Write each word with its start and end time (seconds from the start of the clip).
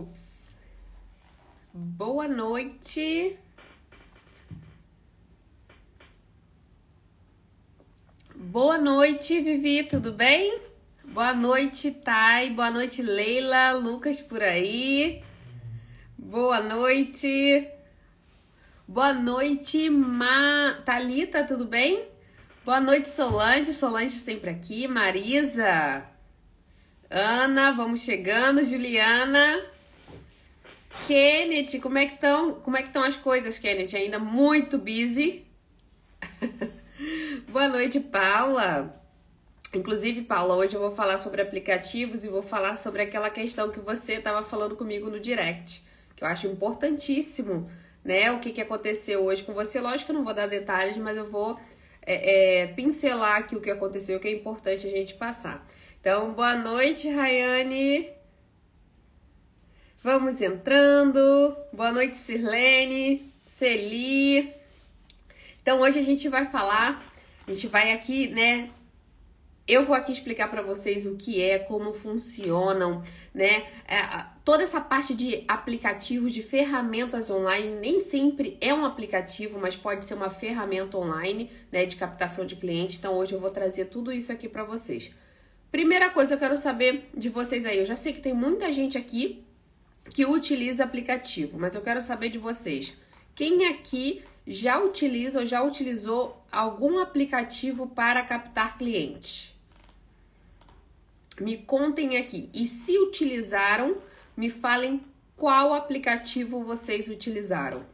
Ups. 0.00 0.40
Boa 1.74 2.26
noite. 2.26 3.38
Boa 8.34 8.78
noite, 8.78 9.38
Vivi, 9.40 9.84
tudo 9.84 10.12
bem? 10.12 10.58
Boa 11.04 11.34
noite, 11.34 11.90
Thay. 11.90 12.50
Boa 12.54 12.70
noite, 12.70 13.02
Leila. 13.02 13.72
Lucas 13.72 14.20
por 14.22 14.42
aí. 14.42 15.22
Boa 16.16 16.60
noite. 16.60 17.68
Boa 18.88 19.12
noite, 19.12 19.90
Ma... 19.90 20.80
Thalita, 20.84 21.44
tudo 21.44 21.66
bem? 21.66 22.08
Boa 22.64 22.80
noite, 22.80 23.08
Solange. 23.08 23.74
Solange 23.74 24.16
sempre 24.16 24.48
aqui. 24.50 24.88
Marisa. 24.88 26.06
Ana, 27.10 27.72
vamos 27.72 28.00
chegando. 28.00 28.64
Juliana. 28.64 29.69
Kenneth, 31.06 31.80
como 31.80 31.98
é 31.98 32.06
que 32.06 32.14
estão? 32.14 32.54
Como 32.54 32.76
é 32.76 32.82
que 32.82 32.88
estão 32.88 33.02
as 33.02 33.16
coisas, 33.16 33.58
Kenneth? 33.58 33.96
Ainda 33.96 34.18
muito 34.18 34.76
busy. 34.76 35.46
Boa 37.48 37.68
noite, 37.68 38.00
Paula. 38.00 39.00
Inclusive, 39.72 40.22
Paula, 40.22 40.56
hoje 40.56 40.74
eu 40.74 40.80
vou 40.80 40.90
falar 40.90 41.16
sobre 41.16 41.40
aplicativos 41.40 42.24
e 42.24 42.28
vou 42.28 42.42
falar 42.42 42.76
sobre 42.76 43.02
aquela 43.02 43.30
questão 43.30 43.70
que 43.70 43.78
você 43.78 44.14
estava 44.14 44.42
falando 44.42 44.74
comigo 44.74 45.08
no 45.08 45.20
direct, 45.20 45.84
que 46.16 46.24
eu 46.24 46.28
acho 46.28 46.48
importantíssimo, 46.48 47.70
né? 48.04 48.32
O 48.32 48.40
que, 48.40 48.50
que 48.50 48.60
aconteceu 48.60 49.22
hoje 49.22 49.44
com 49.44 49.54
você. 49.54 49.80
Lógico 49.80 50.06
que 50.06 50.12
eu 50.12 50.16
não 50.16 50.24
vou 50.24 50.34
dar 50.34 50.48
detalhes, 50.48 50.96
mas 50.96 51.16
eu 51.16 51.30
vou 51.30 51.58
é, 52.04 52.62
é, 52.62 52.66
pincelar 52.66 53.36
aqui 53.36 53.54
o 53.54 53.60
que 53.60 53.70
aconteceu, 53.70 54.18
que 54.18 54.26
é 54.26 54.32
importante 54.32 54.86
a 54.86 54.90
gente 54.90 55.14
passar. 55.14 55.64
Então, 56.00 56.32
boa 56.32 56.56
noite, 56.56 57.08
Rayane. 57.08 58.19
Vamos 60.02 60.40
entrando. 60.40 61.54
Boa 61.74 61.92
noite, 61.92 62.16
Sirlene, 62.16 63.30
Celi. 63.46 64.50
Então, 65.60 65.78
hoje 65.82 65.98
a 65.98 66.02
gente 66.02 66.26
vai 66.26 66.46
falar, 66.46 67.04
a 67.46 67.52
gente 67.52 67.66
vai 67.66 67.92
aqui, 67.92 68.28
né, 68.28 68.70
eu 69.68 69.84
vou 69.84 69.94
aqui 69.94 70.10
explicar 70.10 70.48
para 70.48 70.62
vocês 70.62 71.04
o 71.04 71.16
que 71.16 71.42
é, 71.42 71.58
como 71.58 71.92
funcionam, 71.92 73.04
né? 73.34 73.66
É, 73.86 74.24
toda 74.42 74.62
essa 74.62 74.80
parte 74.80 75.12
de 75.12 75.44
aplicativos, 75.46 76.32
de 76.32 76.42
ferramentas 76.42 77.28
online, 77.28 77.76
nem 77.76 78.00
sempre 78.00 78.56
é 78.58 78.72
um 78.72 78.86
aplicativo, 78.86 79.58
mas 79.60 79.76
pode 79.76 80.06
ser 80.06 80.14
uma 80.14 80.30
ferramenta 80.30 80.96
online, 80.96 81.50
né, 81.70 81.84
de 81.84 81.96
captação 81.96 82.46
de 82.46 82.56
cliente. 82.56 82.96
Então 82.96 83.18
hoje 83.18 83.34
eu 83.34 83.40
vou 83.40 83.50
trazer 83.50 83.84
tudo 83.84 84.10
isso 84.10 84.32
aqui 84.32 84.48
para 84.48 84.64
vocês. 84.64 85.14
Primeira 85.70 86.08
coisa 86.08 86.34
eu 86.34 86.38
quero 86.38 86.56
saber 86.56 87.10
de 87.14 87.28
vocês 87.28 87.66
aí. 87.66 87.78
Eu 87.80 87.86
já 87.86 87.96
sei 87.96 88.14
que 88.14 88.20
tem 88.22 88.32
muita 88.32 88.72
gente 88.72 88.96
aqui 88.96 89.44
que 90.12 90.26
utiliza 90.26 90.84
aplicativo, 90.84 91.58
mas 91.58 91.74
eu 91.74 91.80
quero 91.80 92.00
saber 92.00 92.28
de 92.28 92.38
vocês. 92.38 92.96
Quem 93.34 93.66
aqui 93.68 94.22
já 94.46 94.78
utiliza 94.78 95.40
ou 95.40 95.46
já 95.46 95.62
utilizou 95.62 96.44
algum 96.50 96.98
aplicativo 96.98 97.86
para 97.86 98.22
captar 98.22 98.76
clientes? 98.76 99.54
Me 101.40 101.56
contem 101.56 102.18
aqui. 102.18 102.50
E 102.52 102.66
se 102.66 102.98
utilizaram, 102.98 103.96
me 104.36 104.50
falem 104.50 105.00
qual 105.36 105.72
aplicativo 105.72 106.62
vocês 106.62 107.08
utilizaram. 107.08 107.86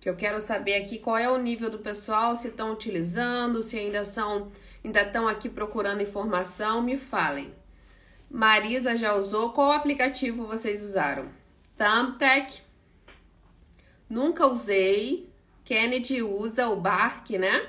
Que 0.00 0.08
eu 0.08 0.16
quero 0.16 0.40
saber 0.40 0.74
aqui 0.74 0.98
qual 0.98 1.18
é 1.18 1.30
o 1.30 1.36
nível 1.36 1.70
do 1.70 1.78
pessoal, 1.78 2.34
se 2.34 2.48
estão 2.48 2.72
utilizando, 2.72 3.62
se 3.62 3.78
ainda 3.78 4.02
são, 4.02 4.50
ainda 4.82 5.02
estão 5.02 5.28
aqui 5.28 5.48
procurando 5.48 6.02
informação, 6.02 6.82
me 6.82 6.96
falem. 6.96 7.54
Marisa 8.30 8.96
já 8.96 9.14
usou, 9.14 9.52
qual 9.52 9.72
aplicativo 9.72 10.46
vocês 10.46 10.82
usaram? 10.82 11.28
Thumbtack. 11.76 12.62
Nunca 14.08 14.46
usei. 14.46 15.28
Kennedy 15.64 16.22
usa 16.22 16.68
o 16.68 16.76
Bark, 16.76 17.30
né? 17.30 17.68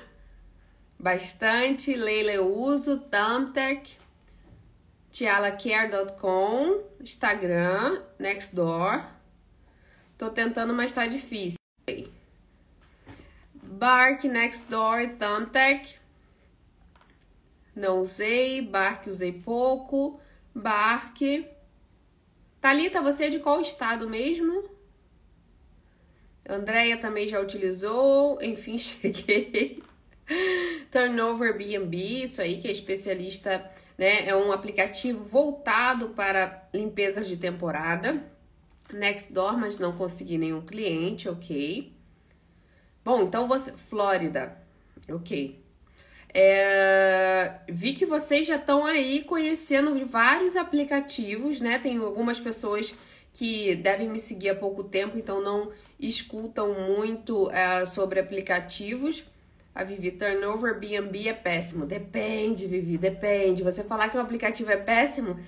Bastante. 0.98 1.94
Leila 1.94 2.30
eu 2.30 2.54
uso. 2.54 2.98
Thumbtack 2.98 4.00
tialacare.com, 5.12 6.82
Instagram, 6.98 8.02
Nextdoor. 8.18 9.04
Tô 10.16 10.30
tentando, 10.30 10.72
mas 10.72 10.90
tá 10.90 11.06
difícil. 11.06 11.58
Bark, 13.54 14.24
Nextdoor, 14.24 15.10
Thumbtack. 15.18 15.96
Não 17.76 18.00
usei. 18.00 18.62
Bark 18.62 19.08
usei 19.08 19.32
pouco. 19.32 20.18
Bark. 20.54 21.20
Talita, 22.60 23.00
você 23.00 23.24
é 23.24 23.28
de 23.28 23.40
qual 23.40 23.60
estado 23.60 24.08
mesmo? 24.08 24.70
Andréia 26.48 26.96
também 26.98 27.28
já 27.28 27.40
utilizou. 27.40 28.40
Enfim, 28.42 28.76
cheguei. 28.78 29.82
Turnover 30.90 31.56
BNB, 31.56 32.24
isso 32.24 32.40
aí 32.40 32.60
que 32.60 32.68
é 32.68 32.72
especialista 32.72 33.70
né? 34.02 34.26
É 34.26 34.34
um 34.34 34.50
aplicativo 34.50 35.22
voltado 35.22 36.08
para 36.08 36.68
limpezas 36.74 37.28
de 37.28 37.36
temporada. 37.36 38.24
Nextdoor, 38.92 39.56
mas 39.56 39.78
não 39.78 39.92
consegui 39.92 40.36
nenhum 40.36 40.60
cliente, 40.60 41.28
ok. 41.28 41.92
Bom, 43.04 43.22
então 43.22 43.46
você. 43.46 43.72
Flórida, 43.72 44.56
ok. 45.08 45.61
É, 46.34 47.56
vi 47.68 47.94
que 47.94 48.06
vocês 48.06 48.46
já 48.46 48.56
estão 48.56 48.86
aí 48.86 49.22
conhecendo 49.24 50.06
vários 50.06 50.56
aplicativos, 50.56 51.60
né? 51.60 51.78
Tem 51.78 51.98
algumas 51.98 52.40
pessoas 52.40 52.94
que 53.32 53.74
devem 53.76 54.08
me 54.08 54.18
seguir 54.18 54.50
há 54.50 54.54
pouco 54.54 54.84
tempo, 54.84 55.18
então 55.18 55.40
não 55.42 55.70
escutam 56.00 56.74
muito 56.74 57.50
é, 57.50 57.84
sobre 57.84 58.20
aplicativos. 58.20 59.24
A 59.74 59.84
Vivi, 59.84 60.10
turnover 60.12 60.78
BNB 60.78 61.28
é 61.28 61.32
péssimo. 61.32 61.86
Depende, 61.86 62.66
Vivi, 62.66 62.98
depende. 62.98 63.62
Você 63.62 63.82
falar 63.82 64.10
que 64.10 64.16
o 64.16 64.20
aplicativo 64.20 64.70
é 64.70 64.76
péssimo, 64.76 65.38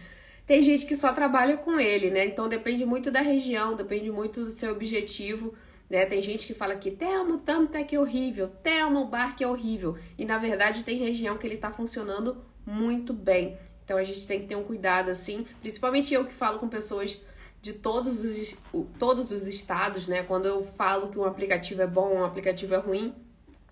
tem 0.46 0.62
gente 0.62 0.86
que 0.86 0.96
só 0.96 1.12
trabalha 1.12 1.56
com 1.56 1.78
ele, 1.78 2.10
né? 2.10 2.26
Então 2.26 2.48
depende 2.48 2.84
muito 2.84 3.10
da 3.10 3.20
região, 3.20 3.74
depende 3.74 4.10
muito 4.10 4.44
do 4.44 4.50
seu 4.50 4.72
objetivo. 4.72 5.54
Né? 5.88 6.06
Tem 6.06 6.22
gente 6.22 6.46
que 6.46 6.54
fala 6.54 6.76
que 6.76 6.90
Telmo, 6.90 7.38
Thumbtack 7.38 7.94
é 7.94 8.00
horrível, 8.00 8.48
Telmo, 8.62 9.06
Bark 9.06 9.42
é 9.42 9.46
horrível. 9.46 9.96
E 10.18 10.24
na 10.24 10.38
verdade 10.38 10.82
tem 10.82 10.98
região 10.98 11.36
que 11.36 11.46
ele 11.46 11.56
tá 11.56 11.70
funcionando 11.70 12.36
muito 12.66 13.12
bem. 13.12 13.58
Então 13.84 13.96
a 13.98 14.04
gente 14.04 14.26
tem 14.26 14.40
que 14.40 14.46
ter 14.46 14.56
um 14.56 14.64
cuidado 14.64 15.10
assim, 15.10 15.46
principalmente 15.60 16.12
eu 16.14 16.24
que 16.24 16.32
falo 16.32 16.58
com 16.58 16.68
pessoas 16.68 17.22
de 17.60 17.72
todos 17.72 18.24
os, 18.24 18.56
todos 18.98 19.30
os 19.32 19.46
estados, 19.46 20.06
né? 20.06 20.22
Quando 20.22 20.46
eu 20.46 20.64
falo 20.64 21.08
que 21.08 21.18
um 21.18 21.24
aplicativo 21.24 21.82
é 21.82 21.86
bom, 21.86 22.16
um 22.16 22.24
aplicativo 22.24 22.74
é 22.74 22.78
ruim, 22.78 23.14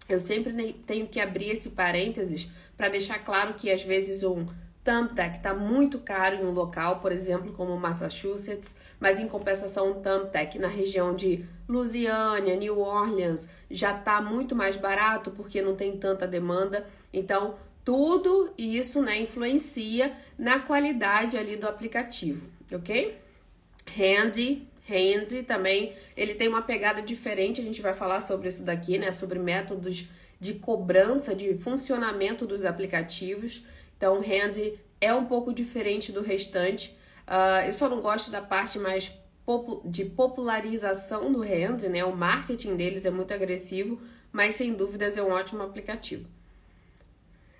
eu 0.09 0.21
sempre 0.21 0.73
tenho 0.87 1.07
que 1.07 1.21
abrir 1.21 1.51
esse 1.51 1.71
parênteses 1.71 2.49
para 2.77 2.89
deixar 2.89 3.19
claro 3.19 3.55
que 3.55 3.71
às 3.71 3.83
vezes 3.83 4.23
um 4.23 4.47
Thumbtack 4.85 5.37
está 5.37 5.55
muito 5.55 5.99
caro 6.01 6.37
em 6.37 6.45
um 6.45 6.51
local, 6.51 7.01
por 7.01 7.13
exemplo, 7.13 7.53
como 7.53 7.77
Massachusetts, 7.77 8.75
mas 8.99 9.21
em 9.21 9.29
compensação 9.29 10.03
Thumbtack 10.03 10.59
na 10.59 10.69
região 10.69 11.15
de 11.15 11.45
Louisiana, 11.69 12.57
New 12.57 12.81
Orleans 12.81 13.49
já 13.71 13.97
está 13.97 14.21
muito 14.21 14.57
mais 14.57 14.77
barato 14.77 15.31
porque 15.31 15.63
não 15.63 15.77
tem 15.77 15.97
tanta 15.97 16.27
demanda. 16.27 16.87
Então, 17.13 17.55
tudo 17.85 18.53
isso 18.59 19.03
né, 19.03 19.21
influencia 19.21 20.13
na 20.39 20.59
qualidade 20.59 21.37
ali 21.37 21.57
do 21.57 21.69
aplicativo, 21.69 22.49
ok? 22.71 23.19
Handy 23.97 24.69
Handy 24.89 25.43
também, 25.43 25.95
ele 26.17 26.35
tem 26.35 26.49
uma 26.49 26.63
pegada 26.63 27.01
diferente, 27.01 27.61
a 27.61 27.65
gente 27.65 27.81
vai 27.81 27.95
falar 27.95 28.21
sobre 28.21 28.49
isso 28.49 28.65
daqui, 28.65 28.99
né? 28.99 29.13
Sobre 29.13 29.39
métodos 29.39 30.07
de 30.41 30.55
cobrança, 30.55 31.35
de 31.35 31.55
funcionamento 31.55 32.47
dos 32.47 32.65
aplicativos. 32.65 33.65
Então, 34.03 34.21
Handy 34.21 34.81
é 35.01 35.15
um 35.15 35.27
pouco 35.27 35.55
diferente 35.55 36.11
do 36.11 36.23
restante. 36.23 36.99
Uh, 37.25 37.69
eu 37.69 37.73
só 37.73 37.89
não 37.89 38.01
gosto 38.01 38.33
da 38.33 38.43
parte 38.43 38.77
mais 38.77 39.17
de 39.85 40.05
popularização 40.05 41.33
do 41.33 41.41
Handy, 41.41 41.89
né? 41.89 42.05
O 42.05 42.17
marketing 42.17 42.75
deles 42.75 43.07
é 43.07 43.13
muito 43.13 43.33
agressivo, 43.33 44.01
mas 44.33 44.57
sem 44.57 44.75
dúvidas 44.75 45.17
é 45.17 45.23
um 45.23 45.31
ótimo 45.31 45.63
aplicativo. 45.63 46.27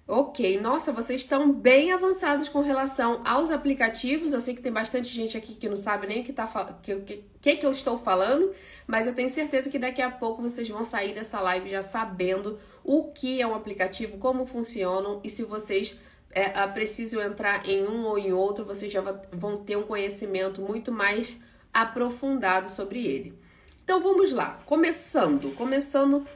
Ok, 0.09 0.61
nossa, 0.61 0.91
vocês 0.91 1.21
estão 1.21 1.53
bem 1.53 1.93
avançados 1.93 2.49
com 2.49 2.61
relação 2.61 3.23
aos 3.25 3.53
aplicativos. 3.53 4.33
Eu 4.33 4.41
sei 4.41 4.57
que 4.57 4.61
tem 4.61 4.73
bastante 4.73 5.11
gente 5.11 5.39
aqui 5.39 5.55
que 5.55 5.69
não 5.69 5.77
sabe 5.77 6.09
nem 6.09 6.23
o 6.23 6.25
que, 6.25 6.33
tá, 6.33 6.45
que, 6.83 7.23
que, 7.41 7.57
que 7.57 7.65
eu 7.65 7.71
estou 7.71 8.01
falando, 8.01 8.53
mas 8.85 9.07
eu 9.07 9.15
tenho 9.15 9.31
certeza 9.31 9.71
que 9.71 9.79
daqui 9.79 10.03
a 10.03 10.11
pouco 10.11 10.43
vocês 10.43 10.69
vão 10.69 10.83
sair 10.83 11.15
dessa 11.15 11.41
live 11.41 11.71
já 11.71 11.83
sabendo 11.83 12.59
o 12.83 13.13
que 13.13 13.41
é 13.41 13.47
um 13.47 13.55
aplicativo, 13.55 14.19
como 14.19 14.45
funcionam 14.45 15.21
e 15.23 15.31
se 15.31 15.45
vocês 15.45 16.01
é, 16.33 16.67
precisam 16.69 17.23
entrar 17.23 17.69
em 17.69 17.87
um 17.87 18.05
ou 18.05 18.19
em 18.19 18.33
outro, 18.33 18.65
vocês 18.65 18.91
já 18.91 19.01
vão 19.33 19.57
ter 19.57 19.77
um 19.77 19.83
conhecimento 19.83 20.61
muito 20.63 20.91
mais 20.91 21.39
aprofundado 21.73 22.71
sobre 22.71 23.07
ele. 23.07 23.39
Então 23.85 24.01
vamos 24.01 24.33
lá, 24.33 24.61
começando, 24.67 25.55
começando 25.55 26.27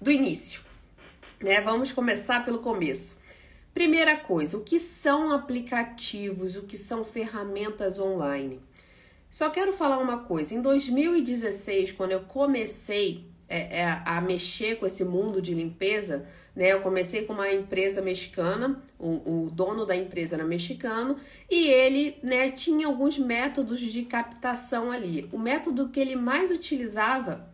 do 0.00 0.10
início. 0.10 0.62
Né? 1.40 1.60
Vamos 1.60 1.90
começar 1.90 2.44
pelo 2.44 2.60
começo. 2.60 3.20
Primeira 3.74 4.16
coisa, 4.16 4.56
o 4.56 4.62
que 4.62 4.78
são 4.78 5.32
aplicativos, 5.32 6.56
o 6.56 6.62
que 6.62 6.76
são 6.76 7.04
ferramentas 7.04 7.98
online? 7.98 8.60
Só 9.30 9.48
quero 9.48 9.72
falar 9.72 9.98
uma 9.98 10.18
coisa. 10.18 10.54
Em 10.54 10.60
2016, 10.60 11.92
quando 11.92 12.12
eu 12.12 12.20
comecei 12.20 13.26
é, 13.48 13.80
é, 13.80 14.02
a 14.04 14.20
mexer 14.20 14.76
com 14.76 14.86
esse 14.86 15.04
mundo 15.04 15.40
de 15.40 15.54
limpeza, 15.54 16.26
né? 16.54 16.72
Eu 16.72 16.80
comecei 16.80 17.24
com 17.24 17.32
uma 17.32 17.50
empresa 17.50 18.02
mexicana, 18.02 18.82
o, 18.98 19.46
o, 19.46 19.50
dono 19.50 19.86
da 19.86 19.96
empresa 19.96 20.36
era 20.36 20.44
mexicano 20.44 21.16
e 21.50 21.68
ele, 21.68 22.18
né, 22.22 22.50
tinha 22.50 22.86
alguns 22.86 23.18
métodos 23.18 23.80
de 23.80 24.02
captação 24.04 24.90
ali. 24.90 25.28
O 25.32 25.38
método 25.38 25.88
que 25.88 25.98
ele 25.98 26.14
mais 26.14 26.50
utilizava 26.50 27.48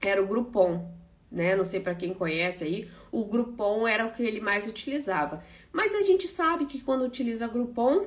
era 0.00 0.22
o 0.22 0.26
Groupon, 0.26 0.88
né? 1.32 1.56
Não 1.56 1.64
sei 1.64 1.80
para 1.80 1.94
quem 1.94 2.12
conhece 2.12 2.64
aí, 2.64 2.88
o 3.10 3.24
Groupon 3.24 3.88
era 3.88 4.06
o 4.06 4.12
que 4.12 4.22
ele 4.22 4.40
mais 4.40 4.66
utilizava. 4.66 5.42
Mas 5.72 5.94
a 5.94 6.02
gente 6.02 6.28
sabe 6.28 6.66
que 6.66 6.80
quando 6.80 7.04
utiliza 7.04 7.48
Groupon, 7.48 8.06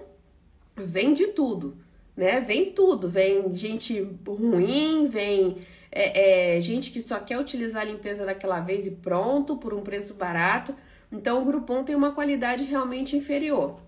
vem 0.76 1.14
de 1.14 1.28
tudo, 1.28 1.76
né? 2.16 2.40
Vem 2.40 2.72
tudo, 2.72 3.10
vem 3.10 3.54
gente 3.54 4.00
ruim, 4.26 5.08
vem 5.08 5.58
é, 5.92 6.58
é, 6.58 6.62
gente 6.62 6.92
que 6.92 7.02
só 7.02 7.20
quer 7.20 7.40
utilizar 7.40 7.82
a 7.82 7.86
limpeza 7.86 8.26
daquela 8.26 8.60
vez 8.60 8.86
e 8.86 8.92
pronto, 8.92 9.58
por 9.58 9.74
um 9.74 9.82
preço 9.82 10.14
barato. 10.14 10.76
Então 11.12 11.42
o 11.42 11.46
Groupon 11.46 11.84
tem 11.84 11.96
uma 11.96 12.12
qualidade 12.12 12.64
realmente 12.64 13.16
inferior. 13.16 13.80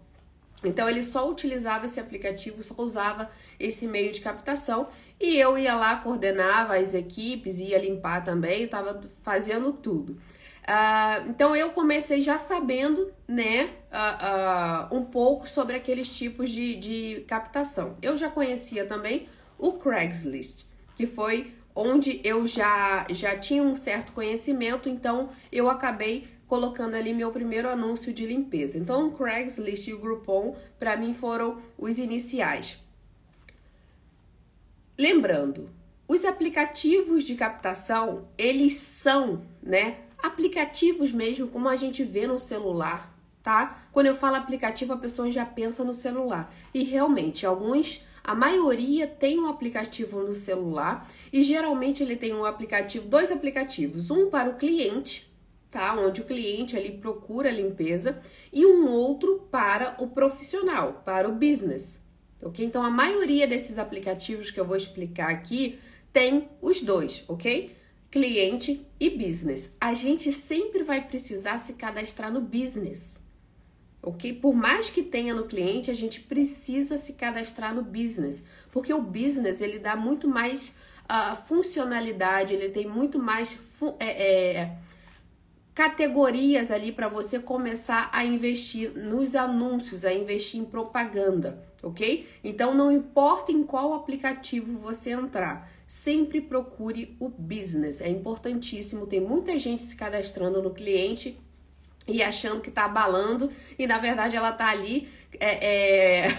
Então 0.63 0.89
ele 0.89 1.03
só 1.03 1.29
utilizava 1.29 1.85
esse 1.85 1.99
aplicativo, 1.99 2.61
só 2.61 2.75
usava 2.81 3.29
esse 3.59 3.87
meio 3.87 4.11
de 4.11 4.19
captação 4.19 4.87
e 5.19 5.37
eu 5.37 5.57
ia 5.57 5.75
lá, 5.75 5.97
coordenava 5.97 6.77
as 6.77 6.93
equipes, 6.93 7.59
ia 7.59 7.77
limpar 7.77 8.23
também, 8.23 8.63
estava 8.63 9.01
fazendo 9.21 9.73
tudo. 9.73 10.19
Uh, 10.69 11.29
então 11.29 11.55
eu 11.55 11.71
comecei 11.71 12.21
já 12.21 12.37
sabendo, 12.37 13.11
né, 13.27 13.71
uh, 13.91 14.93
uh, 14.93 14.97
um 14.97 15.03
pouco 15.03 15.47
sobre 15.47 15.75
aqueles 15.75 16.15
tipos 16.15 16.51
de, 16.51 16.75
de 16.75 17.25
captação. 17.27 17.95
Eu 18.01 18.15
já 18.15 18.29
conhecia 18.29 18.85
também 18.85 19.27
o 19.57 19.73
Craigslist, 19.73 20.65
que 20.95 21.07
foi 21.07 21.53
onde 21.79 22.19
eu 22.23 22.45
já, 22.45 23.07
já 23.09 23.37
tinha 23.37 23.63
um 23.63 23.75
certo 23.75 24.11
conhecimento, 24.11 24.89
então 24.89 25.29
eu 25.51 25.69
acabei 25.69 26.27
colocando 26.45 26.95
ali 26.95 27.13
meu 27.13 27.31
primeiro 27.31 27.69
anúncio 27.69 28.11
de 28.11 28.25
limpeza. 28.25 28.77
Então, 28.77 29.07
o 29.07 29.11
Craigslist 29.11 29.87
e 29.87 29.93
o 29.93 29.99
Groupon, 29.99 30.57
para 30.77 30.97
mim, 30.97 31.13
foram 31.13 31.61
os 31.77 31.97
iniciais. 31.97 32.83
Lembrando, 34.97 35.69
os 36.07 36.25
aplicativos 36.25 37.23
de 37.23 37.35
captação, 37.35 38.27
eles 38.37 38.73
são, 38.73 39.43
né, 39.61 39.99
aplicativos 40.21 41.11
mesmo, 41.11 41.47
como 41.47 41.69
a 41.69 41.75
gente 41.77 42.03
vê 42.03 42.27
no 42.27 42.37
celular, 42.37 43.15
tá? 43.41 43.83
Quando 43.93 44.07
eu 44.07 44.15
falo 44.15 44.35
aplicativo, 44.35 44.91
a 44.91 44.97
pessoa 44.97 45.31
já 45.31 45.45
pensa 45.45 45.83
no 45.83 45.93
celular. 45.93 46.53
E 46.73 46.83
realmente, 46.83 47.45
alguns 47.45 48.03
a 48.29 48.35
maioria 48.35 49.07
tem 49.07 49.39
um 49.39 49.47
aplicativo 49.47 50.21
no 50.21 50.35
celular 50.35 51.11
e 51.33 51.41
geralmente 51.41 52.03
ele 52.03 52.15
tem 52.15 52.31
um 52.31 52.45
aplicativo, 52.45 53.07
dois 53.07 53.31
aplicativos, 53.31 54.11
um 54.11 54.29
para 54.29 54.51
o 54.51 54.55
cliente, 54.55 55.27
tá? 55.71 55.99
Onde 55.99 56.21
o 56.21 56.25
cliente 56.25 56.77
ali 56.77 56.91
procura 56.91 57.49
limpeza 57.49 58.21
e 58.53 58.67
um 58.67 58.87
outro 58.87 59.47
para 59.49 59.95
o 59.97 60.09
profissional, 60.09 61.01
para 61.03 61.27
o 61.27 61.31
business. 61.31 61.99
OK? 62.39 62.63
Então 62.63 62.83
a 62.83 62.89
maioria 62.91 63.47
desses 63.47 63.79
aplicativos 63.79 64.51
que 64.51 64.59
eu 64.59 64.65
vou 64.65 64.77
explicar 64.77 65.31
aqui 65.31 65.79
tem 66.13 66.49
os 66.61 66.83
dois, 66.83 67.23
OK? 67.27 67.75
Cliente 68.11 68.85
e 68.99 69.09
business. 69.09 69.75
A 69.81 69.95
gente 69.95 70.31
sempre 70.31 70.83
vai 70.83 71.01
precisar 71.01 71.57
se 71.57 71.73
cadastrar 71.73 72.31
no 72.31 72.41
business 72.41 73.19
ok? 74.01 74.33
Por 74.33 74.53
mais 74.53 74.89
que 74.89 75.03
tenha 75.03 75.33
no 75.33 75.45
cliente, 75.45 75.91
a 75.91 75.93
gente 75.93 76.21
precisa 76.21 76.97
se 76.97 77.13
cadastrar 77.13 77.73
no 77.73 77.83
business, 77.83 78.43
porque 78.71 78.93
o 78.93 79.01
business 79.01 79.61
ele 79.61 79.79
dá 79.79 79.95
muito 79.95 80.27
mais 80.27 80.77
uh, 81.09 81.35
funcionalidade, 81.47 82.53
ele 82.53 82.69
tem 82.69 82.87
muito 82.87 83.19
mais 83.19 83.59
é, 83.99 84.05
é, 84.05 84.77
categorias 85.73 86.71
ali 86.71 86.91
para 86.91 87.07
você 87.07 87.39
começar 87.39 88.09
a 88.13 88.23
investir 88.23 88.91
nos 88.91 89.35
anúncios, 89.35 90.05
a 90.05 90.13
investir 90.13 90.61
em 90.61 90.65
propaganda, 90.65 91.61
ok? 91.83 92.27
Então 92.43 92.73
não 92.73 92.91
importa 92.91 93.51
em 93.51 93.63
qual 93.63 93.93
aplicativo 93.93 94.77
você 94.77 95.11
entrar. 95.11 95.69
Sempre 95.87 96.39
procure 96.39 97.17
o 97.19 97.27
business, 97.27 97.99
é 97.99 98.07
importantíssimo. 98.07 99.07
Tem 99.07 99.19
muita 99.19 99.57
gente 99.57 99.81
se 99.81 99.95
cadastrando 99.95 100.61
no 100.61 100.69
cliente 100.69 101.39
e 102.11 102.23
achando 102.23 102.61
que 102.61 102.71
tá 102.71 102.85
abalando, 102.85 103.51
e 103.77 103.85
na 103.87 103.97
verdade 103.97 104.35
ela 104.35 104.51
tá 104.51 104.67
ali 104.67 105.07
é, 105.39 106.25
é, 106.25 106.37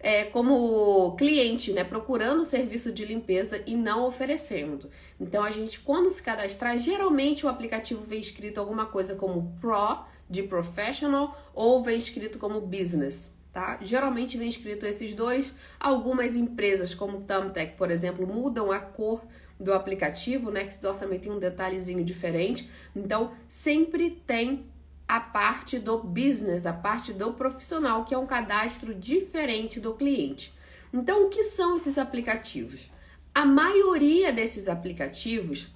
é, 0.00 0.24
como 0.24 1.14
cliente, 1.16 1.72
né? 1.72 1.84
Procurando 1.84 2.44
serviço 2.44 2.92
de 2.92 3.04
limpeza 3.04 3.62
e 3.66 3.76
não 3.76 4.06
oferecendo. 4.06 4.90
Então 5.20 5.42
a 5.42 5.50
gente, 5.50 5.80
quando 5.80 6.10
se 6.10 6.22
cadastrar, 6.22 6.78
geralmente 6.78 7.44
o 7.44 7.48
aplicativo 7.48 8.02
vem 8.04 8.20
escrito 8.20 8.58
alguma 8.58 8.86
coisa 8.86 9.16
como 9.16 9.54
Pro, 9.60 10.04
de 10.28 10.42
Professional, 10.42 11.38
ou 11.54 11.82
vem 11.82 11.98
escrito 11.98 12.38
como 12.38 12.60
Business. 12.60 13.38
Tá? 13.52 13.78
Geralmente 13.82 14.38
vem 14.38 14.48
escrito 14.48 14.86
esses 14.86 15.12
dois. 15.12 15.54
Algumas 15.78 16.36
empresas, 16.36 16.94
como 16.94 17.18
o 17.18 17.20
Thumbtack, 17.22 17.76
por 17.76 17.90
exemplo, 17.90 18.24
mudam 18.24 18.70
a 18.70 18.78
cor 18.78 19.24
do 19.58 19.74
aplicativo, 19.74 20.50
né? 20.50 20.62
Nextdoor 20.62 20.96
também 20.96 21.18
tem 21.18 21.32
um 21.32 21.38
detalhezinho 21.38 22.04
diferente. 22.04 22.70
Então, 22.94 23.32
sempre 23.48 24.10
tem 24.24 24.64
a 25.10 25.18
parte 25.18 25.80
do 25.80 25.98
business, 25.98 26.66
a 26.66 26.72
parte 26.72 27.12
do 27.12 27.32
profissional, 27.32 28.04
que 28.04 28.14
é 28.14 28.18
um 28.18 28.28
cadastro 28.28 28.94
diferente 28.94 29.80
do 29.80 29.92
cliente. 29.94 30.54
Então, 30.92 31.26
o 31.26 31.28
que 31.28 31.42
são 31.42 31.74
esses 31.74 31.98
aplicativos? 31.98 32.88
A 33.34 33.44
maioria 33.44 34.32
desses 34.32 34.68
aplicativos 34.68 35.66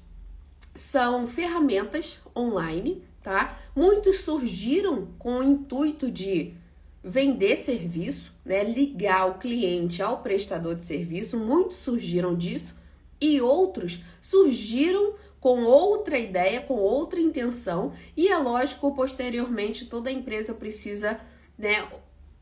são 0.72 1.26
ferramentas 1.26 2.20
online, 2.36 3.02
tá? 3.24 3.58
Muitos 3.74 4.20
surgiram 4.20 5.08
com 5.18 5.38
o 5.38 5.42
intuito 5.42 6.08
de 6.08 6.54
vender 7.02 7.56
serviço, 7.56 8.32
né? 8.44 8.62
Ligar 8.62 9.26
o 9.26 9.38
cliente 9.38 10.00
ao 10.00 10.22
prestador 10.22 10.76
de 10.76 10.84
serviço, 10.84 11.36
muitos 11.36 11.78
surgiram 11.78 12.36
disso 12.36 12.78
e 13.20 13.40
outros 13.40 14.00
surgiram 14.20 15.14
com 15.44 15.62
outra 15.64 16.18
ideia, 16.18 16.62
com 16.62 16.72
outra 16.72 17.20
intenção, 17.20 17.92
e 18.16 18.28
é 18.28 18.38
lógico, 18.38 18.94
posteriormente 18.94 19.84
toda 19.84 20.10
empresa 20.10 20.54
precisa, 20.54 21.20
né, 21.58 21.86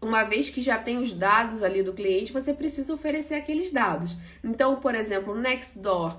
uma 0.01 0.23
vez 0.23 0.49
que 0.49 0.63
já 0.63 0.79
tem 0.79 0.99
os 0.99 1.13
dados 1.13 1.65
ali 1.65 1.83
do 1.83 1.93
cliente, 1.93 2.33
você 2.33 2.55
precisa 2.55 2.95
oferecer 2.95 3.35
aqueles 3.35 3.73
dados. 3.73 4.17
Então, 4.45 4.77
por 4.77 4.95
exemplo, 4.95 5.33
o 5.33 5.37
Nextdoor, 5.37 6.17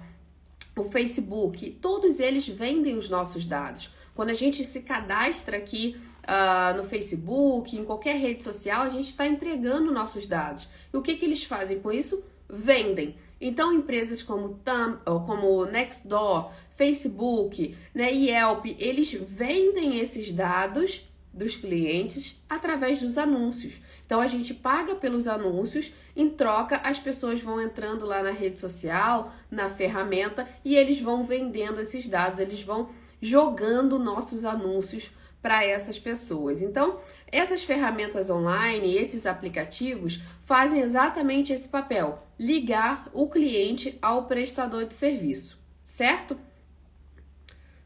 o 0.76 0.84
Facebook, 0.92 1.72
todos 1.82 2.20
eles 2.20 2.50
vendem 2.50 2.98
os 2.98 3.10
nossos 3.10 3.46
dados. 3.46 3.90
Quando 4.14 4.32
a 4.32 4.34
gente 4.34 4.66
se 4.66 4.82
cadastra 4.82 5.56
aqui 5.56 5.96
uh, 6.24 6.76
no 6.76 6.84
Facebook, 6.84 7.78
em 7.78 7.86
qualquer 7.86 8.18
rede 8.18 8.44
social, 8.44 8.82
a 8.82 8.90
gente 8.90 9.08
está 9.08 9.26
entregando 9.26 9.90
nossos 9.90 10.28
dados. 10.28 10.68
E 10.94 10.98
o 10.98 11.02
que, 11.02 11.16
que 11.16 11.24
eles 11.24 11.46
fazem 11.46 11.80
com 11.80 11.94
isso? 11.94 12.22
Vendem. 12.50 13.16
Então, 13.46 13.74
empresas 13.74 14.24
como, 14.24 14.54
Tam, 14.64 15.02
como 15.28 15.66
Nextdoor, 15.66 16.50
Facebook 16.78 17.76
né, 17.94 18.10
Yelp, 18.10 18.68
eles 18.80 19.14
vendem 19.14 20.00
esses 20.00 20.32
dados 20.32 21.10
dos 21.34 21.58
clientes 21.58 22.42
através 22.50 23.02
dos 23.02 23.18
anúncios. 23.18 23.82
Então 24.06 24.22
a 24.22 24.28
gente 24.28 24.54
paga 24.54 24.96
pelos 24.96 25.28
anúncios, 25.28 25.92
em 26.16 26.30
troca 26.30 26.78
as 26.78 27.00
pessoas 27.00 27.42
vão 27.42 27.60
entrando 27.60 28.06
lá 28.06 28.24
na 28.24 28.32
rede 28.32 28.60
social, 28.60 29.34
na 29.52 29.70
ferramenta 29.70 30.48
e 30.64 30.76
eles 30.76 31.02
vão 31.02 31.26
vendendo 31.26 31.82
esses 31.82 32.08
dados, 32.08 32.40
eles 32.40 32.64
vão 32.64 32.90
jogando 33.22 34.00
nossos 34.00 34.46
anúncios 34.46 35.12
para 35.44 35.64
essas 35.66 36.00
pessoas. 36.00 36.62
Então, 36.62 37.02
essas 37.30 37.64
ferramentas 37.64 38.30
online, 38.30 38.96
esses 38.96 39.26
aplicativos 39.26 40.22
fazem 40.46 40.80
exatamente 40.80 41.52
esse 41.52 41.68
papel: 41.68 42.26
ligar 42.40 43.10
o 43.14 43.30
cliente 43.30 44.00
ao 44.02 44.26
prestador 44.26 44.86
de 44.86 44.94
serviço, 44.94 45.60
certo? 45.84 46.40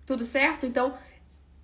Tudo 0.06 0.24
certo? 0.24 0.68
Então, 0.68 0.96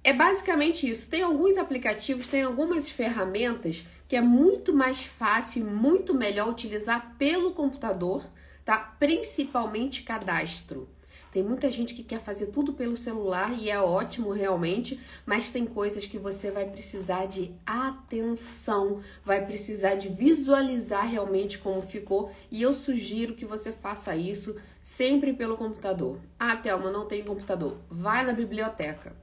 é 0.04 0.12
basicamente 0.12 0.90
isso. 0.90 1.10
Tem 1.10 1.22
alguns 1.22 1.58
aplicativos, 1.58 2.28
tem 2.28 2.42
algumas 2.42 2.90
ferramentas 2.90 3.88
que 4.08 4.16
é 4.16 4.22
muito 4.22 4.74
mais 4.74 5.04
fácil 5.04 5.62
e 5.62 5.70
muito 5.70 6.14
melhor 6.14 6.50
utilizar 6.50 7.16
pelo 7.18 7.54
computador, 7.54 8.28
tá? 8.66 8.78
Principalmente 9.00 10.04
cadastro. 10.04 10.90
Tem 11.34 11.42
muita 11.42 11.72
gente 11.72 11.96
que 11.96 12.04
quer 12.04 12.22
fazer 12.22 12.48
tudo 12.48 12.74
pelo 12.74 12.96
celular 12.96 13.60
e 13.60 13.68
é 13.68 13.80
ótimo 13.82 14.30
realmente, 14.32 15.00
mas 15.26 15.50
tem 15.50 15.66
coisas 15.66 16.06
que 16.06 16.20
você 16.20 16.52
vai 16.52 16.70
precisar 16.70 17.26
de 17.26 17.52
atenção, 17.66 19.02
vai 19.26 19.44
precisar 19.44 19.96
de 19.96 20.10
visualizar 20.10 21.10
realmente 21.10 21.58
como 21.58 21.82
ficou 21.82 22.32
e 22.52 22.62
eu 22.62 22.72
sugiro 22.72 23.34
que 23.34 23.46
você 23.46 23.72
faça 23.72 24.16
isso 24.16 24.56
sempre 24.80 25.34
pelo 25.34 25.58
computador. 25.58 26.20
Ah, 26.40 26.56
Thelma, 26.56 26.92
não 26.92 27.08
tenho 27.08 27.26
computador. 27.26 27.78
Vai 27.90 28.24
na 28.24 28.34
biblioteca. 28.34 29.23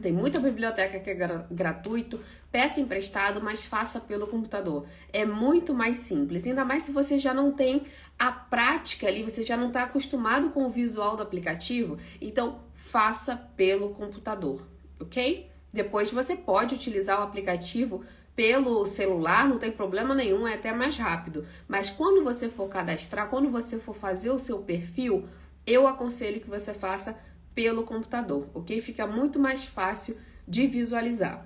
Tem 0.00 0.12
muita 0.12 0.38
biblioteca 0.38 1.00
que 1.00 1.10
é 1.10 1.44
gratuito, 1.50 2.20
peça 2.50 2.80
emprestado, 2.80 3.42
mas 3.42 3.64
faça 3.64 4.00
pelo 4.00 4.26
computador. 4.26 4.86
É 5.12 5.24
muito 5.24 5.74
mais 5.74 5.98
simples, 5.98 6.46
ainda 6.46 6.64
mais 6.64 6.84
se 6.84 6.92
você 6.92 7.18
já 7.18 7.34
não 7.34 7.52
tem 7.52 7.82
a 8.18 8.30
prática 8.30 9.06
ali, 9.06 9.22
você 9.22 9.42
já 9.42 9.56
não 9.56 9.68
está 9.68 9.84
acostumado 9.84 10.50
com 10.50 10.64
o 10.64 10.70
visual 10.70 11.16
do 11.16 11.22
aplicativo, 11.22 11.98
então 12.20 12.60
faça 12.74 13.36
pelo 13.56 13.90
computador, 13.90 14.66
ok? 15.00 15.50
Depois 15.72 16.10
você 16.10 16.34
pode 16.34 16.74
utilizar 16.74 17.20
o 17.20 17.22
aplicativo 17.22 18.04
pelo 18.34 18.86
celular, 18.86 19.48
não 19.48 19.58
tem 19.58 19.72
problema 19.72 20.14
nenhum, 20.14 20.46
é 20.46 20.54
até 20.54 20.72
mais 20.72 20.96
rápido. 20.96 21.44
Mas 21.66 21.90
quando 21.90 22.22
você 22.22 22.48
for 22.48 22.68
cadastrar, 22.68 23.28
quando 23.28 23.50
você 23.50 23.78
for 23.78 23.94
fazer 23.94 24.30
o 24.30 24.38
seu 24.38 24.60
perfil, 24.60 25.28
eu 25.66 25.86
aconselho 25.86 26.40
que 26.40 26.48
você 26.48 26.72
faça 26.72 27.18
pelo 27.58 27.82
computador, 27.82 28.46
ok? 28.54 28.80
Fica 28.80 29.04
muito 29.04 29.36
mais 29.36 29.64
fácil 29.64 30.16
de 30.46 30.68
visualizar. 30.68 31.44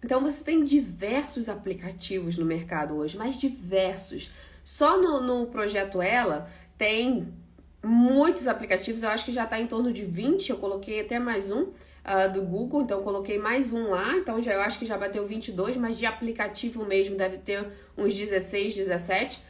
Então 0.00 0.20
você 0.20 0.44
tem 0.44 0.62
diversos 0.62 1.48
aplicativos 1.48 2.38
no 2.38 2.46
mercado 2.46 2.94
hoje, 2.94 3.18
mas 3.18 3.40
diversos. 3.40 4.30
Só 4.62 4.96
no, 4.96 5.20
no 5.20 5.48
projeto 5.48 6.00
Ela 6.00 6.48
tem 6.78 7.34
muitos 7.82 8.46
aplicativos, 8.46 9.02
eu 9.02 9.08
acho 9.08 9.24
que 9.24 9.32
já 9.32 9.42
está 9.42 9.58
em 9.58 9.66
torno 9.66 9.92
de 9.92 10.04
20, 10.04 10.50
eu 10.50 10.56
coloquei 10.56 11.00
até 11.00 11.18
mais 11.18 11.50
um 11.50 11.62
uh, 11.62 12.32
do 12.32 12.42
Google, 12.42 12.82
então 12.82 13.02
coloquei 13.02 13.36
mais 13.36 13.72
um 13.72 13.90
lá, 13.90 14.16
então 14.16 14.40
já 14.40 14.52
eu 14.52 14.60
acho 14.60 14.78
que 14.78 14.86
já 14.86 14.96
bateu 14.96 15.26
22, 15.26 15.76
mas 15.76 15.98
de 15.98 16.06
aplicativo 16.06 16.86
mesmo 16.86 17.16
deve 17.16 17.38
ter 17.38 17.66
uns 17.98 18.14
16, 18.14 18.76
17. 18.76 19.38
Uh, 19.38 19.42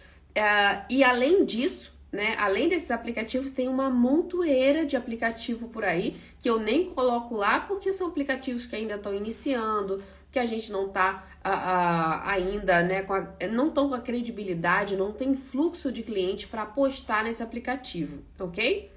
e 0.88 1.04
além 1.04 1.44
disso, 1.44 1.93
né? 2.14 2.36
Além 2.38 2.68
desses 2.68 2.92
aplicativos, 2.92 3.50
tem 3.50 3.68
uma 3.68 3.90
montoeira 3.90 4.86
de 4.86 4.96
aplicativo 4.96 5.66
por 5.66 5.84
aí 5.84 6.16
que 6.38 6.48
eu 6.48 6.60
nem 6.60 6.90
coloco 6.90 7.34
lá 7.34 7.58
porque 7.60 7.92
são 7.92 8.06
aplicativos 8.06 8.66
que 8.66 8.76
ainda 8.76 8.94
estão 8.94 9.12
iniciando, 9.12 10.00
que 10.30 10.38
a 10.38 10.46
gente 10.46 10.70
não 10.70 10.86
está 10.86 11.26
ainda, 12.24 12.84
né? 12.84 13.04
A, 13.08 13.48
não 13.48 13.66
estão 13.68 13.88
com 13.88 13.94
a 13.96 14.00
credibilidade, 14.00 14.96
não 14.96 15.12
tem 15.12 15.34
fluxo 15.34 15.90
de 15.90 16.04
cliente 16.04 16.46
para 16.46 16.62
apostar 16.62 17.24
nesse 17.24 17.42
aplicativo, 17.42 18.22
ok? 18.38 18.90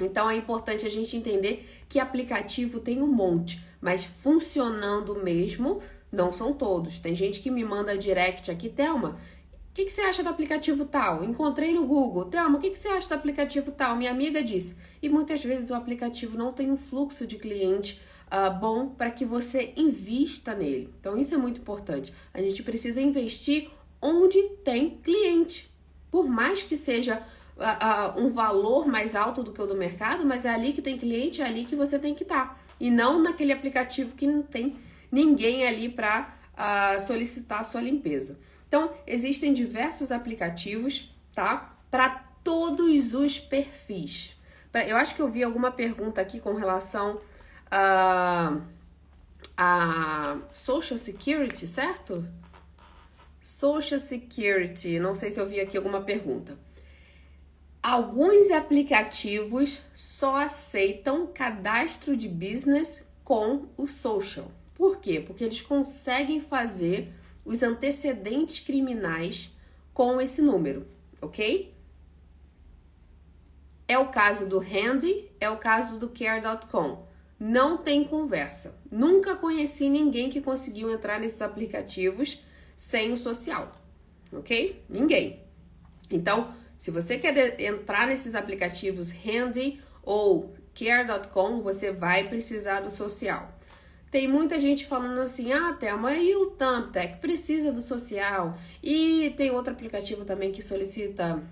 Então 0.00 0.30
é 0.30 0.36
importante 0.36 0.86
a 0.86 0.90
gente 0.90 1.16
entender 1.16 1.68
que 1.88 1.98
aplicativo 1.98 2.78
tem 2.78 3.02
um 3.02 3.08
monte, 3.08 3.60
mas 3.80 4.04
funcionando 4.04 5.16
mesmo 5.16 5.82
não 6.12 6.32
são 6.32 6.52
todos. 6.52 7.00
Tem 7.00 7.14
gente 7.14 7.40
que 7.40 7.50
me 7.50 7.64
manda 7.64 7.98
direct 7.98 8.50
aqui, 8.50 8.68
Thelma, 8.68 9.16
o 9.70 9.72
que, 9.72 9.84
que, 9.84 9.92
você 9.92 10.00
acha 10.00 10.22
do 10.22 10.28
aplicativo 10.28 10.84
tal? 10.84 11.22
Encontrei 11.22 11.72
no 11.72 11.86
Google. 11.86 12.24
Thelma, 12.24 12.58
o 12.58 12.60
que, 12.60 12.70
que, 12.70 12.78
você 12.78 12.88
acha 12.88 13.08
do 13.08 13.14
aplicativo 13.14 13.70
tal? 13.70 13.96
Minha 13.96 14.10
amiga 14.10 14.42
disse. 14.42 14.76
E 15.00 15.08
muitas 15.08 15.44
vezes 15.44 15.70
o 15.70 15.74
aplicativo 15.74 16.36
não 16.36 16.52
tem 16.52 16.72
um 16.72 16.76
fluxo 16.76 17.24
de 17.24 17.36
cliente 17.36 18.00
uh, 18.26 18.52
bom 18.58 18.88
para 18.88 19.12
que 19.12 19.24
você 19.24 19.72
invista 19.76 20.54
nele. 20.54 20.92
Então 20.98 21.16
isso 21.16 21.36
é 21.36 21.38
muito 21.38 21.60
importante. 21.60 22.12
A 22.34 22.42
gente 22.42 22.64
precisa 22.64 23.00
investir 23.00 23.70
onde 24.02 24.42
tem 24.64 24.98
cliente. 25.04 25.70
Por 26.10 26.28
mais 26.28 26.62
que 26.62 26.76
seja 26.76 27.22
uh, 27.56 28.18
uh, 28.18 28.20
um 28.20 28.32
valor 28.32 28.88
mais 28.88 29.14
alto 29.14 29.44
do 29.44 29.52
que 29.52 29.62
o 29.62 29.66
do 29.66 29.76
mercado, 29.76 30.26
mas 30.26 30.44
é 30.44 30.50
ali 30.50 30.72
que 30.72 30.82
tem 30.82 30.98
cliente, 30.98 31.42
é 31.42 31.44
ali 31.44 31.64
que 31.64 31.76
você 31.76 31.96
tem 31.96 32.12
que 32.12 32.24
estar. 32.24 32.48
Tá. 32.48 32.60
E 32.80 32.90
não 32.90 33.22
naquele 33.22 33.52
aplicativo 33.52 34.16
que 34.16 34.26
não 34.26 34.42
tem 34.42 34.76
ninguém 35.12 35.64
ali 35.64 35.88
para 35.88 36.36
solicitar 36.98 37.60
a 37.60 37.62
sua 37.62 37.80
limpeza. 37.80 38.38
Então, 38.70 38.94
existem 39.04 39.52
diversos 39.52 40.12
aplicativos, 40.12 41.12
tá? 41.34 41.76
Para 41.90 42.24
todos 42.44 43.14
os 43.14 43.36
perfis. 43.36 44.36
Eu 44.86 44.96
acho 44.96 45.16
que 45.16 45.20
eu 45.20 45.28
vi 45.28 45.42
alguma 45.42 45.72
pergunta 45.72 46.20
aqui 46.20 46.38
com 46.38 46.54
relação 46.54 47.20
a, 47.68 48.60
a 49.56 50.38
Social 50.52 50.96
Security, 50.96 51.66
certo? 51.66 52.24
Social 53.42 53.98
Security, 53.98 55.00
não 55.00 55.16
sei 55.16 55.32
se 55.32 55.40
eu 55.40 55.48
vi 55.48 55.58
aqui 55.58 55.76
alguma 55.76 56.02
pergunta. 56.02 56.56
Alguns 57.82 58.52
aplicativos 58.52 59.80
só 59.92 60.36
aceitam 60.36 61.26
cadastro 61.26 62.16
de 62.16 62.28
business 62.28 63.04
com 63.24 63.66
o 63.76 63.88
social. 63.88 64.52
Por 64.76 65.00
quê? 65.00 65.20
Porque 65.26 65.42
eles 65.42 65.60
conseguem 65.60 66.40
fazer 66.40 67.12
os 67.44 67.62
antecedentes 67.62 68.60
criminais 68.60 69.56
com 69.92 70.20
esse 70.20 70.40
número, 70.40 70.86
ok? 71.20 71.74
É 73.88 73.98
o 73.98 74.08
caso 74.08 74.46
do 74.46 74.58
Handy, 74.58 75.28
é 75.40 75.50
o 75.50 75.56
caso 75.56 75.98
do 75.98 76.08
Care.com. 76.08 77.06
Não 77.38 77.78
tem 77.78 78.04
conversa. 78.04 78.78
Nunca 78.90 79.34
conheci 79.34 79.88
ninguém 79.88 80.30
que 80.30 80.40
conseguiu 80.40 80.90
entrar 80.90 81.18
nesses 81.18 81.42
aplicativos 81.42 82.44
sem 82.76 83.12
o 83.12 83.16
social, 83.16 83.74
ok? 84.32 84.84
Ninguém. 84.88 85.40
Então, 86.10 86.52
se 86.78 86.90
você 86.90 87.18
quer 87.18 87.60
entrar 87.60 88.06
nesses 88.06 88.34
aplicativos 88.34 89.10
Handy 89.10 89.80
ou 90.02 90.54
Care.com, 90.74 91.60
você 91.60 91.92
vai 91.92 92.28
precisar 92.28 92.80
do 92.80 92.90
social. 92.90 93.52
Tem 94.10 94.26
muita 94.26 94.60
gente 94.60 94.86
falando 94.86 95.20
assim: 95.20 95.52
ah, 95.52 95.72
Thelma, 95.72 96.14
e 96.14 96.34
o 96.34 96.50
Thumbtack 96.50 97.20
precisa 97.20 97.70
do 97.70 97.80
social? 97.80 98.58
E 98.82 99.32
tem 99.36 99.50
outro 99.50 99.72
aplicativo 99.72 100.24
também 100.24 100.50
que 100.50 100.60
solicita. 100.60 101.42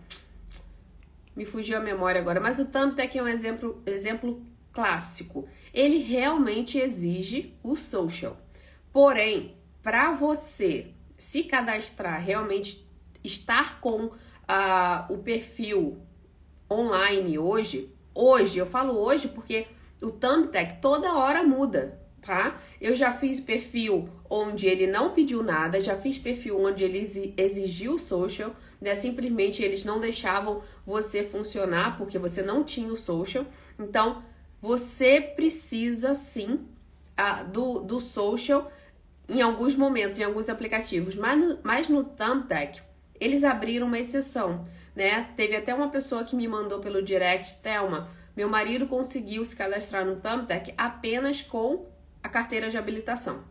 Me 1.37 1.45
fugiu 1.45 1.79
a 1.79 1.81
memória 1.81 2.21
agora, 2.21 2.41
mas 2.41 2.59
o 2.59 2.65
Thumbtack 2.65 3.17
é 3.17 3.23
um 3.23 3.29
exemplo, 3.29 3.81
exemplo 3.87 4.45
clássico. 4.73 5.49
Ele 5.73 5.99
realmente 5.99 6.79
exige 6.79 7.55
o 7.63 7.77
social. 7.77 8.37
Porém, 8.93 9.55
para 9.81 10.11
você 10.11 10.93
se 11.17 11.45
cadastrar, 11.45 12.21
realmente 12.21 12.85
estar 13.23 13.81
com 13.81 14.07
uh, 14.07 14.13
o 15.09 15.19
perfil 15.19 16.03
online 16.69 17.39
hoje, 17.39 17.95
hoje, 18.13 18.59
eu 18.59 18.67
falo 18.67 18.99
hoje 18.99 19.29
porque 19.29 19.69
o 20.03 20.11
Thumbtack 20.11 20.81
toda 20.81 21.15
hora 21.15 21.45
muda 21.45 22.08
tá? 22.29 22.61
Eu 22.79 22.95
já 22.95 23.11
fiz 23.11 23.41
perfil 23.41 24.07
onde 24.29 24.67
ele 24.67 24.87
não 24.87 25.15
pediu 25.15 25.43
nada, 25.43 25.81
já 25.81 25.97
fiz 25.97 26.19
perfil 26.19 26.61
onde 26.61 26.85
ele 26.85 26.99
exigiu 27.39 27.97
social, 27.97 28.55
né? 28.79 28.95
Simplesmente 28.95 29.63
eles 29.63 29.83
não 29.83 29.99
deixavam 29.99 30.63
você 30.85 31.25
funcionar 31.25 31.97
porque 31.97 32.19
você 32.19 32.43
não 32.43 32.63
tinha 32.63 32.93
o 32.93 32.97
social. 32.99 33.47
Então, 33.79 34.23
você 34.61 35.23
precisa 35.23 36.13
sim 36.13 36.67
a, 37.17 37.43
do, 37.43 37.81
do 37.81 37.99
social 37.99 38.71
em 39.27 39.41
alguns 39.41 39.75
momentos, 39.75 40.19
em 40.19 40.23
alguns 40.23 40.51
aplicativos, 40.51 41.15
mas 41.15 41.41
no, 41.41 41.59
mas 41.63 41.89
no 41.89 42.05
Thumbtack 42.05 42.83
eles 43.19 43.43
abriram 43.43 43.87
uma 43.87 43.99
exceção, 43.99 44.69
né? 44.95 45.31
Teve 45.35 45.57
até 45.57 45.75
uma 45.75 45.89
pessoa 45.89 46.25
que 46.25 46.37
me 46.37 46.47
mandou 46.47 46.79
pelo 46.79 47.03
direct, 47.03 47.63
Thelma, 47.63 48.07
meu 48.37 48.51
marido 48.51 48.87
conseguiu 48.87 49.43
se 49.47 49.57
cadastrar 49.57 50.05
no 50.05 50.17
Thumbtack 50.17 50.75
apenas 50.77 51.41
com 51.41 51.87
a 52.23 52.29
carteira 52.29 52.71
de 52.71 52.79
habilitação. 52.79 53.45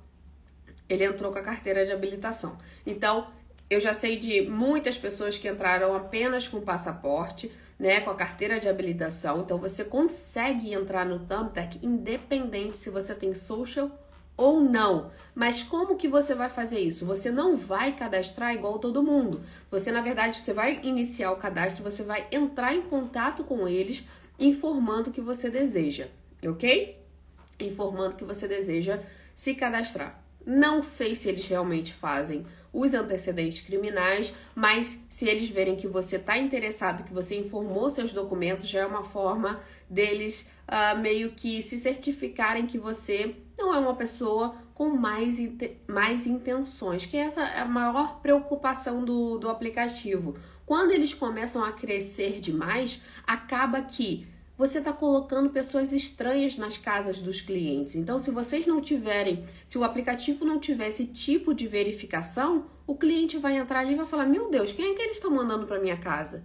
Ele 0.89 1.03
entrou 1.05 1.31
com 1.31 1.39
a 1.39 1.43
carteira 1.43 1.85
de 1.85 1.91
habilitação. 1.91 2.57
Então, 2.85 3.27
eu 3.69 3.79
já 3.79 3.93
sei 3.93 4.17
de 4.17 4.41
muitas 4.49 4.97
pessoas 4.97 5.37
que 5.37 5.49
entraram 5.49 5.95
apenas 5.95 6.47
com 6.47 6.61
passaporte, 6.61 7.51
né, 7.77 8.01
com 8.01 8.09
a 8.09 8.15
carteira 8.15 8.59
de 8.59 8.69
habilitação. 8.69 9.41
Então, 9.41 9.57
você 9.57 9.83
consegue 9.83 10.73
entrar 10.73 11.05
no 11.05 11.19
Thumbtack 11.19 11.85
independente 11.85 12.77
se 12.77 12.89
você 12.89 13.13
tem 13.13 13.33
social 13.33 13.91
ou 14.37 14.61
não. 14.61 15.11
Mas 15.33 15.63
como 15.63 15.97
que 15.97 16.07
você 16.07 16.35
vai 16.35 16.47
fazer 16.47 16.79
isso? 16.79 17.05
Você 17.05 17.31
não 17.31 17.57
vai 17.57 17.93
cadastrar 17.93 18.53
igual 18.53 18.79
todo 18.79 19.03
mundo. 19.03 19.41
Você, 19.69 19.91
na 19.91 20.01
verdade, 20.01 20.39
você 20.39 20.53
vai 20.53 20.79
iniciar 20.83 21.31
o 21.31 21.37
cadastro, 21.37 21.83
você 21.83 22.03
vai 22.03 22.27
entrar 22.31 22.73
em 22.73 22.83
contato 22.83 23.43
com 23.43 23.67
eles, 23.67 24.07
informando 24.39 25.09
o 25.09 25.13
que 25.13 25.21
você 25.21 25.49
deseja, 25.49 26.07
ok? 26.45 26.95
Informando 27.59 28.15
que 28.15 28.23
você 28.23 28.47
deseja 28.47 28.99
se 29.33 29.55
cadastrar. 29.55 30.23
Não 30.45 30.81
sei 30.81 31.13
se 31.13 31.27
eles 31.27 31.45
realmente 31.45 31.93
fazem 31.93 32.45
os 32.71 32.93
antecedentes 32.93 33.59
criminais, 33.59 34.33
mas 34.55 35.05
se 35.09 35.27
eles 35.27 35.49
verem 35.49 35.75
que 35.75 35.87
você 35.87 36.15
está 36.15 36.37
interessado, 36.37 37.03
que 37.03 37.13
você 37.13 37.37
informou 37.37 37.89
seus 37.89 38.13
documentos, 38.13 38.67
já 38.67 38.81
é 38.81 38.85
uma 38.85 39.03
forma 39.03 39.59
deles 39.89 40.47
uh, 40.67 40.97
meio 40.99 41.31
que 41.31 41.61
se 41.61 41.77
certificarem 41.77 42.65
que 42.65 42.77
você 42.77 43.35
não 43.57 43.73
é 43.73 43.79
uma 43.79 43.95
pessoa 43.95 44.55
com 44.73 44.89
mais, 44.89 45.37
mais 45.87 46.27
intenções, 46.27 47.05
que 47.05 47.17
essa 47.17 47.41
é 47.41 47.61
a 47.61 47.65
maior 47.65 48.21
preocupação 48.21 49.03
do, 49.03 49.39
do 49.39 49.49
aplicativo. 49.49 50.37
Quando 50.65 50.91
eles 50.91 51.13
começam 51.13 51.65
a 51.65 51.71
crescer 51.71 52.39
demais, 52.39 53.01
acaba 53.25 53.81
que 53.81 54.27
você 54.57 54.79
está 54.79 54.91
colocando 54.91 55.51
pessoas 55.51 55.93
estranhas 55.93 56.57
nas 56.57 56.77
casas 56.77 57.19
dos 57.19 57.41
clientes. 57.41 57.95
Então, 57.95 58.17
se 58.17 58.31
vocês 58.31 58.65
não 58.65 58.81
tiverem, 58.81 59.45
se 59.67 59.77
o 59.77 59.83
aplicativo 59.83 60.43
não 60.43 60.59
tiver 60.59 60.87
esse 60.87 61.05
tipo 61.05 61.53
de 61.53 61.67
verificação, 61.67 62.65
o 62.87 62.95
cliente 62.95 63.37
vai 63.37 63.57
entrar 63.57 63.81
ali 63.81 63.93
e 63.93 63.97
vai 63.97 64.05
falar: 64.07 64.25
Meu 64.25 64.49
Deus, 64.49 64.73
quem 64.73 64.91
é 64.91 64.95
que 64.95 65.01
eles 65.01 65.17
estão 65.17 65.29
mandando 65.29 65.67
para 65.67 65.79
minha 65.79 65.97
casa? 65.97 66.43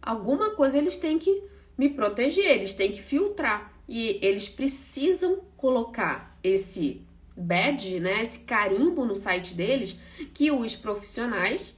Alguma 0.00 0.50
coisa 0.50 0.78
eles 0.78 0.96
têm 0.96 1.18
que 1.18 1.42
me 1.76 1.90
proteger, 1.90 2.46
eles 2.46 2.72
têm 2.72 2.90
que 2.90 3.02
filtrar. 3.02 3.74
e 3.86 4.20
eles 4.22 4.48
precisam 4.48 5.40
colocar 5.56 6.38
esse 6.44 7.04
badge, 7.36 7.98
né, 7.98 8.22
esse 8.22 8.40
carimbo 8.40 9.04
no 9.04 9.16
site 9.16 9.52
deles, 9.52 9.98
que 10.32 10.50
os 10.52 10.76
profissionais 10.76 11.76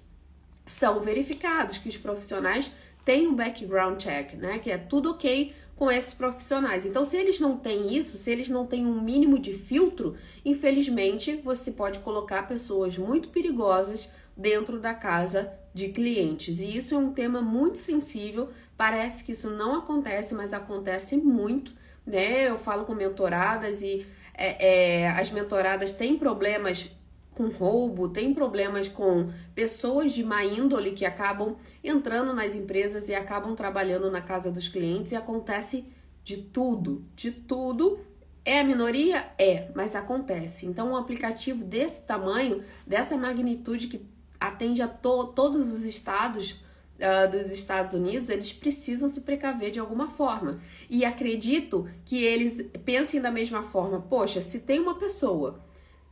são 0.67 1.01
verificados, 1.01 1.79
que 1.79 1.89
os 1.89 1.97
profissionais 1.97 2.77
têm 3.05 3.27
um 3.29 3.35
background 3.35 3.99
check, 3.99 4.35
né, 4.35 4.59
que 4.59 4.71
é 4.71 4.77
tudo 4.77 5.13
ok 5.13 5.55
com 5.83 5.91
esses 5.91 6.15
profissionais. 6.15 6.87
Então, 6.87 7.05
se 7.05 7.17
eles 7.17 7.41
não 7.41 7.57
têm 7.57 7.93
isso, 7.93 8.17
se 8.17 8.31
eles 8.31 8.49
não 8.49 8.65
têm 8.65 8.87
um 8.87 9.03
mínimo 9.03 9.37
de 9.37 9.53
filtro, 9.53 10.17
infelizmente 10.45 11.35
você 11.43 11.73
pode 11.73 11.99
colocar 11.99 12.47
pessoas 12.47 12.97
muito 12.97 13.31
perigosas 13.31 14.09
dentro 14.37 14.79
da 14.79 14.95
casa 14.95 15.53
de 15.75 15.89
clientes. 15.89 16.61
E 16.61 16.77
isso 16.77 16.95
é 16.95 16.99
um 16.99 17.13
tema 17.13 17.43
muito 17.43 17.79
sensível. 17.79 18.51
Parece 18.77 19.25
que 19.25 19.33
isso 19.33 19.51
não 19.51 19.75
acontece, 19.75 20.37
mas 20.37 20.53
acontece 20.53 21.17
muito, 21.17 21.73
né? 22.07 22.49
Eu 22.49 22.59
falo 22.59 22.85
com 22.85 22.95
mentoradas 22.95 23.83
e 23.83 24.07
é, 24.35 25.01
é, 25.01 25.09
as 25.11 25.33
mentoradas 25.33 25.91
têm 25.91 26.17
problemas 26.17 26.93
com 27.35 27.49
roubo, 27.49 28.09
tem 28.09 28.35
problemas 28.35 28.89
com 28.89 29.31
pessoas 29.55 30.13
de 30.13 30.23
má 30.23 30.45
índole 30.45 30.93
que 30.93 31.05
acabam 31.05 31.57
entrando 31.83 32.33
nas 32.35 32.55
empresas 32.55 33.09
e 33.09 33.15
acabam 33.15 33.55
trabalhando 33.55 34.11
na 34.11 34.21
casa 34.21 34.51
dos 34.51 34.69
clientes 34.69 35.13
e 35.13 35.17
acontece 35.17 35.85
de 36.23 36.39
tudo, 36.39 37.05
de 37.15 37.31
tudo. 37.31 38.01
É 38.45 38.61
a 38.61 38.65
minoria? 38.65 39.31
É, 39.39 39.71
mas 39.75 39.95
acontece. 39.95 40.67
Então, 40.67 40.93
um 40.93 40.97
aplicativo 40.97 41.65
desse 41.65 42.03
tamanho, 42.03 42.63
dessa 42.87 43.17
magnitude 43.17 43.87
que 43.87 44.05
atende 44.39 44.83
a 44.83 44.89
to 44.89 45.29
todos 45.29 45.73
os 45.73 45.85
estados 45.85 46.61
uh, 46.99 47.31
dos 47.31 47.51
Estados 47.51 47.95
Unidos, 47.95 48.29
eles 48.29 48.53
precisam 48.53 49.09
se 49.09 49.23
precaver 49.23 49.71
de 49.71 49.81
alguma 49.81 50.09
forma. 50.11 50.61
E 50.91 51.05
acredito 51.05 51.89
que 52.05 52.23
eles 52.23 52.67
pensem 52.85 53.21
da 53.21 53.31
mesma 53.31 53.63
forma: 53.63 54.01
poxa, 54.01 54.43
se 54.43 54.61
tem 54.61 54.81
uma 54.81 54.97
pessoa 54.97 55.61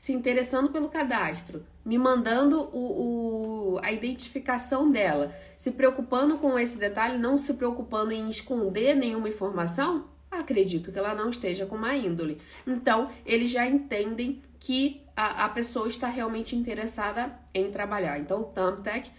se 0.00 0.14
interessando 0.14 0.70
pelo 0.70 0.88
cadastro, 0.88 1.62
me 1.84 1.98
mandando 1.98 2.62
o, 2.72 3.74
o, 3.74 3.80
a 3.82 3.92
identificação 3.92 4.90
dela, 4.90 5.30
se 5.58 5.72
preocupando 5.72 6.38
com 6.38 6.58
esse 6.58 6.78
detalhe, 6.78 7.18
não 7.18 7.36
se 7.36 7.52
preocupando 7.52 8.10
em 8.10 8.26
esconder 8.30 8.96
nenhuma 8.96 9.28
informação, 9.28 10.06
acredito 10.30 10.90
que 10.90 10.98
ela 10.98 11.14
não 11.14 11.28
esteja 11.28 11.66
com 11.66 11.76
má 11.76 11.94
índole. 11.94 12.40
Então, 12.66 13.10
eles 13.26 13.50
já 13.50 13.66
entendem 13.66 14.40
que 14.58 15.02
a, 15.14 15.44
a 15.44 15.48
pessoa 15.50 15.86
está 15.86 16.08
realmente 16.08 16.56
interessada 16.56 17.38
em 17.52 17.70
trabalhar. 17.70 18.18
Então, 18.18 18.40
o 18.40 18.44
Thumbtack 18.44 19.10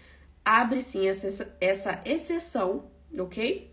abre 0.44 0.82
sim 0.82 1.06
essa, 1.06 1.56
essa 1.60 2.00
exceção, 2.04 2.86
ok? 3.16 3.72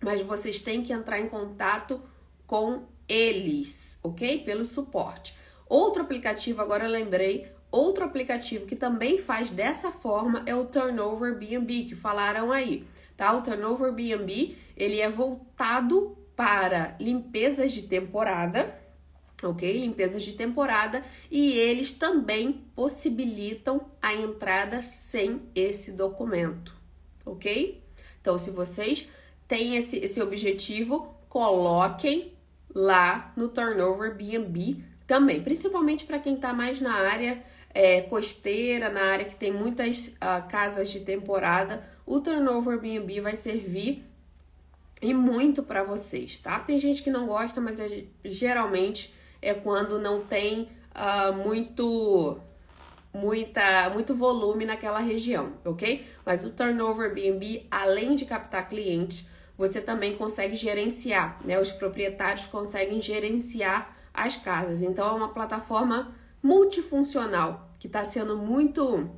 Mas 0.00 0.20
vocês 0.20 0.62
têm 0.62 0.84
que 0.84 0.92
entrar 0.92 1.18
em 1.18 1.28
contato 1.28 2.00
com 2.46 2.84
eles, 3.08 3.98
ok? 4.04 4.44
Pelo 4.44 4.64
suporte. 4.64 5.42
Outro 5.68 6.02
aplicativo, 6.02 6.60
agora 6.60 6.84
eu 6.84 6.90
lembrei, 6.90 7.48
outro 7.70 8.04
aplicativo 8.04 8.66
que 8.66 8.76
também 8.76 9.18
faz 9.18 9.50
dessa 9.50 9.90
forma 9.90 10.42
é 10.46 10.54
o 10.54 10.66
Turnover 10.66 11.36
B&B, 11.38 11.84
que 11.84 11.94
falaram 11.94 12.52
aí, 12.52 12.86
tá? 13.16 13.32
O 13.32 13.42
Turnover 13.42 13.92
B&B, 13.92 14.56
ele 14.76 15.00
é 15.00 15.08
voltado 15.08 16.16
para 16.36 16.96
limpezas 17.00 17.72
de 17.72 17.82
temporada, 17.82 18.78
ok? 19.42 19.80
Limpezas 19.80 20.22
de 20.22 20.32
temporada 20.32 21.02
e 21.30 21.52
eles 21.52 21.92
também 21.92 22.64
possibilitam 22.74 23.90
a 24.00 24.14
entrada 24.14 24.82
sem 24.82 25.42
esse 25.54 25.92
documento, 25.92 26.74
ok? 27.24 27.82
Então, 28.20 28.38
se 28.38 28.50
vocês 28.50 29.08
têm 29.46 29.76
esse, 29.76 29.98
esse 29.98 30.20
objetivo, 30.20 31.14
coloquem 31.28 32.32
lá 32.74 33.32
no 33.36 33.48
Turnover 33.48 34.16
B&B 34.16 34.93
também, 35.06 35.42
principalmente 35.42 36.04
para 36.04 36.18
quem 36.18 36.34
está 36.34 36.52
mais 36.52 36.80
na 36.80 36.94
área 36.94 37.42
é, 37.74 38.00
costeira, 38.02 38.88
na 38.88 39.02
área 39.02 39.24
que 39.24 39.34
tem 39.34 39.52
muitas 39.52 40.06
uh, 40.06 40.48
casas 40.48 40.90
de 40.90 41.00
temporada, 41.00 41.84
o 42.06 42.20
turnover 42.20 42.78
B&B 42.78 43.20
vai 43.20 43.36
servir 43.36 44.04
e 45.02 45.12
muito 45.12 45.62
para 45.62 45.82
vocês, 45.82 46.38
tá? 46.38 46.60
Tem 46.60 46.78
gente 46.78 47.02
que 47.02 47.10
não 47.10 47.26
gosta, 47.26 47.60
mas 47.60 47.78
é, 47.80 48.04
geralmente 48.24 49.12
é 49.42 49.52
quando 49.52 49.98
não 49.98 50.24
tem 50.24 50.68
uh, 50.94 51.32
muito 51.32 52.38
muita 53.12 53.90
muito 53.90 54.14
volume 54.14 54.64
naquela 54.64 54.98
região, 54.98 55.52
ok? 55.64 56.04
Mas 56.24 56.44
o 56.44 56.50
turnover 56.50 57.12
B&B, 57.12 57.66
além 57.70 58.14
de 58.14 58.24
captar 58.24 58.68
clientes, 58.68 59.28
você 59.56 59.80
também 59.80 60.16
consegue 60.16 60.56
gerenciar, 60.56 61.38
né? 61.44 61.60
Os 61.60 61.70
proprietários 61.70 62.46
conseguem 62.46 63.00
gerenciar 63.02 63.93
as 64.14 64.36
casas. 64.36 64.82
Então 64.82 65.06
é 65.06 65.12
uma 65.12 65.34
plataforma 65.34 66.14
multifuncional 66.42 67.68
que 67.78 67.88
está 67.88 68.04
sendo 68.04 68.38
muito 68.38 69.10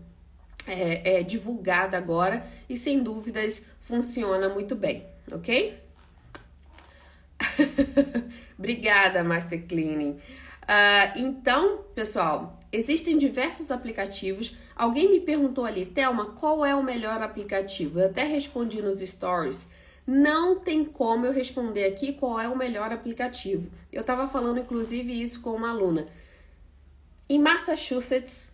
é, 0.66 1.18
é, 1.18 1.22
divulgada 1.22 1.96
agora 1.96 2.44
e 2.68 2.76
sem 2.76 3.02
dúvidas 3.02 3.66
funciona 3.80 4.48
muito 4.48 4.74
bem, 4.74 5.06
ok? 5.30 5.76
Obrigada, 8.58 9.22
Master 9.22 9.64
Cleaning. 9.66 10.18
Uh, 10.66 11.18
então, 11.18 11.84
pessoal, 11.94 12.56
existem 12.72 13.16
diversos 13.16 13.70
aplicativos. 13.70 14.56
Alguém 14.74 15.10
me 15.10 15.20
perguntou 15.20 15.64
ali, 15.64 15.86
Thelma, 15.86 16.32
qual 16.32 16.64
é 16.64 16.74
o 16.74 16.82
melhor 16.82 17.22
aplicativo? 17.22 18.00
Eu 18.00 18.06
até 18.06 18.24
respondi 18.24 18.82
nos 18.82 18.98
stories 18.98 19.68
não 20.06 20.60
tem 20.60 20.84
como 20.84 21.26
eu 21.26 21.32
responder 21.32 21.84
aqui 21.84 22.12
qual 22.12 22.38
é 22.38 22.48
o 22.48 22.56
melhor 22.56 22.92
aplicativo. 22.92 23.70
Eu 23.92 24.02
estava 24.02 24.28
falando 24.28 24.60
inclusive 24.60 25.20
isso 25.20 25.40
com 25.40 25.50
uma 25.50 25.70
aluna. 25.70 26.06
Em 27.28 27.40
Massachusetts, 27.40 28.48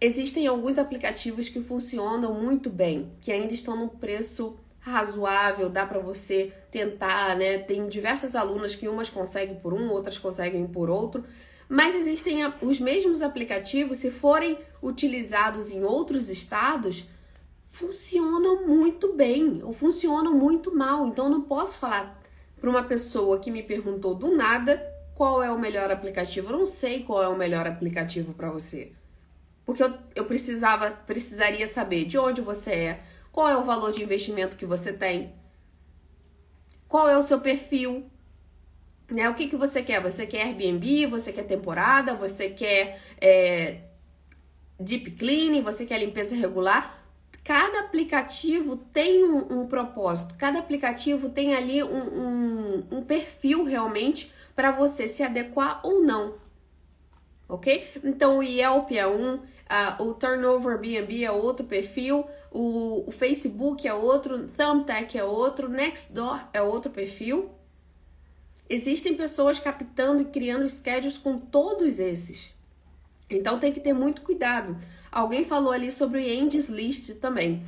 existem 0.00 0.46
alguns 0.46 0.78
aplicativos 0.78 1.48
que 1.48 1.60
funcionam 1.60 2.32
muito 2.34 2.70
bem, 2.70 3.12
que 3.20 3.30
ainda 3.30 3.52
estão 3.52 3.76
num 3.76 3.88
preço 3.88 4.58
razoável, 4.80 5.68
dá 5.68 5.86
para 5.86 5.98
você 5.98 6.52
tentar, 6.70 7.36
né? 7.36 7.58
Tem 7.58 7.88
diversas 7.88 8.34
alunas 8.34 8.74
que 8.74 8.88
umas 8.88 9.08
conseguem 9.08 9.56
por 9.56 9.72
um, 9.72 9.90
outras 9.90 10.18
conseguem 10.18 10.66
por 10.66 10.90
outro, 10.90 11.24
mas 11.68 11.94
existem 11.94 12.40
os 12.60 12.78
mesmos 12.78 13.22
aplicativos, 13.22 13.98
se 13.98 14.10
forem 14.10 14.58
utilizados 14.82 15.70
em 15.70 15.82
outros 15.82 16.28
estados, 16.28 17.06
funcionam 17.74 18.64
muito 18.64 19.14
bem 19.14 19.60
ou 19.64 19.72
funcionam 19.72 20.32
muito 20.32 20.72
mal. 20.72 21.08
Então 21.08 21.24
eu 21.24 21.30
não 21.30 21.42
posso 21.42 21.76
falar 21.76 22.22
para 22.60 22.70
uma 22.70 22.84
pessoa 22.84 23.40
que 23.40 23.50
me 23.50 23.64
perguntou 23.64 24.14
do 24.14 24.34
nada 24.34 24.80
qual 25.12 25.42
é 25.42 25.50
o 25.50 25.58
melhor 25.58 25.90
aplicativo. 25.90 26.52
Eu 26.52 26.58
não 26.58 26.66
sei 26.66 27.02
qual 27.02 27.20
é 27.20 27.28
o 27.28 27.36
melhor 27.36 27.66
aplicativo 27.66 28.32
para 28.32 28.48
você. 28.48 28.92
Porque 29.66 29.82
eu, 29.82 29.92
eu 30.14 30.24
precisava, 30.24 30.88
precisaria 30.90 31.66
saber 31.66 32.04
de 32.04 32.16
onde 32.16 32.40
você 32.40 32.70
é, 32.70 33.02
qual 33.32 33.48
é 33.48 33.56
o 33.56 33.64
valor 33.64 33.90
de 33.90 34.04
investimento 34.04 34.56
que 34.56 34.64
você 34.64 34.92
tem, 34.92 35.34
qual 36.86 37.08
é 37.08 37.16
o 37.16 37.22
seu 37.22 37.40
perfil, 37.40 38.04
né? 39.10 39.28
O 39.28 39.34
que, 39.34 39.48
que 39.48 39.56
você 39.56 39.82
quer? 39.82 40.00
Você 40.00 40.26
quer 40.26 40.46
Airbnb? 40.46 41.06
Você 41.06 41.32
quer 41.32 41.44
temporada? 41.44 42.14
Você 42.14 42.50
quer 42.50 43.00
é, 43.20 43.80
deep 44.78 45.10
cleaning? 45.12 45.62
Você 45.62 45.84
quer 45.86 45.98
limpeza 45.98 46.36
regular? 46.36 47.03
Cada 47.44 47.80
aplicativo 47.80 48.74
tem 48.74 49.22
um, 49.22 49.60
um 49.60 49.66
propósito, 49.66 50.34
cada 50.38 50.58
aplicativo 50.58 51.28
tem 51.28 51.54
ali 51.54 51.84
um, 51.84 51.98
um, 51.98 52.84
um 52.90 53.04
perfil 53.04 53.64
realmente 53.64 54.32
para 54.56 54.70
você 54.70 55.06
se 55.06 55.22
adequar 55.22 55.78
ou 55.84 56.02
não, 56.02 56.36
ok? 57.46 57.86
Então 58.02 58.38
o 58.38 58.42
Yelp 58.42 58.92
é 58.92 59.06
um, 59.06 59.34
uh, 59.34 60.02
o 60.02 60.14
Turnover 60.14 60.78
B&B 60.78 61.22
é 61.22 61.30
outro 61.30 61.66
perfil, 61.66 62.26
o, 62.50 63.04
o 63.06 63.12
Facebook 63.12 63.86
é 63.86 63.92
outro, 63.92 64.48
Thumbtack 64.56 65.18
é 65.18 65.24
outro, 65.24 65.68
Nextdoor 65.68 66.40
é 66.50 66.62
outro 66.62 66.90
perfil. 66.90 67.50
Existem 68.70 69.14
pessoas 69.14 69.58
captando 69.58 70.22
e 70.22 70.24
criando 70.24 70.66
schedules 70.66 71.18
com 71.18 71.36
todos 71.36 71.98
esses. 71.98 72.54
Então 73.28 73.58
tem 73.58 73.72
que 73.72 73.80
ter 73.80 73.92
muito 73.92 74.22
cuidado. 74.22 74.78
Alguém 75.14 75.44
falou 75.44 75.70
ali 75.70 75.92
sobre 75.92 76.36
Angie's 76.36 76.68
List 76.68 77.20
também. 77.20 77.62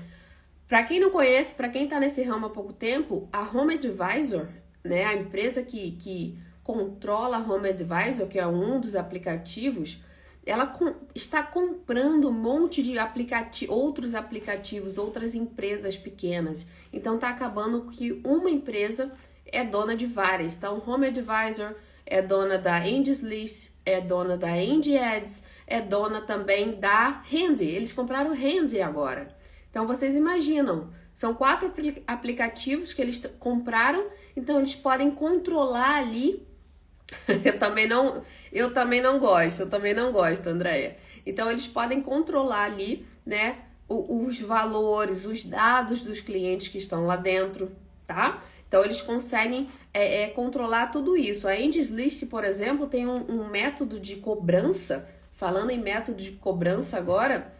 Para 0.66 0.82
quem 0.82 0.98
não 0.98 1.10
conhece, 1.10 1.54
para 1.54 1.68
quem 1.68 1.84
está 1.84 2.00
nesse 2.00 2.24
ramo 2.24 2.46
há 2.46 2.50
pouco 2.50 2.72
tempo, 2.72 3.28
a 3.32 3.42
Home 3.42 3.74
Advisor, 3.74 4.48
né, 4.82 5.04
a 5.04 5.14
empresa 5.14 5.62
que, 5.62 5.92
que 5.92 6.36
controla 6.64 7.36
a 7.36 7.40
Home 7.40 7.68
Advisor, 7.68 8.26
que 8.26 8.36
é 8.36 8.44
um 8.44 8.80
dos 8.80 8.96
aplicativos, 8.96 10.02
ela 10.44 10.66
com, 10.66 10.92
está 11.14 11.40
comprando 11.40 12.30
um 12.30 12.32
monte 12.32 12.82
de 12.82 12.98
aplicati 12.98 13.70
outros 13.70 14.16
aplicativos, 14.16 14.98
outras 14.98 15.32
empresas 15.32 15.96
pequenas. 15.96 16.66
Então 16.92 17.14
está 17.14 17.28
acabando 17.28 17.82
que 17.82 18.20
uma 18.24 18.50
empresa 18.50 19.12
é 19.46 19.62
dona 19.62 19.94
de 19.94 20.06
várias. 20.06 20.56
Então, 20.56 20.82
Home 20.84 21.06
Advisor 21.06 21.76
é 22.04 22.20
dona 22.20 22.58
da 22.58 22.76
Angie's 22.78 23.22
List, 23.22 23.70
é 23.84 24.00
dona 24.00 24.36
da 24.36 24.52
Angie 24.52 24.98
Ads, 24.98 25.44
é 25.66 25.80
dona 25.80 26.20
também 26.20 26.78
da 26.78 27.22
Handy. 27.32 27.64
Eles 27.64 27.92
compraram 27.92 28.30
Handy 28.34 28.80
agora. 28.80 29.28
Então 29.70 29.86
vocês 29.86 30.16
imaginam, 30.16 30.90
são 31.12 31.34
quatro 31.34 31.72
aplicativos 32.06 32.94
que 32.94 33.02
eles 33.02 33.22
compraram, 33.38 34.06
então 34.36 34.58
eles 34.58 34.74
podem 34.74 35.10
controlar 35.10 35.96
ali 35.96 36.46
eu 37.44 37.58
também 37.58 37.86
não, 37.86 38.22
eu 38.52 38.72
também 38.72 39.00
não 39.00 39.18
gosto, 39.18 39.60
eu 39.60 39.70
também 39.70 39.94
não 39.94 40.12
gosto, 40.12 40.48
Andréia. 40.48 40.96
Então 41.24 41.50
eles 41.50 41.66
podem 41.66 42.00
controlar 42.00 42.64
ali, 42.64 43.06
né, 43.24 43.58
os 43.88 44.40
valores, 44.40 45.24
os 45.24 45.44
dados 45.44 46.02
dos 46.02 46.20
clientes 46.20 46.68
que 46.68 46.78
estão 46.78 47.06
lá 47.06 47.16
dentro, 47.16 47.70
tá? 48.06 48.42
Então 48.66 48.84
eles 48.84 49.00
conseguem 49.00 49.70
é, 49.94 50.22
é, 50.22 50.26
controlar 50.28 50.88
tudo 50.88 51.16
isso. 51.16 51.46
A 51.46 51.52
Andy's 51.52 51.90
List, 51.90 52.28
por 52.28 52.44
exemplo, 52.44 52.88
tem 52.88 53.06
um, 53.06 53.30
um, 53.30 53.48
método 53.48 54.00
de 54.00 54.16
cobrança. 54.16 55.08
Falando 55.36 55.70
em 55.70 55.80
método 55.80 56.22
de 56.22 56.32
cobrança 56.32 56.96
agora, 56.96 57.52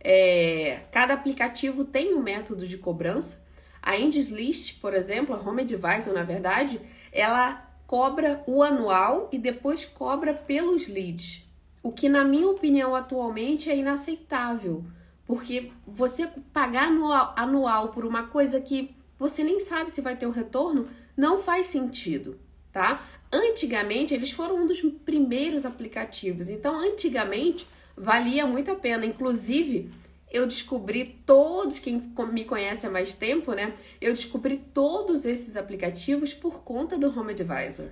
é, 0.00 0.80
cada 0.92 1.14
aplicativo 1.14 1.84
tem 1.84 2.14
um 2.14 2.22
método 2.22 2.66
de 2.66 2.78
cobrança. 2.78 3.44
A 3.82 3.94
Andy's 3.96 4.30
List, 4.30 4.80
por 4.80 4.94
exemplo, 4.94 5.34
a 5.34 5.40
Home 5.40 5.62
Advisor, 5.62 6.14
na 6.14 6.22
verdade, 6.22 6.80
ela 7.12 7.68
cobra 7.86 8.42
o 8.46 8.62
anual 8.62 9.28
e 9.32 9.38
depois 9.38 9.84
cobra 9.84 10.32
pelos 10.32 10.86
leads. 10.86 11.44
O 11.82 11.92
que, 11.92 12.08
na 12.08 12.24
minha 12.24 12.48
opinião, 12.48 12.94
atualmente 12.94 13.68
é 13.68 13.76
inaceitável. 13.76 14.84
Porque 15.26 15.72
você 15.86 16.28
pagar 16.52 16.86
anual, 16.86 17.34
anual 17.36 17.88
por 17.88 18.04
uma 18.04 18.28
coisa 18.28 18.60
que 18.60 18.94
você 19.18 19.42
nem 19.42 19.60
sabe 19.60 19.90
se 19.90 20.00
vai 20.00 20.16
ter 20.16 20.26
o 20.26 20.30
retorno, 20.30 20.88
não 21.16 21.40
faz 21.40 21.68
sentido, 21.68 22.38
tá? 22.72 23.02
Antigamente, 23.34 24.14
eles 24.14 24.30
foram 24.30 24.62
um 24.62 24.66
dos 24.66 24.80
primeiros 25.04 25.66
aplicativos. 25.66 26.48
Então, 26.48 26.78
antigamente, 26.78 27.66
valia 27.96 28.46
muito 28.46 28.70
a 28.70 28.76
pena. 28.76 29.04
Inclusive, 29.04 29.90
eu 30.30 30.46
descobri 30.46 31.20
todos, 31.26 31.80
quem 31.80 32.00
me 32.32 32.44
conhece 32.44 32.86
há 32.86 32.90
mais 32.90 33.12
tempo, 33.12 33.52
né? 33.52 33.74
Eu 34.00 34.12
descobri 34.12 34.56
todos 34.72 35.26
esses 35.26 35.56
aplicativos 35.56 36.32
por 36.32 36.60
conta 36.60 36.96
do 36.96 37.08
Home 37.08 37.32
Advisor. 37.32 37.88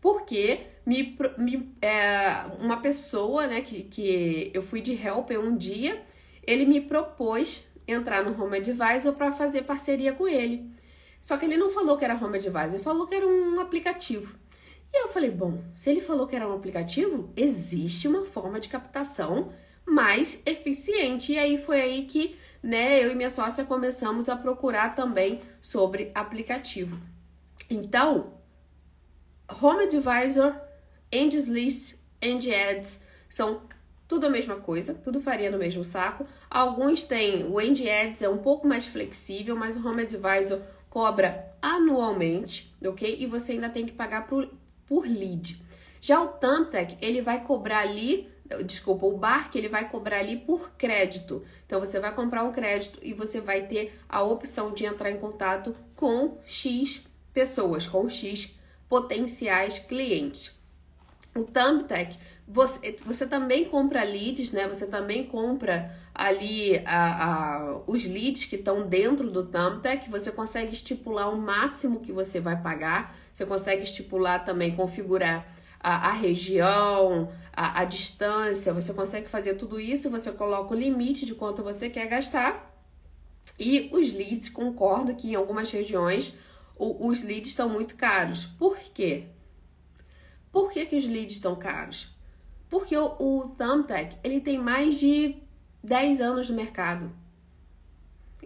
Porque 0.00 0.60
me, 0.86 1.14
me 1.36 1.74
é, 1.82 2.46
uma 2.58 2.78
pessoa, 2.78 3.46
né, 3.46 3.60
que, 3.60 3.82
que 3.82 4.50
eu 4.54 4.62
fui 4.62 4.80
de 4.80 4.94
helper 4.94 5.38
um 5.38 5.54
dia, 5.54 6.02
ele 6.42 6.64
me 6.64 6.80
propôs 6.80 7.68
entrar 7.86 8.24
no 8.24 8.42
Home 8.42 8.56
Advisor 8.56 9.12
para 9.12 9.30
fazer 9.30 9.64
parceria 9.64 10.14
com 10.14 10.26
ele. 10.26 10.72
Só 11.20 11.36
que 11.36 11.44
ele 11.44 11.58
não 11.58 11.68
falou 11.68 11.98
que 11.98 12.04
era 12.04 12.14
Home 12.14 12.36
Advisor, 12.36 12.74
ele 12.74 12.82
falou 12.82 13.06
que 13.06 13.14
era 13.14 13.26
um 13.26 13.60
aplicativo. 13.60 14.38
E 14.94 15.02
eu 15.02 15.08
falei, 15.08 15.28
bom, 15.28 15.60
se 15.74 15.90
ele 15.90 16.00
falou 16.00 16.24
que 16.24 16.36
era 16.36 16.48
um 16.48 16.54
aplicativo, 16.54 17.28
existe 17.36 18.06
uma 18.06 18.24
forma 18.24 18.60
de 18.60 18.68
captação 18.68 19.52
mais 19.84 20.40
eficiente. 20.46 21.32
E 21.32 21.38
aí 21.38 21.58
foi 21.58 21.80
aí 21.80 22.04
que, 22.04 22.36
né, 22.62 23.04
eu 23.04 23.10
e 23.10 23.14
minha 23.16 23.28
sócia 23.28 23.64
começamos 23.64 24.28
a 24.28 24.36
procurar 24.36 24.94
também 24.94 25.40
sobre 25.60 26.12
aplicativo. 26.14 26.96
Então, 27.68 28.34
Home 29.60 29.82
Advisor, 29.82 30.54
Angie's 31.12 31.48
List, 31.48 31.98
Angie 32.22 32.54
Ads 32.54 33.02
são 33.28 33.62
tudo 34.06 34.28
a 34.28 34.30
mesma 34.30 34.56
coisa, 34.56 34.94
tudo 34.94 35.20
faria 35.20 35.50
no 35.50 35.58
mesmo 35.58 35.84
saco. 35.84 36.24
Alguns 36.48 37.02
têm, 37.02 37.44
o 37.48 37.58
Angie 37.58 37.90
Ads 37.90 38.22
é 38.22 38.28
um 38.28 38.38
pouco 38.38 38.64
mais 38.64 38.86
flexível, 38.86 39.56
mas 39.56 39.76
o 39.76 39.84
Home 39.84 40.02
Advisor 40.02 40.60
cobra 40.88 41.52
anualmente, 41.60 42.72
ok? 42.84 43.16
E 43.18 43.26
você 43.26 43.52
ainda 43.52 43.68
tem 43.68 43.84
que 43.84 43.92
pagar 43.92 44.28
por 44.86 45.06
lead. 45.06 45.62
Já 46.00 46.20
o 46.20 46.28
Thumbtack, 46.28 46.96
ele 47.00 47.22
vai 47.22 47.42
cobrar 47.42 47.80
ali 47.80 48.32
desculpa, 48.64 49.06
o 49.06 49.16
Bark 49.16 49.56
ele 49.56 49.68
vai 49.68 49.88
cobrar 49.88 50.18
ali 50.18 50.36
por 50.36 50.72
crédito. 50.72 51.42
Então 51.66 51.80
você 51.80 51.98
vai 51.98 52.14
comprar 52.14 52.44
um 52.44 52.52
crédito 52.52 52.98
e 53.02 53.14
você 53.14 53.40
vai 53.40 53.66
ter 53.66 53.98
a 54.08 54.22
opção 54.22 54.72
de 54.72 54.84
entrar 54.84 55.10
em 55.10 55.18
contato 55.18 55.74
com 55.96 56.38
X 56.44 57.02
pessoas, 57.32 57.86
com 57.86 58.08
X 58.08 58.54
potenciais 58.88 59.78
clientes. 59.78 60.52
O 61.34 61.42
Thumbtack, 61.42 62.16
você, 62.46 62.96
você 63.04 63.26
também 63.26 63.64
compra 63.64 64.04
leads, 64.04 64.52
né? 64.52 64.68
Você 64.68 64.86
também 64.86 65.26
compra 65.26 65.92
ali 66.14 66.78
a, 66.84 67.24
a, 67.24 67.80
os 67.88 68.04
leads 68.04 68.44
que 68.44 68.54
estão 68.54 68.86
dentro 68.86 69.30
do 69.30 69.44
Thumbtack. 69.44 70.08
Você 70.10 70.30
consegue 70.30 70.74
estipular 70.74 71.32
o 71.32 71.36
máximo 71.36 72.00
que 72.00 72.12
você 72.12 72.38
vai 72.38 72.60
pagar. 72.60 73.16
Você 73.34 73.44
consegue 73.44 73.82
estipular 73.82 74.44
também, 74.44 74.76
configurar 74.76 75.44
a, 75.80 76.10
a 76.10 76.12
região, 76.12 77.32
a, 77.52 77.80
a 77.80 77.84
distância, 77.84 78.72
você 78.72 78.94
consegue 78.94 79.28
fazer 79.28 79.54
tudo 79.54 79.80
isso, 79.80 80.08
você 80.08 80.30
coloca 80.30 80.72
o 80.72 80.78
limite 80.78 81.26
de 81.26 81.34
quanto 81.34 81.60
você 81.60 81.90
quer 81.90 82.06
gastar. 82.06 82.72
E 83.58 83.90
os 83.92 84.12
leads, 84.12 84.48
concordo 84.48 85.16
que 85.16 85.32
em 85.32 85.34
algumas 85.34 85.68
regiões 85.72 86.36
o, 86.76 87.08
os 87.08 87.24
leads 87.24 87.48
estão 87.48 87.68
muito 87.68 87.96
caros. 87.96 88.46
Por 88.46 88.78
quê? 88.78 89.24
Por 90.52 90.70
que, 90.70 90.86
que 90.86 90.96
os 90.96 91.04
leads 91.04 91.32
estão 91.32 91.56
caros? 91.56 92.14
Porque 92.70 92.96
o, 92.96 93.16
o 93.18 93.48
Thumbtack 93.58 94.16
ele 94.22 94.40
tem 94.40 94.58
mais 94.58 94.94
de 94.94 95.42
10 95.82 96.20
anos 96.20 96.48
no 96.48 96.54
mercado. 96.54 97.10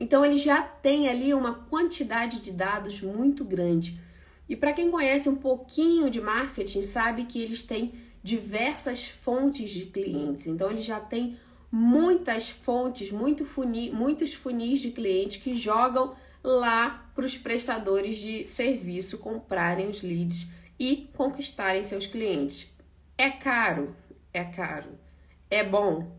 Então 0.00 0.24
ele 0.24 0.38
já 0.38 0.62
tem 0.62 1.10
ali 1.10 1.34
uma 1.34 1.52
quantidade 1.52 2.40
de 2.40 2.52
dados 2.52 3.02
muito 3.02 3.44
grande. 3.44 4.07
E 4.48 4.56
para 4.56 4.72
quem 4.72 4.90
conhece 4.90 5.28
um 5.28 5.36
pouquinho 5.36 6.10
de 6.10 6.20
marketing, 6.20 6.82
sabe 6.82 7.24
que 7.24 7.40
eles 7.40 7.62
têm 7.62 7.92
diversas 8.22 9.08
fontes 9.08 9.70
de 9.70 9.86
clientes. 9.86 10.46
Então, 10.46 10.70
eles 10.70 10.84
já 10.84 10.98
têm 10.98 11.36
muitas 11.70 12.48
fontes, 12.48 13.10
muito 13.10 13.46
muitos 13.92 14.32
funis 14.32 14.80
de 14.80 14.90
clientes 14.90 15.42
que 15.42 15.52
jogam 15.52 16.14
lá 16.42 17.10
para 17.14 17.26
os 17.26 17.36
prestadores 17.36 18.18
de 18.18 18.46
serviço 18.46 19.18
comprarem 19.18 19.88
os 19.88 20.02
leads 20.02 20.48
e 20.78 21.08
conquistarem 21.14 21.84
seus 21.84 22.06
clientes. 22.06 22.72
É 23.16 23.28
caro? 23.28 23.94
É 24.32 24.44
caro. 24.44 24.98
É 25.50 25.64
bom? 25.64 26.16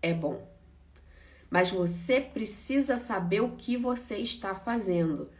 É 0.00 0.14
bom. 0.14 0.46
Mas 1.50 1.70
você 1.70 2.20
precisa 2.20 2.96
saber 2.96 3.40
o 3.40 3.56
que 3.56 3.76
você 3.76 4.18
está 4.18 4.54
fazendo. 4.54 5.30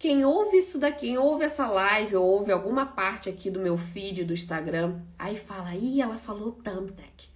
Quem 0.00 0.24
ouve 0.24 0.56
isso 0.56 0.78
daqui, 0.78 1.08
quem 1.08 1.18
ouve 1.18 1.44
essa 1.44 1.66
live 1.66 2.16
ou 2.16 2.24
ouve 2.24 2.50
alguma 2.50 2.86
parte 2.86 3.28
aqui 3.28 3.50
do 3.50 3.60
meu 3.60 3.76
feed 3.76 4.24
do 4.24 4.32
Instagram, 4.32 5.02
aí 5.18 5.36
fala, 5.36 5.74
ih, 5.74 6.00
ela 6.00 6.16
falou 6.16 6.52
Thumbtack. 6.52 7.28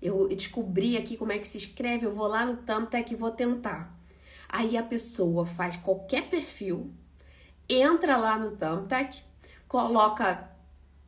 Eu 0.00 0.28
descobri 0.28 0.98
aqui 0.98 1.16
como 1.16 1.32
é 1.32 1.38
que 1.38 1.48
se 1.48 1.56
escreve, 1.56 2.04
eu 2.04 2.12
vou 2.12 2.26
lá 2.26 2.44
no 2.44 2.58
Thumbtack 2.58 3.10
e 3.10 3.16
vou 3.16 3.30
tentar. 3.30 3.98
Aí 4.46 4.76
a 4.76 4.82
pessoa 4.82 5.46
faz 5.46 5.74
qualquer 5.74 6.28
perfil, 6.28 6.92
entra 7.66 8.18
lá 8.18 8.38
no 8.38 8.58
Thumbtack, 8.58 9.22
coloca, 9.66 10.50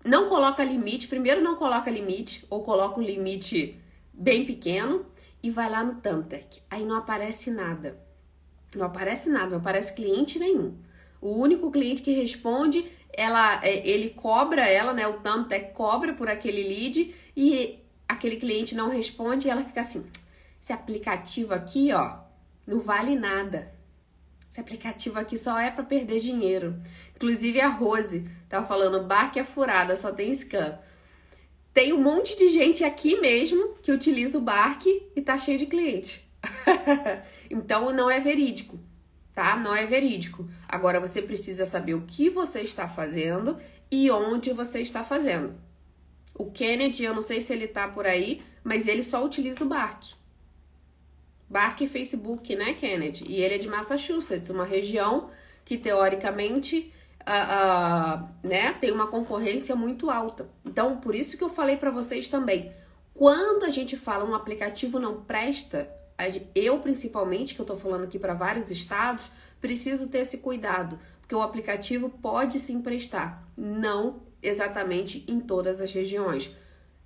não 0.03 0.31
coloca 0.31 0.65
limite, 0.65 1.07
primeiro 1.07 1.43
não 1.43 1.57
coloca 1.57 1.91
limite, 1.91 2.47
ou 2.49 2.65
coloca 2.65 2.99
um 2.99 3.05
limite 3.05 3.79
bem 4.11 4.47
pequeno, 4.47 5.05
e 5.43 5.51
vai 5.51 5.69
lá 5.69 5.85
no 5.85 6.01
Thumbtack. 6.01 6.63
Aí 6.71 6.83
não 6.83 6.97
aparece 6.97 7.51
nada. 7.51 8.03
Não 8.75 8.87
aparece 8.87 9.29
nada, 9.29 9.51
não 9.51 9.59
aparece 9.59 9.93
cliente 9.93 10.39
nenhum. 10.39 10.83
O 11.25 11.39
único 11.39 11.71
cliente 11.71 12.03
que 12.03 12.13
responde, 12.13 12.85
ela, 13.11 13.59
é, 13.65 13.89
ele 13.89 14.11
cobra 14.11 14.69
ela, 14.69 14.93
né? 14.93 15.09
O 15.09 15.21
Thumbtack 15.21 15.73
cobra 15.73 16.13
por 16.13 16.29
aquele 16.29 16.63
lead 16.63 17.15
e 17.35 17.79
aquele 18.07 18.37
cliente 18.37 18.75
não 18.75 18.91
responde 18.91 19.49
e 19.49 19.51
ela 19.51 19.65
fica 19.65 19.81
assim: 19.81 20.05
esse 20.61 20.71
aplicativo 20.71 21.55
aqui, 21.55 21.95
ó, 21.95 22.19
não 22.67 22.79
vale 22.79 23.17
nada. 23.17 23.73
Esse 24.51 24.61
aplicativo 24.61 25.19
aqui 25.19 25.39
só 25.39 25.59
é 25.59 25.71
para 25.71 25.83
perder 25.83 26.21
dinheiro. 26.21 26.79
Inclusive 27.17 27.59
a 27.59 27.69
Rose 27.69 28.29
tava 28.47 28.67
falando, 28.67 29.07
barque 29.07 29.41
é 29.41 29.45
furada, 29.45 29.97
só 29.97 30.13
tem 30.13 30.31
scan. 30.35 30.79
Tem 31.73 31.95
um 31.95 32.03
monte 32.03 32.37
de 32.37 32.51
gente 32.51 32.85
aqui 32.85 33.19
mesmo 33.19 33.77
que 33.83 33.91
utiliza 33.91 34.37
o 34.37 34.43
barque 34.43 35.09
e 35.17 35.23
tá 35.23 35.39
cheio 35.39 35.59
de 35.59 35.65
cliente. 35.65 36.31
então 37.49 37.95
não 37.95 38.11
é 38.11 38.21
verídico 38.21 38.79
tá? 39.35 39.57
Não 39.57 39.75
é 39.75 39.85
verídico. 39.87 40.49
Agora 40.69 41.01
você 41.01 41.21
precisa 41.21 41.65
saber 41.65 41.95
o 41.95 42.03
que 42.03 42.31
você 42.31 42.61
está 42.61 42.87
fazendo 42.87 43.59
e 43.91 44.11
onde 44.11 44.53
você 44.53 44.81
está 44.81 45.03
fazendo. 45.03 45.55
O 46.35 46.51
Kennedy, 46.51 47.05
eu 47.05 47.15
não 47.15 47.23
sei 47.23 47.41
se 47.41 47.53
ele 47.53 47.67
tá 47.67 47.89
por 47.89 48.07
aí, 48.07 48.43
mas 48.63 48.87
ele 48.89 49.03
só 49.03 49.25
utiliza 49.25 49.65
o 49.65 49.69
Bark. 49.69 50.15
Bark 51.49 51.81
e 51.83 51.87
Facebook, 51.87 52.57
né, 52.57 52.75
Kennedy? 52.75 53.25
E 53.29 53.43
ele 53.43 53.55
é 53.55 53.59
de 53.59 53.69
Massachusetts, 53.69 54.51
uma 54.51 54.65
região 54.65 55.31
que 55.65 55.79
teoricamente 55.79 56.93
uh, 57.21 58.25
uh, 58.25 58.29
né, 58.43 58.73
tem 58.75 58.91
uma 58.91 59.07
concorrência 59.07 59.77
muito 59.77 60.11
alta. 60.11 60.49
Então, 60.65 60.97
por 60.97 61.15
isso 61.15 61.37
que 61.37 61.45
eu 61.45 61.51
falei 61.51 61.77
para 61.77 61.91
vocês 61.91 62.29
também. 62.29 62.73
Quando 63.15 63.65
a 63.65 63.71
gente 63.71 63.97
fala 63.97 64.25
um 64.25 64.35
aplicativo 64.35 64.99
não 64.99 65.23
presta, 65.23 65.89
eu 66.55 66.79
principalmente, 66.81 67.55
que 67.55 67.61
eu 67.61 67.65
estou 67.65 67.77
falando 67.77 68.05
aqui 68.05 68.19
para 68.19 68.35
vários 68.35 68.71
estados, 68.71 69.31
preciso 69.61 70.09
ter 70.09 70.19
esse 70.19 70.39
cuidado, 70.39 70.99
porque 71.21 71.35
o 71.35 71.43
aplicativo 71.43 72.09
pode 72.09 72.61
se 72.61 72.73
emprestar, 72.73 73.47
não 73.57 74.23
exatamente 74.43 75.25
em 75.27 75.41
todas 75.41 75.81
as 75.81 75.91
regiões. 75.93 76.55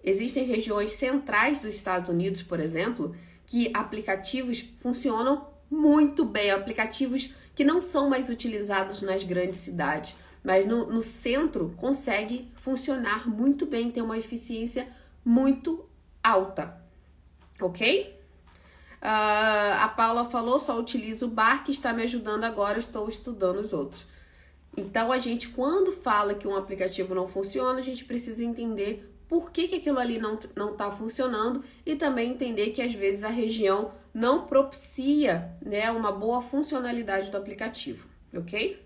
Existem 0.03 0.45
regiões 0.45 0.93
centrais 0.93 1.61
dos 1.61 1.75
Estados 1.75 2.09
Unidos, 2.09 2.43
por 2.43 2.61
exemplo, 2.61 3.15
que 3.47 3.71
aplicativos 3.73 4.61
funcionam 4.81 5.49
muito 5.71 6.25
bem, 6.25 6.51
aplicativos 6.51 7.33
que 7.55 7.65
não 7.65 7.81
são 7.81 8.09
mais 8.09 8.29
utilizados 8.29 9.03
nas 9.03 9.25
grandes 9.25 9.61
cidades, 9.61 10.15
mas 10.43 10.67
no, 10.67 10.87
no 10.87 11.03
centro 11.03 11.75
consegue 11.77 12.51
funcionar 12.57 13.29
muito 13.29 13.67
bem, 13.67 13.91
tem 13.91 14.03
uma 14.03 14.19
eficiência 14.19 14.89
muito 15.25 15.85
alta, 16.23 16.81
ok? 17.61 18.18
Uh, 19.01 19.79
a 19.81 19.89
Paula 19.89 20.25
falou: 20.25 20.59
só 20.59 20.79
utilizo 20.79 21.27
o 21.27 21.31
bar 21.31 21.65
que 21.65 21.73
está 21.73 21.93
me 21.93 22.03
ajudando 22.03 22.45
agora, 22.45 22.79
estou 22.79 23.09
estudando 23.09 23.59
os 23.59 23.73
outros. 23.73 24.07
Então, 24.77 25.11
a 25.11 25.19
gente, 25.19 25.49
quando 25.49 25.93
fala 25.93 26.35
que 26.35 26.47
um 26.47 26.57
aplicativo 26.57 27.15
não 27.15 27.27
funciona, 27.27 27.79
a 27.79 27.83
gente 27.83 28.05
precisa 28.05 28.45
entender 28.45 29.13
por 29.29 29.51
que, 29.51 29.69
que 29.69 29.77
aquilo 29.77 29.99
ali 29.99 30.19
não 30.19 30.35
está 30.73 30.91
funcionando 30.91 31.63
e 31.85 31.95
também 31.95 32.31
entender 32.31 32.71
que 32.71 32.81
às 32.81 32.95
vezes 32.95 33.25
a 33.25 33.29
região 33.29 33.91
não 34.15 34.47
propicia 34.47 35.53
né, 35.61 35.91
uma 35.91 36.11
boa 36.11 36.41
funcionalidade 36.41 37.31
do 37.31 37.37
aplicativo, 37.37 38.07
ok? 38.35 38.83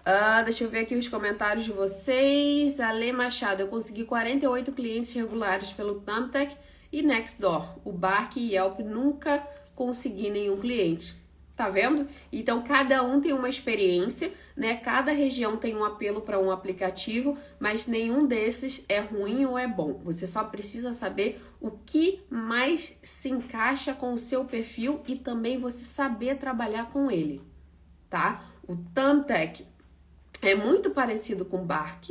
Uh, 0.00 0.44
deixa 0.44 0.64
eu 0.64 0.70
ver 0.70 0.80
aqui 0.80 0.94
os 0.94 1.08
comentários 1.08 1.64
de 1.64 1.72
vocês. 1.72 2.80
Ale 2.80 3.12
Machado, 3.12 3.60
eu 3.60 3.68
consegui 3.68 4.04
48 4.04 4.72
clientes 4.72 5.12
regulares 5.12 5.72
pelo 5.72 6.00
Thumbtack 6.00 6.56
e 6.92 7.02
Nextdoor. 7.02 7.78
O 7.84 7.92
Bark 7.92 8.36
e 8.36 8.54
Yelp 8.54 8.80
nunca 8.80 9.46
consegui 9.74 10.30
nenhum 10.30 10.58
cliente. 10.58 11.16
Tá 11.54 11.68
vendo? 11.68 12.06
Então 12.30 12.62
cada 12.62 13.02
um 13.02 13.20
tem 13.20 13.32
uma 13.32 13.48
experiência, 13.48 14.32
né? 14.56 14.76
Cada 14.76 15.10
região 15.10 15.56
tem 15.56 15.76
um 15.76 15.84
apelo 15.84 16.20
para 16.20 16.38
um 16.38 16.52
aplicativo, 16.52 17.36
mas 17.58 17.84
nenhum 17.84 18.28
desses 18.28 18.84
é 18.88 19.00
ruim 19.00 19.44
ou 19.44 19.58
é 19.58 19.66
bom. 19.66 20.00
Você 20.04 20.24
só 20.24 20.44
precisa 20.44 20.92
saber 20.92 21.42
o 21.60 21.72
que 21.72 22.20
mais 22.30 22.96
se 23.02 23.28
encaixa 23.28 23.92
com 23.92 24.12
o 24.12 24.18
seu 24.18 24.44
perfil 24.44 25.00
e 25.08 25.16
também 25.16 25.58
você 25.58 25.84
saber 25.84 26.36
trabalhar 26.36 26.92
com 26.92 27.10
ele, 27.10 27.42
tá? 28.08 28.44
O 28.68 28.76
Thumbtack 28.76 29.66
é 30.40 30.54
muito 30.54 30.90
parecido 30.90 31.44
com 31.44 31.62
o 31.62 31.64
Bark, 31.64 32.10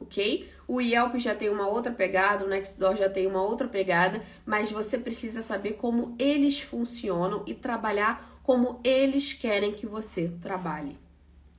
ok? 0.00 0.48
O 0.66 0.80
Yelp 0.80 1.16
já 1.16 1.34
tem 1.34 1.48
uma 1.48 1.68
outra 1.68 1.92
pegada, 1.92 2.44
o 2.44 2.48
Nextdoor 2.48 2.96
já 2.96 3.08
tem 3.08 3.26
uma 3.26 3.42
outra 3.42 3.68
pegada, 3.68 4.22
mas 4.46 4.70
você 4.70 4.98
precisa 4.98 5.42
saber 5.42 5.74
como 5.74 6.14
eles 6.18 6.60
funcionam 6.60 7.42
e 7.46 7.54
trabalhar 7.54 8.38
como 8.42 8.80
eles 8.84 9.32
querem 9.32 9.72
que 9.72 9.86
você 9.86 10.30
trabalhe. 10.40 10.96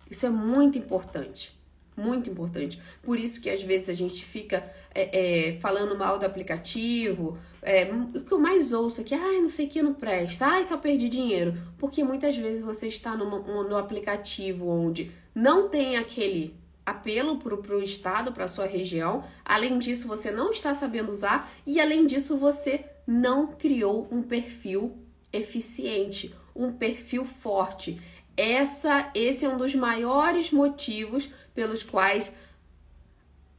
Isso 0.10 0.26
é 0.26 0.30
muito 0.30 0.78
importante. 0.78 1.56
Muito 1.98 2.30
importante. 2.30 2.80
Por 3.02 3.18
isso 3.18 3.40
que 3.40 3.50
às 3.50 3.64
vezes 3.64 3.88
a 3.88 3.94
gente 3.94 4.26
fica 4.26 4.70
é, 4.94 5.54
é, 5.54 5.60
falando 5.60 5.98
mal 5.98 6.20
do 6.20 6.26
aplicativo. 6.26 7.38
É, 7.62 7.86
o 7.86 8.22
que 8.22 8.32
eu 8.32 8.38
mais 8.38 8.74
ouço 8.74 9.00
é 9.00 9.04
que, 9.04 9.16
ah, 9.16 9.40
não 9.40 9.48
sei 9.48 9.66
o 9.66 9.70
que 9.70 9.82
não 9.82 9.94
presta, 9.94 10.46
ah, 10.46 10.64
só 10.66 10.78
perdi 10.78 11.08
dinheiro. 11.08 11.54
Porque 11.78 12.04
muitas 12.04 12.36
vezes 12.36 12.62
você 12.62 12.88
está 12.88 13.16
numa, 13.16 13.40
no 13.64 13.78
aplicativo 13.78 14.68
onde 14.68 15.10
não 15.34 15.70
tem 15.70 15.96
aquele 15.96 16.54
apelo 16.86 17.38
para 17.38 17.76
o 17.76 17.82
estado, 17.82 18.32
para 18.32 18.46
a 18.46 18.50
sua 18.50 18.66
região. 18.66 19.24
Além 19.44 19.80
disso, 19.80 20.08
você 20.08 20.32
não 20.32 20.52
está 20.52 20.74
sabendo 20.74 21.12
usar 21.12 21.52
e 21.66 21.80
além 21.80 22.06
disso, 22.06 22.38
você 22.38 22.86
não 23.08 23.48
criou 23.48 24.08
um 24.12 24.22
perfil 24.22 24.98
eficiente 25.34 26.34
um 26.56 26.72
perfil 26.72 27.26
forte. 27.26 28.02
Essa, 28.38 29.12
esse 29.14 29.46
é 29.46 29.50
um 29.50 29.58
dos 29.58 29.76
maiores 29.76 30.52
motivos 30.52 31.32
pelos 31.54 31.84
quais 31.84 32.36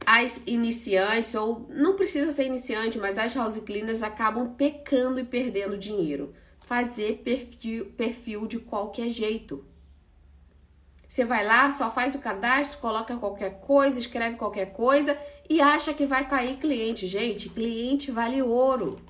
as 0.05 0.41
iniciantes, 0.47 1.35
ou 1.35 1.67
não 1.69 1.95
precisa 1.95 2.31
ser 2.31 2.45
iniciante, 2.45 2.97
mas 2.97 3.17
as 3.17 3.35
house 3.35 3.57
cleaners 3.59 4.01
acabam 4.01 4.53
pecando 4.55 5.19
e 5.19 5.23
perdendo 5.23 5.77
dinheiro. 5.77 6.33
Fazer 6.61 7.21
perfil, 7.23 7.85
perfil 7.97 8.47
de 8.47 8.59
qualquer 8.59 9.09
jeito. 9.09 9.65
Você 11.17 11.25
vai 11.25 11.43
lá, 11.43 11.71
só 11.71 11.89
faz 11.89 12.13
o 12.13 12.19
cadastro, 12.19 12.77
coloca 12.77 13.17
qualquer 13.17 13.59
coisa, 13.61 13.97
escreve 13.97 14.35
qualquer 14.35 14.71
coisa 14.71 15.17
e 15.49 15.59
acha 15.59 15.91
que 15.91 16.05
vai 16.05 16.29
cair 16.29 16.57
cliente. 16.57 17.07
Gente, 17.07 17.49
cliente 17.49 18.11
vale 18.11 18.39
ouro. 18.39 19.01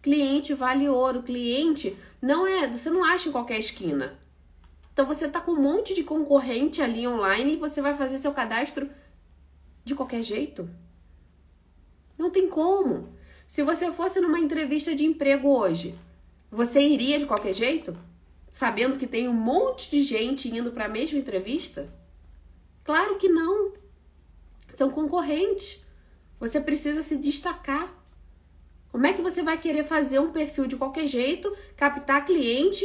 Cliente 0.00 0.54
vale 0.54 0.88
ouro. 0.88 1.24
Cliente 1.24 1.98
não 2.22 2.46
é, 2.46 2.68
você 2.68 2.88
não 2.88 3.02
acha 3.02 3.28
em 3.28 3.32
qualquer 3.32 3.58
esquina. 3.58 4.16
Então 4.92 5.04
você 5.04 5.28
tá 5.28 5.40
com 5.40 5.50
um 5.50 5.60
monte 5.60 5.92
de 5.92 6.04
concorrente 6.04 6.80
ali 6.80 7.04
online 7.04 7.54
e 7.54 7.56
você 7.56 7.82
vai 7.82 7.96
fazer 7.96 8.18
seu 8.18 8.32
cadastro 8.32 8.88
de 9.84 9.96
qualquer 9.96 10.22
jeito? 10.22 10.70
Não 12.16 12.30
tem 12.30 12.48
como. 12.48 13.12
Se 13.44 13.64
você 13.64 13.90
fosse 13.90 14.20
numa 14.20 14.38
entrevista 14.38 14.94
de 14.94 15.04
emprego 15.04 15.48
hoje, 15.48 15.98
você 16.48 16.80
iria 16.80 17.18
de 17.18 17.26
qualquer 17.26 17.54
jeito? 17.54 17.98
Sabendo 18.52 18.96
que 18.96 19.06
tem 19.06 19.28
um 19.28 19.32
monte 19.32 19.90
de 19.90 20.02
gente 20.02 20.48
indo 20.48 20.72
para 20.72 20.86
a 20.86 20.88
mesma 20.88 21.18
entrevista? 21.18 21.92
Claro 22.84 23.16
que 23.16 23.28
não. 23.28 23.72
São 24.68 24.90
concorrentes. 24.90 25.84
Você 26.38 26.60
precisa 26.60 27.02
se 27.02 27.16
destacar. 27.16 27.94
Como 28.90 29.06
é 29.06 29.12
que 29.12 29.22
você 29.22 29.42
vai 29.42 29.56
querer 29.56 29.84
fazer 29.84 30.18
um 30.18 30.32
perfil 30.32 30.66
de 30.66 30.76
qualquer 30.76 31.06
jeito, 31.06 31.56
captar 31.76 32.24
cliente? 32.24 32.84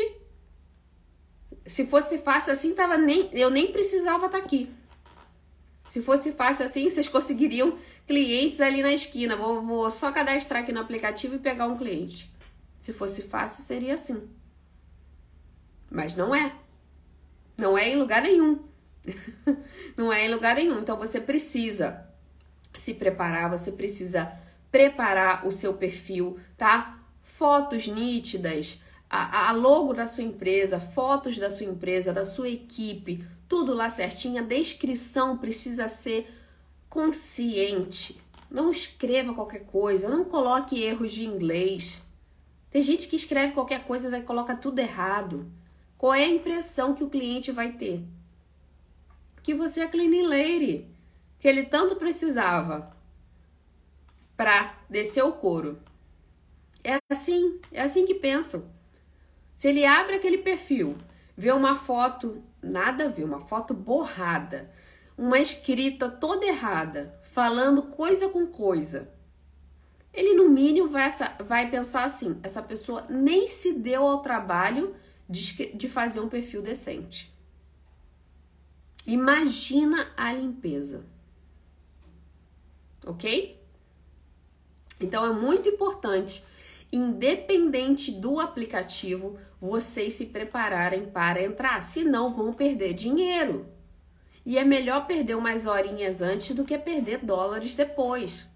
Se 1.65 1.87
fosse 1.87 2.19
fácil 2.19 2.53
assim, 2.53 2.75
tava 2.75 2.97
nem, 2.97 3.29
eu 3.33 3.49
nem 3.49 3.71
precisava 3.71 4.27
estar 4.27 4.39
tá 4.39 4.45
aqui. 4.45 4.69
Se 5.89 6.01
fosse 6.01 6.31
fácil 6.33 6.65
assim, 6.65 6.89
vocês 6.89 7.07
conseguiriam 7.07 7.79
clientes 8.05 8.59
ali 8.59 8.83
na 8.83 8.93
esquina. 8.93 9.35
Vou, 9.35 9.61
vou 9.61 9.89
só 9.89 10.11
cadastrar 10.11 10.61
aqui 10.61 10.71
no 10.71 10.81
aplicativo 10.81 11.35
e 11.35 11.39
pegar 11.39 11.65
um 11.65 11.77
cliente. 11.77 12.31
Se 12.79 12.93
fosse 12.93 13.23
fácil, 13.23 13.63
seria 13.63 13.95
assim. 13.95 14.29
Mas 15.95 16.13
não 16.13 16.35
é. 16.35 16.53
Não 17.57 17.77
é 17.77 17.89
em 17.89 17.95
lugar 17.95 18.21
nenhum. 18.21 18.59
não 19.95 20.11
é 20.11 20.25
em 20.25 20.33
lugar 20.33 20.55
nenhum. 20.55 20.77
Então 20.79 20.97
você 20.97 21.21
precisa 21.21 22.05
se 22.77 22.93
preparar, 22.95 23.49
você 23.49 23.71
precisa 23.71 24.29
preparar 24.69 25.47
o 25.47 25.51
seu 25.53 25.75
perfil, 25.75 26.37
tá? 26.57 26.99
Fotos 27.23 27.87
nítidas, 27.87 28.83
a, 29.09 29.47
a 29.47 29.51
logo 29.53 29.93
da 29.93 30.05
sua 30.05 30.25
empresa, 30.25 30.81
fotos 30.81 31.37
da 31.37 31.49
sua 31.49 31.65
empresa, 31.65 32.11
da 32.11 32.25
sua 32.25 32.49
equipe, 32.49 33.25
tudo 33.47 33.73
lá 33.73 33.89
certinho. 33.89 34.39
A 34.39 34.45
descrição 34.45 35.37
precisa 35.37 35.87
ser 35.87 36.29
consciente. 36.89 38.21
Não 38.51 38.69
escreva 38.69 39.33
qualquer 39.33 39.65
coisa, 39.65 40.09
não 40.09 40.25
coloque 40.25 40.83
erros 40.83 41.13
de 41.13 41.25
inglês. 41.25 42.03
Tem 42.69 42.81
gente 42.81 43.07
que 43.07 43.15
escreve 43.15 43.53
qualquer 43.53 43.85
coisa 43.85 44.15
e 44.17 44.21
coloca 44.23 44.53
tudo 44.57 44.79
errado. 44.79 45.49
Qual 45.97 46.13
é 46.13 46.23
a 46.23 46.29
impressão 46.29 46.93
que 46.93 47.03
o 47.03 47.09
cliente 47.09 47.51
vai 47.51 47.71
ter? 47.71 48.03
Que 49.41 49.53
você 49.53 49.81
é 49.81 49.87
clean 49.87 50.27
lady, 50.27 50.87
que 51.39 51.47
ele 51.47 51.63
tanto 51.63 51.95
precisava 51.95 52.95
para 54.35 54.77
descer 54.89 55.23
o 55.23 55.33
couro. 55.33 55.79
É 56.83 56.97
assim, 57.09 57.59
é 57.71 57.81
assim 57.81 58.05
que 58.05 58.15
pensam. 58.15 58.69
Se 59.55 59.69
ele 59.69 59.85
abre 59.85 60.15
aquele 60.15 60.39
perfil, 60.39 60.97
vê 61.35 61.51
uma 61.51 61.75
foto, 61.75 62.43
nada 62.61 63.05
a 63.05 63.07
ver, 63.07 63.23
uma 63.23 63.39
foto 63.39 63.73
borrada, 63.73 64.69
uma 65.17 65.39
escrita 65.39 66.09
toda 66.09 66.45
errada, 66.45 67.17
falando 67.23 67.83
coisa 67.83 68.27
com 68.27 68.45
coisa, 68.45 69.09
ele 70.13 70.33
no 70.33 70.49
mínimo 70.49 70.89
vai, 70.89 71.09
vai 71.45 71.69
pensar 71.69 72.03
assim: 72.03 72.39
essa 72.43 72.61
pessoa 72.61 73.05
nem 73.09 73.47
se 73.47 73.73
deu 73.73 74.03
ao 74.03 74.21
trabalho 74.21 74.95
de, 75.29 75.89
fazer 75.89 76.19
um 76.19 76.29
perfil 76.29 76.61
decente. 76.61 77.33
Imagina 79.05 80.11
a 80.15 80.33
limpeza. 80.33 81.05
Ok? 83.05 83.61
Então 84.99 85.25
é 85.25 85.33
muito 85.33 85.69
importante, 85.69 86.43
independente 86.91 88.11
do 88.11 88.39
aplicativo, 88.39 89.37
vocês 89.59 90.13
se 90.13 90.27
prepararem 90.27 91.05
para 91.05 91.43
entrar, 91.43 91.83
senão 91.83 92.33
vão 92.33 92.53
perder 92.53 92.93
dinheiro. 92.93 93.67
E 94.45 94.57
é 94.57 94.63
melhor 94.63 95.07
perder 95.07 95.35
umas 95.35 95.65
horinhas 95.65 96.21
antes 96.21 96.55
do 96.55 96.63
que 96.63 96.77
perder 96.77 97.19
dólares 97.19 97.75
depois. 97.75 98.47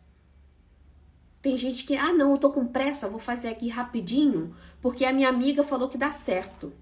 Tem 1.41 1.55
gente 1.55 1.85
que, 1.85 1.95
ah, 1.95 2.11
não, 2.11 2.31
eu 2.31 2.37
tô 2.37 2.51
com 2.51 2.67
pressa, 2.67 3.07
vou 3.07 3.19
fazer 3.19 3.47
aqui 3.47 3.69
rapidinho, 3.69 4.55
porque 4.81 5.05
a 5.05 5.13
minha 5.13 5.29
amiga 5.29 5.63
falou 5.63 5.87
que 5.87 5.97
dá 5.97 6.11
certo. 6.11 6.73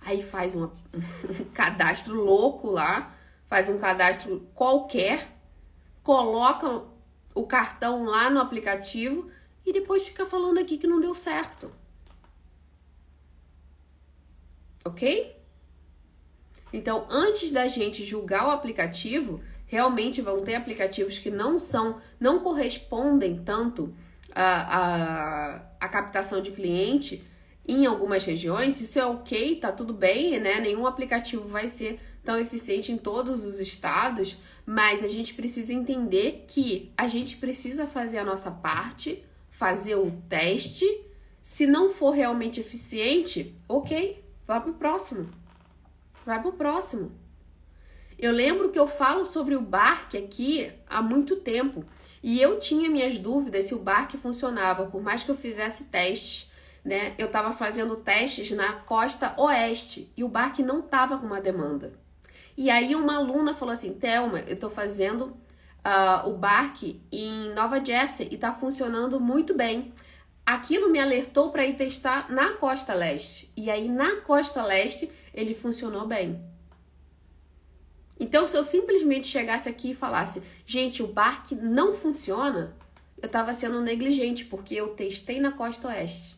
Aí 0.00 0.22
faz 0.22 0.56
um 0.56 0.68
cadastro 1.54 2.14
louco 2.14 2.68
lá, 2.68 3.14
faz 3.46 3.68
um 3.68 3.78
cadastro 3.78 4.48
qualquer, 4.54 5.28
coloca 6.02 6.82
o 7.34 7.46
cartão 7.46 8.04
lá 8.04 8.28
no 8.28 8.40
aplicativo 8.40 9.30
e 9.64 9.72
depois 9.72 10.06
fica 10.06 10.26
falando 10.26 10.58
aqui 10.58 10.76
que 10.76 10.86
não 10.86 11.00
deu 11.00 11.14
certo. 11.14 11.70
Ok? 14.84 15.36
Então, 16.72 17.06
antes 17.10 17.50
da 17.50 17.68
gente 17.68 18.04
julgar 18.04 18.46
o 18.46 18.50
aplicativo, 18.50 19.40
realmente 19.68 20.20
vão 20.20 20.42
ter 20.42 20.56
aplicativos 20.56 21.18
que 21.18 21.30
não 21.30 21.58
são, 21.58 22.00
não 22.18 22.40
correspondem 22.40 23.36
tanto 23.44 23.94
à, 24.34 24.76
à, 24.76 25.62
à 25.78 25.88
captação 25.88 26.42
de 26.42 26.50
cliente 26.50 27.22
em 27.66 27.84
algumas 27.84 28.24
regiões. 28.24 28.80
Isso 28.80 28.98
é 28.98 29.06
ok, 29.06 29.56
tá 29.56 29.70
tudo 29.70 29.92
bem, 29.92 30.40
né? 30.40 30.58
Nenhum 30.58 30.86
aplicativo 30.86 31.46
vai 31.46 31.68
ser 31.68 32.00
tão 32.24 32.38
eficiente 32.38 32.90
em 32.90 32.96
todos 32.96 33.44
os 33.44 33.60
estados, 33.60 34.38
mas 34.64 35.04
a 35.04 35.06
gente 35.06 35.34
precisa 35.34 35.72
entender 35.72 36.46
que 36.48 36.90
a 36.96 37.06
gente 37.06 37.36
precisa 37.36 37.86
fazer 37.86 38.18
a 38.18 38.24
nossa 38.24 38.50
parte, 38.50 39.22
fazer 39.50 39.96
o 39.96 40.10
teste. 40.28 40.84
Se 41.42 41.66
não 41.66 41.90
for 41.90 42.10
realmente 42.10 42.58
eficiente, 42.60 43.54
ok, 43.68 44.24
vá 44.46 44.60
pro 44.60 44.74
próximo. 44.74 45.28
Vai 46.24 46.40
pro 46.40 46.52
próximo. 46.52 47.12
Eu 48.18 48.32
lembro 48.32 48.70
que 48.70 48.78
eu 48.78 48.88
falo 48.88 49.24
sobre 49.24 49.54
o 49.54 49.60
Bark 49.60 50.16
aqui 50.16 50.72
há 50.88 51.00
muito 51.00 51.36
tempo. 51.36 51.84
E 52.20 52.40
eu 52.40 52.58
tinha 52.58 52.90
minhas 52.90 53.16
dúvidas 53.16 53.66
se 53.66 53.74
o 53.74 53.78
Bark 53.78 54.16
funcionava, 54.16 54.86
por 54.86 55.00
mais 55.00 55.22
que 55.22 55.30
eu 55.30 55.36
fizesse 55.36 55.84
testes, 55.84 56.50
né? 56.84 57.14
Eu 57.16 57.26
estava 57.26 57.52
fazendo 57.52 57.94
testes 57.96 58.50
na 58.50 58.72
costa 58.72 59.34
oeste 59.36 60.12
e 60.16 60.24
o 60.24 60.28
Bark 60.28 60.58
não 60.60 60.80
estava 60.80 61.16
com 61.16 61.26
uma 61.26 61.40
demanda. 61.40 61.92
E 62.56 62.70
aí 62.70 62.96
uma 62.96 63.18
aluna 63.18 63.54
falou 63.54 63.72
assim: 63.72 63.94
Thelma, 63.94 64.40
eu 64.40 64.54
estou 64.54 64.70
fazendo 64.70 65.26
uh, 65.26 66.28
o 66.28 66.36
Bark 66.36 67.00
em 67.12 67.54
Nova 67.54 67.84
Jersey 67.84 68.28
e 68.32 68.34
está 68.34 68.52
funcionando 68.52 69.20
muito 69.20 69.54
bem. 69.54 69.92
Aquilo 70.44 70.90
me 70.90 70.98
alertou 70.98 71.52
para 71.52 71.66
ir 71.66 71.76
testar 71.76 72.32
na 72.32 72.54
costa 72.54 72.94
leste. 72.94 73.52
E 73.56 73.70
aí 73.70 73.88
na 73.88 74.22
costa 74.22 74.64
leste 74.64 75.08
ele 75.32 75.54
funcionou 75.54 76.06
bem. 76.06 76.57
Então, 78.20 78.46
se 78.46 78.56
eu 78.56 78.62
simplesmente 78.62 79.26
chegasse 79.26 79.68
aqui 79.68 79.92
e 79.92 79.94
falasse, 79.94 80.42
gente, 80.66 81.02
o 81.02 81.06
barco 81.06 81.54
não 81.54 81.94
funciona, 81.94 82.74
eu 83.20 83.26
estava 83.26 83.52
sendo 83.52 83.80
negligente, 83.80 84.44
porque 84.44 84.74
eu 84.74 84.88
testei 84.88 85.40
na 85.40 85.52
costa 85.52 85.88
oeste. 85.88 86.36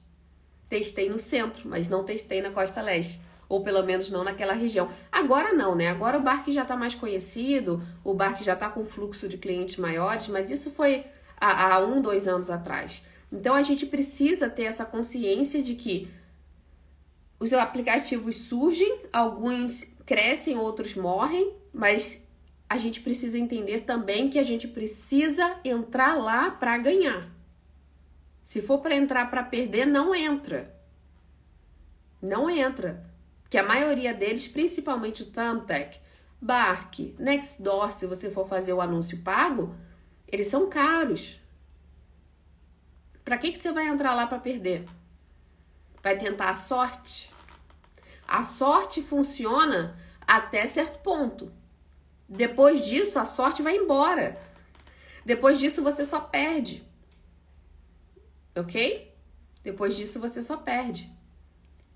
Testei 0.68 1.08
no 1.08 1.18
centro, 1.18 1.68
mas 1.68 1.88
não 1.88 2.04
testei 2.04 2.42
na 2.42 2.50
costa 2.50 2.80
leste. 2.82 3.20
Ou 3.48 3.64
pelo 3.64 3.82
menos 3.82 4.10
não 4.10 4.22
naquela 4.22 4.52
região. 4.52 4.88
Agora 5.10 5.52
não, 5.52 5.74
né? 5.74 5.88
Agora 5.88 6.18
o 6.18 6.22
barco 6.22 6.52
já 6.52 6.62
está 6.62 6.76
mais 6.76 6.94
conhecido, 6.94 7.82
o 8.04 8.14
barco 8.14 8.44
já 8.44 8.52
está 8.52 8.68
com 8.68 8.84
fluxo 8.84 9.28
de 9.28 9.36
clientes 9.36 9.76
maiores, 9.76 10.28
mas 10.28 10.50
isso 10.50 10.70
foi 10.70 11.04
há, 11.36 11.74
há 11.74 11.80
um, 11.80 12.00
dois 12.00 12.28
anos 12.28 12.48
atrás. 12.48 13.02
Então 13.32 13.54
a 13.54 13.62
gente 13.62 13.86
precisa 13.86 14.48
ter 14.48 14.64
essa 14.64 14.84
consciência 14.84 15.62
de 15.62 15.74
que 15.74 16.08
os 17.40 17.52
aplicativos 17.52 18.36
surgem, 18.38 19.00
alguns 19.12 19.94
crescem, 20.06 20.56
outros 20.56 20.94
morrem, 20.94 21.52
mas 21.72 22.26
a 22.68 22.76
gente 22.76 23.00
precisa 23.00 23.38
entender 23.38 23.80
também 23.80 24.30
que 24.30 24.38
a 24.38 24.44
gente 24.44 24.68
precisa 24.68 25.58
entrar 25.64 26.16
lá 26.16 26.50
para 26.50 26.78
ganhar. 26.78 27.28
Se 28.42 28.62
for 28.62 28.80
para 28.80 28.94
entrar 28.94 29.30
para 29.30 29.42
perder, 29.42 29.86
não 29.86 30.14
entra. 30.14 30.74
Não 32.22 32.48
entra. 32.48 33.04
Que 33.48 33.58
a 33.58 33.62
maioria 33.62 34.14
deles, 34.14 34.46
principalmente 34.46 35.22
o 35.22 35.26
Thumbtack, 35.26 35.98
Bark, 36.40 37.14
Nextdoor, 37.18 37.92
se 37.92 38.06
você 38.06 38.30
for 38.30 38.48
fazer 38.48 38.72
o 38.72 38.80
anúncio 38.80 39.18
pago, 39.22 39.74
eles 40.26 40.46
são 40.46 40.70
caros. 40.70 41.40
Para 43.24 43.36
que, 43.36 43.52
que 43.52 43.58
você 43.58 43.72
vai 43.72 43.88
entrar 43.88 44.14
lá 44.14 44.26
para 44.26 44.38
perder? 44.38 44.86
Vai 46.02 46.16
tentar 46.16 46.50
a 46.50 46.54
sorte? 46.54 47.30
A 48.26 48.42
sorte 48.42 49.02
funciona 49.02 49.96
até 50.26 50.66
certo 50.66 51.00
ponto. 51.00 51.59
Depois 52.30 52.86
disso, 52.86 53.18
a 53.18 53.24
sorte 53.24 53.60
vai 53.60 53.76
embora. 53.76 54.38
Depois 55.26 55.58
disso, 55.58 55.82
você 55.82 56.04
só 56.04 56.20
perde. 56.20 56.84
Ok? 58.54 59.12
Depois 59.64 59.96
disso, 59.96 60.20
você 60.20 60.40
só 60.40 60.56
perde. 60.56 61.10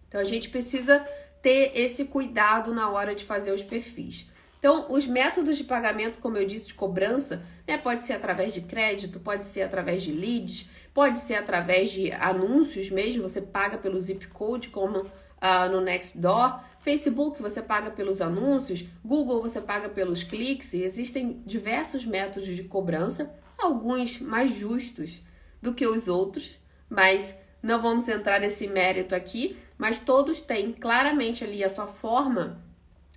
Então, 0.08 0.20
a 0.20 0.24
gente 0.24 0.48
precisa 0.48 0.98
ter 1.40 1.70
esse 1.78 2.06
cuidado 2.06 2.74
na 2.74 2.90
hora 2.90 3.14
de 3.14 3.24
fazer 3.24 3.52
os 3.52 3.62
perfis. 3.62 4.28
Então, 4.58 4.86
os 4.90 5.06
métodos 5.06 5.56
de 5.56 5.62
pagamento, 5.62 6.18
como 6.18 6.36
eu 6.36 6.46
disse, 6.46 6.68
de 6.68 6.74
cobrança, 6.74 7.44
né, 7.66 7.78
pode 7.78 8.02
ser 8.04 8.14
através 8.14 8.52
de 8.52 8.62
crédito, 8.62 9.20
pode 9.20 9.46
ser 9.46 9.62
através 9.62 10.02
de 10.02 10.10
leads, 10.10 10.68
pode 10.92 11.18
ser 11.18 11.34
através 11.34 11.90
de 11.90 12.10
anúncios 12.12 12.90
mesmo, 12.90 13.22
você 13.22 13.40
paga 13.40 13.78
pelo 13.78 14.00
zip 14.00 14.26
code, 14.28 14.68
como 14.68 15.00
uh, 15.44 15.70
no 15.70 15.80
Nextdoor. 15.80 16.60
Facebook 16.84 17.40
você 17.40 17.62
paga 17.62 17.90
pelos 17.90 18.20
anúncios, 18.20 18.84
Google 19.02 19.40
você 19.40 19.58
paga 19.58 19.88
pelos 19.88 20.22
cliques 20.22 20.74
e 20.74 20.82
existem 20.82 21.42
diversos 21.46 22.04
métodos 22.04 22.46
de 22.46 22.62
cobrança, 22.62 23.34
alguns 23.56 24.20
mais 24.20 24.54
justos 24.54 25.22
do 25.62 25.72
que 25.72 25.86
os 25.86 26.08
outros, 26.08 26.56
mas 26.90 27.34
não 27.62 27.80
vamos 27.80 28.06
entrar 28.06 28.38
nesse 28.38 28.66
mérito 28.66 29.14
aqui, 29.14 29.56
mas 29.78 29.98
todos 29.98 30.42
têm 30.42 30.72
claramente 30.72 31.42
ali 31.42 31.64
a 31.64 31.70
sua 31.70 31.86
forma 31.86 32.62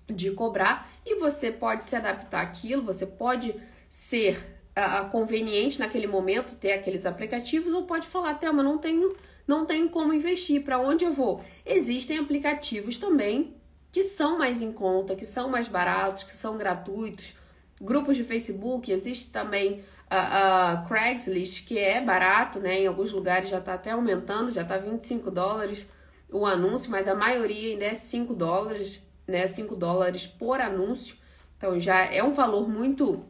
de 0.10 0.32
cobrar 0.32 0.90
e 1.06 1.16
você 1.16 1.52
pode 1.52 1.84
se 1.84 1.94
adaptar 1.94 2.44
àquilo, 2.44 2.84
você 2.84 3.06
pode 3.06 3.54
ser 3.90 4.38
uh, 4.78 5.10
conveniente 5.10 5.78
naquele 5.78 6.08
momento 6.08 6.56
ter 6.56 6.72
aqueles 6.72 7.06
aplicativos 7.06 7.74
ou 7.74 7.84
pode 7.84 8.08
falar, 8.08 8.36
Thelma, 8.36 8.64
não 8.64 8.78
tenho 8.78 9.14
não 9.46 9.66
tenho 9.66 9.90
como 9.90 10.14
investir, 10.14 10.62
para 10.62 10.78
onde 10.78 11.06
eu 11.06 11.14
vou? 11.14 11.42
Existem 11.66 12.18
aplicativos 12.18 12.98
também 12.98 13.56
que 13.98 14.04
são 14.04 14.38
mais 14.38 14.62
em 14.62 14.72
conta, 14.72 15.16
que 15.16 15.26
são 15.26 15.50
mais 15.50 15.68
baratos, 15.68 16.22
que 16.22 16.38
são 16.38 16.56
gratuitos. 16.56 17.34
Grupos 17.82 18.16
de 18.16 18.24
Facebook, 18.24 18.92
existe 18.92 19.32
também 19.32 19.84
a, 20.08 20.86
Craigslist, 20.88 21.66
que 21.66 21.80
é 21.80 22.00
barato, 22.00 22.60
né? 22.60 22.82
Em 22.82 22.86
alguns 22.86 23.12
lugares 23.12 23.50
já 23.50 23.58
está 23.58 23.74
até 23.74 23.90
aumentando, 23.90 24.52
já 24.52 24.62
está 24.62 24.78
25 24.78 25.32
dólares 25.32 25.92
o 26.30 26.46
anúncio, 26.46 26.92
mas 26.92 27.08
a 27.08 27.16
maioria 27.16 27.72
ainda 27.72 27.86
é 27.86 27.96
5 27.96 28.36
dólares, 28.36 29.04
né? 29.26 29.48
5 29.48 29.76
dólares 29.76 30.28
por 30.28 30.62
anúncio. 30.62 31.16
Então 31.58 31.80
já 31.80 32.06
é 32.06 32.22
um 32.22 32.34
valor 32.34 32.70
muito 32.70 33.26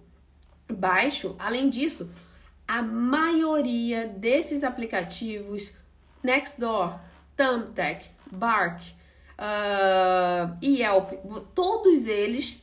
baixo. 0.70 1.34
Além 1.40 1.70
disso, 1.70 2.12
a 2.68 2.82
maioria 2.82 4.06
desses 4.06 4.66
aplicativos 4.66 5.78
Nextdoor, 6.22 7.00
Thumbtack, 7.38 8.10
Bark 8.30 8.97
uh, 9.40 10.58
e 10.62 10.82
Yelp, 10.82 11.14
todos 11.54 12.06
eles 12.06 12.62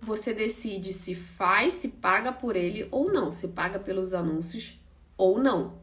você 0.00 0.32
decide 0.32 0.92
se 0.92 1.14
faz, 1.14 1.74
se 1.74 1.88
paga 1.88 2.32
por 2.32 2.56
ele 2.56 2.88
ou 2.90 3.12
não, 3.12 3.32
se 3.32 3.48
paga 3.48 3.78
pelos 3.78 4.14
anúncios 4.14 4.78
ou 5.16 5.38
não, 5.38 5.78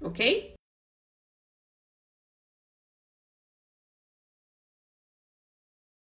ok? 0.00 0.54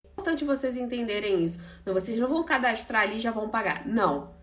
É 0.04 0.08
importante 0.08 0.44
vocês 0.44 0.76
entenderem 0.76 1.42
isso. 1.42 1.60
Não, 1.84 1.94
vocês 1.94 2.18
não 2.18 2.28
vão 2.28 2.44
cadastrar 2.44 3.02
ali 3.02 3.16
e 3.16 3.20
já 3.20 3.30
vão 3.30 3.48
pagar. 3.48 3.86
Não. 3.86 4.34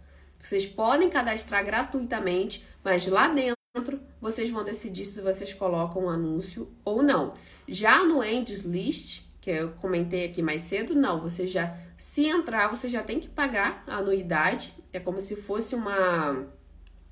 Vocês 0.42 0.66
podem 0.66 1.10
cadastrar 1.10 1.64
gratuitamente, 1.64 2.68
mas 2.84 3.08
lá 3.08 3.28
dentro, 3.28 4.02
vocês 4.20 4.50
vão 4.50 4.64
decidir 4.64 5.06
se 5.06 5.22
vocês 5.22 5.54
colocam 5.54 6.06
um 6.06 6.10
anúncio 6.10 6.72
ou 6.84 7.04
não. 7.04 7.36
Já 7.68 8.04
no 8.04 8.24
Ends 8.24 8.62
List, 8.62 9.24
que 9.42 9.50
eu 9.50 9.72
comentei 9.82 10.26
aqui 10.26 10.42
mais 10.42 10.62
cedo, 10.62 10.96
não, 10.96 11.22
você 11.22 11.48
já 11.48 11.76
se 11.98 12.26
entrar, 12.26 12.68
você 12.68 12.88
já 12.88 13.04
tem 13.04 13.20
que 13.20 13.28
pagar 13.28 13.84
a 13.88 13.98
anuidade, 13.98 14.74
é 14.94 15.00
como 15.00 15.20
se 15.20 15.36
fosse 15.36 15.76
uma 15.76 16.46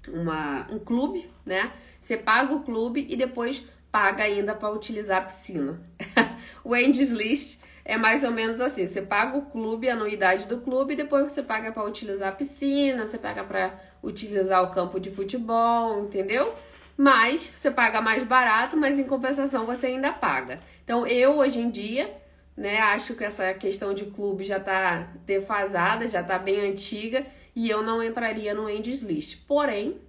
uma 0.08 0.68
um 0.72 0.78
clube, 0.78 1.30
né? 1.46 1.72
Você 2.00 2.16
paga 2.16 2.54
o 2.54 2.64
clube 2.64 3.06
e 3.10 3.16
depois 3.16 3.68
paga 3.92 4.24
ainda 4.24 4.54
para 4.54 4.70
utilizar 4.70 5.18
a 5.18 5.26
piscina. 5.26 5.80
o 6.64 6.76
Ends 6.76 7.10
List 7.10 7.60
é 7.84 7.98
mais 7.98 8.24
ou 8.24 8.32
menos 8.32 8.60
assim: 8.62 8.86
você 8.86 9.02
paga 9.02 9.38
o 9.38 9.46
clube, 9.46 9.90
a 9.90 9.94
anuidade 9.94 10.48
do 10.48 10.60
clube, 10.60 10.96
depois 10.96 11.32
você 11.32 11.42
paga 11.42 11.72
para 11.72 11.84
utilizar 11.86 12.30
a 12.30 12.36
piscina, 12.36 13.06
você 13.08 13.18
paga 13.18 13.44
para 13.44 13.80
utilizar 14.04 14.64
o 14.64 14.72
campo 14.72 15.00
de 15.00 15.12
futebol, 15.12 16.04
entendeu? 16.04 16.54
Mas 16.98 17.52
você 17.54 17.70
paga 17.70 18.02
mais 18.02 18.24
barato, 18.24 18.78
mas 18.78 19.00
em 19.00 19.04
compensação 19.04 19.66
você 19.66 19.88
ainda 19.88 20.14
paga. 20.14 20.60
Então 20.84 21.06
eu 21.06 21.38
hoje 21.38 21.60
em 21.60 21.70
dia, 21.70 22.16
né, 22.56 22.80
acho 22.80 23.16
que 23.16 23.24
essa 23.24 23.54
questão 23.54 23.94
de 23.94 24.06
clube 24.06 24.44
já 24.44 24.60
tá 24.60 25.12
defasada, 25.26 26.08
já 26.08 26.24
tá 26.24 26.40
bem 26.40 26.72
antiga 26.72 27.26
e 27.56 27.70
eu 27.70 27.84
não 27.84 28.02
entraria 28.02 28.54
no 28.54 28.70
Endes 28.70 29.02
List. 29.02 29.46
Porém, 29.46 30.00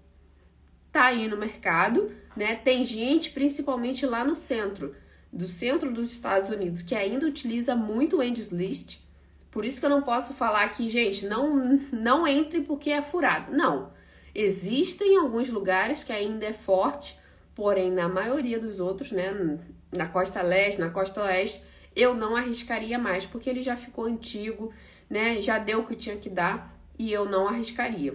tá 0.92 1.06
aí 1.06 1.26
no 1.26 1.36
mercado, 1.36 2.14
né? 2.36 2.54
Tem 2.56 2.84
gente, 2.84 3.30
principalmente 3.30 4.06
lá 4.06 4.24
no 4.24 4.34
centro, 4.34 4.94
do 5.32 5.46
centro 5.46 5.92
dos 5.92 6.12
Estados 6.12 6.50
Unidos, 6.50 6.82
que 6.82 6.94
ainda 6.94 7.26
utiliza 7.26 7.74
muito 7.74 8.18
o 8.18 8.22
Endes 8.22 8.50
List 8.50 9.06
por 9.56 9.64
isso 9.64 9.80
que 9.80 9.86
eu 9.86 9.90
não 9.90 10.02
posso 10.02 10.34
falar 10.34 10.64
aqui, 10.64 10.90
gente, 10.90 11.24
não, 11.24 11.80
não 11.90 12.28
entre 12.28 12.60
porque 12.60 12.90
é 12.90 13.00
furado. 13.00 13.56
Não. 13.56 13.90
Existem 14.38 15.16
alguns 15.16 15.48
lugares 15.48 16.04
que 16.04 16.12
ainda 16.12 16.44
é 16.44 16.52
forte, 16.52 17.18
porém, 17.54 17.90
na 17.90 18.06
maioria 18.06 18.60
dos 18.60 18.80
outros, 18.80 19.10
né, 19.10 19.32
na 19.90 20.06
costa 20.06 20.42
leste, 20.42 20.78
na 20.78 20.90
costa 20.90 21.22
oeste, 21.22 21.64
eu 21.96 22.14
não 22.14 22.36
arriscaria 22.36 22.98
mais, 22.98 23.24
porque 23.24 23.48
ele 23.48 23.62
já 23.62 23.74
ficou 23.76 24.04
antigo, 24.04 24.74
né, 25.08 25.40
já 25.40 25.58
deu 25.58 25.80
o 25.80 25.86
que 25.86 25.94
tinha 25.94 26.16
que 26.18 26.28
dar 26.28 26.78
e 26.98 27.10
eu 27.10 27.24
não 27.24 27.48
arriscaria. 27.48 28.12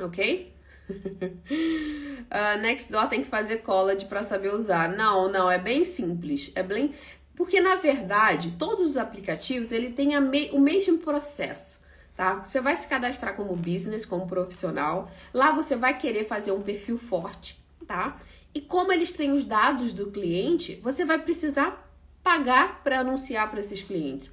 Ok? 0.00 0.54
uh, 0.88 2.58
Nextdoor 2.62 3.06
tem 3.06 3.22
que 3.22 3.28
fazer 3.28 3.58
college 3.58 4.06
para 4.06 4.22
saber 4.22 4.54
usar. 4.54 4.88
Não, 4.88 5.30
não, 5.30 5.50
é 5.50 5.58
bem 5.58 5.84
simples. 5.84 6.50
É 6.54 6.62
bem, 6.62 6.94
Porque 7.34 7.60
na 7.60 7.74
verdade, 7.76 8.52
todos 8.58 8.86
os 8.86 8.96
aplicativos 8.96 9.70
ele 9.70 9.90
tem 9.90 10.18
me 10.18 10.48
o 10.52 10.58
mesmo 10.58 10.96
processo, 10.96 11.75
tá? 12.16 12.44
Você 12.44 12.60
vai 12.60 12.74
se 12.74 12.88
cadastrar 12.88 13.36
como 13.36 13.54
business, 13.54 14.06
como 14.06 14.26
profissional. 14.26 15.10
Lá 15.34 15.52
você 15.52 15.76
vai 15.76 15.98
querer 15.98 16.26
fazer 16.26 16.52
um 16.52 16.62
perfil 16.62 16.98
forte, 16.98 17.62
tá? 17.86 18.18
E 18.54 18.60
como 18.60 18.90
eles 18.90 19.12
têm 19.12 19.32
os 19.32 19.44
dados 19.44 19.92
do 19.92 20.10
cliente, 20.10 20.80
você 20.82 21.04
vai 21.04 21.18
precisar 21.18 21.86
pagar 22.22 22.82
para 22.82 23.00
anunciar 23.00 23.50
para 23.50 23.60
esses 23.60 23.82
clientes. 23.82 24.32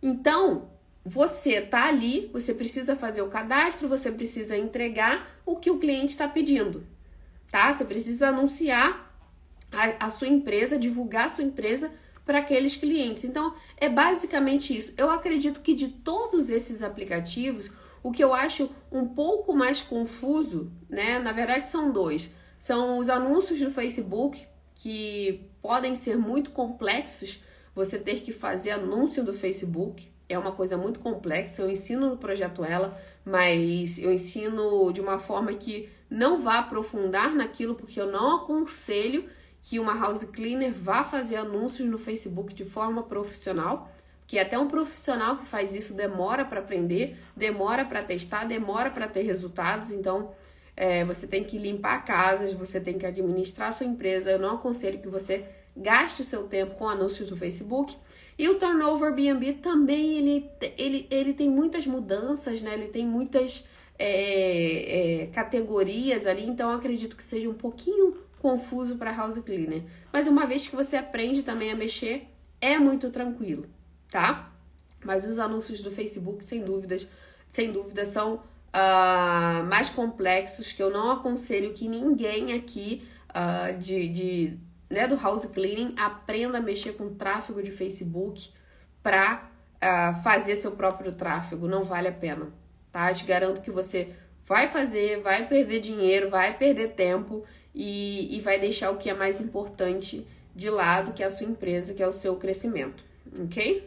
Então, 0.00 0.70
você 1.04 1.60
tá 1.60 1.86
ali, 1.86 2.30
você 2.32 2.54
precisa 2.54 2.94
fazer 2.94 3.22
o 3.22 3.28
cadastro, 3.28 3.88
você 3.88 4.10
precisa 4.10 4.56
entregar 4.56 5.40
o 5.44 5.56
que 5.56 5.70
o 5.70 5.78
cliente 5.78 6.12
está 6.12 6.28
pedindo, 6.28 6.86
tá? 7.50 7.72
Você 7.72 7.84
precisa 7.84 8.28
anunciar 8.28 9.14
a, 9.72 10.06
a 10.06 10.10
sua 10.10 10.28
empresa, 10.28 10.78
divulgar 10.78 11.26
a 11.26 11.28
sua 11.28 11.44
empresa 11.44 11.90
para 12.26 12.40
aqueles 12.40 12.74
clientes. 12.74 13.24
Então, 13.24 13.54
é 13.76 13.88
basicamente 13.88 14.76
isso. 14.76 14.92
Eu 14.98 15.08
acredito 15.08 15.60
que 15.60 15.72
de 15.72 15.88
todos 15.88 16.50
esses 16.50 16.82
aplicativos, 16.82 17.70
o 18.02 18.10
que 18.10 18.22
eu 18.22 18.34
acho 18.34 18.68
um 18.90 19.06
pouco 19.06 19.54
mais 19.54 19.80
confuso, 19.80 20.70
né? 20.90 21.20
Na 21.20 21.30
verdade, 21.32 21.70
são 21.70 21.92
dois. 21.92 22.34
São 22.58 22.98
os 22.98 23.08
anúncios 23.08 23.60
do 23.60 23.70
Facebook, 23.70 24.44
que 24.74 25.48
podem 25.62 25.94
ser 25.94 26.18
muito 26.18 26.50
complexos. 26.50 27.40
Você 27.74 27.98
ter 27.98 28.20
que 28.22 28.32
fazer 28.32 28.72
anúncio 28.72 29.22
do 29.22 29.32
Facebook 29.32 30.08
é 30.28 30.36
uma 30.36 30.52
coisa 30.52 30.76
muito 30.76 30.98
complexa. 30.98 31.62
Eu 31.62 31.70
ensino 31.70 32.10
no 32.10 32.16
projeto 32.16 32.64
Ela, 32.64 33.00
mas 33.24 33.98
eu 33.98 34.12
ensino 34.12 34.90
de 34.92 35.00
uma 35.00 35.18
forma 35.18 35.52
que 35.54 35.88
não 36.10 36.40
vá 36.40 36.58
aprofundar 36.58 37.34
naquilo, 37.34 37.74
porque 37.74 38.00
eu 38.00 38.10
não 38.10 38.36
aconselho 38.36 39.28
que 39.68 39.80
uma 39.80 39.98
house 39.98 40.22
cleaner 40.22 40.72
vá 40.72 41.02
fazer 41.02 41.36
anúncios 41.36 41.88
no 41.88 41.98
Facebook 41.98 42.54
de 42.54 42.64
forma 42.64 43.02
profissional, 43.02 43.90
que 44.24 44.38
até 44.38 44.56
um 44.56 44.68
profissional 44.68 45.36
que 45.36 45.44
faz 45.44 45.74
isso 45.74 45.92
demora 45.92 46.44
para 46.44 46.60
aprender, 46.60 47.16
demora 47.36 47.84
para 47.84 48.00
testar, 48.00 48.44
demora 48.44 48.90
para 48.90 49.08
ter 49.08 49.22
resultados. 49.22 49.90
Então, 49.90 50.30
é, 50.76 51.04
você 51.04 51.26
tem 51.26 51.42
que 51.42 51.58
limpar 51.58 52.04
casas, 52.04 52.52
você 52.52 52.80
tem 52.80 52.96
que 52.96 53.04
administrar 53.06 53.72
sua 53.72 53.86
empresa. 53.86 54.30
Eu 54.30 54.38
não 54.38 54.54
aconselho 54.54 55.00
que 55.00 55.08
você 55.08 55.44
gaste 55.76 56.22
o 56.22 56.24
seu 56.24 56.44
tempo 56.44 56.76
com 56.76 56.88
anúncios 56.88 57.28
do 57.28 57.36
Facebook. 57.36 57.96
E 58.38 58.48
o 58.48 58.60
Turnover 58.60 59.12
BNB 59.12 59.54
também 59.54 60.16
ele, 60.16 60.50
ele, 60.78 61.08
ele 61.10 61.32
tem 61.32 61.50
muitas 61.50 61.86
mudanças, 61.88 62.62
né? 62.62 62.74
Ele 62.74 62.86
tem 62.86 63.04
muitas 63.04 63.66
é, 63.98 65.22
é, 65.22 65.26
categorias 65.28 66.24
ali, 66.24 66.46
então 66.46 66.70
acredito 66.70 67.16
que 67.16 67.24
seja 67.24 67.48
um 67.48 67.54
pouquinho 67.54 68.25
confuso 68.46 68.94
para 68.94 69.10
house 69.10 69.38
cleaner. 69.40 69.82
Mas 70.12 70.28
uma 70.28 70.46
vez 70.46 70.68
que 70.68 70.76
você 70.76 70.96
aprende 70.96 71.42
também 71.42 71.72
a 71.72 71.74
mexer, 71.74 72.28
é 72.60 72.78
muito 72.78 73.10
tranquilo, 73.10 73.66
tá? 74.08 74.52
Mas 75.04 75.24
os 75.24 75.40
anúncios 75.40 75.82
do 75.82 75.90
Facebook, 75.90 76.44
sem 76.44 76.62
dúvidas, 76.62 77.08
sem 77.50 77.72
dúvida, 77.72 78.04
são 78.04 78.36
uh, 78.36 79.64
mais 79.66 79.90
complexos 79.90 80.70
que 80.70 80.80
eu 80.80 80.90
não 80.90 81.10
aconselho 81.10 81.72
que 81.72 81.88
ninguém 81.88 82.52
aqui 82.52 83.02
uh, 83.30 83.76
de, 83.78 84.08
de 84.08 84.58
né, 84.88 85.08
do 85.08 85.16
house 85.16 85.46
cleaning 85.46 85.96
aprenda 85.98 86.58
a 86.58 86.62
mexer 86.62 86.92
com 86.92 87.16
tráfego 87.16 87.60
de 87.60 87.72
Facebook 87.72 88.48
para 89.02 89.42
uh, 89.42 89.78
ah, 89.80 90.20
fazer 90.22 90.54
seu 90.54 90.72
próprio 90.72 91.12
tráfego. 91.12 91.66
Não 91.66 91.82
vale 91.82 92.06
a 92.06 92.12
pena, 92.12 92.52
tá? 92.92 93.10
Eu 93.10 93.14
te 93.16 93.24
garanto 93.24 93.60
que 93.60 93.72
você 93.72 94.14
vai 94.44 94.68
fazer, 94.68 95.20
vai 95.20 95.48
perder 95.48 95.80
dinheiro, 95.80 96.30
vai 96.30 96.56
perder 96.56 96.92
tempo 96.92 97.44
e, 97.76 98.34
e 98.34 98.40
vai 98.40 98.58
deixar 98.58 98.90
o 98.90 98.96
que 98.96 99.10
é 99.10 99.14
mais 99.14 99.38
importante 99.38 100.26
de 100.54 100.70
lado, 100.70 101.12
que 101.12 101.22
é 101.22 101.26
a 101.26 101.30
sua 101.30 101.46
empresa, 101.46 101.92
que 101.92 102.02
é 102.02 102.08
o 102.08 102.12
seu 102.12 102.36
crescimento, 102.36 103.04
ok? 103.44 103.86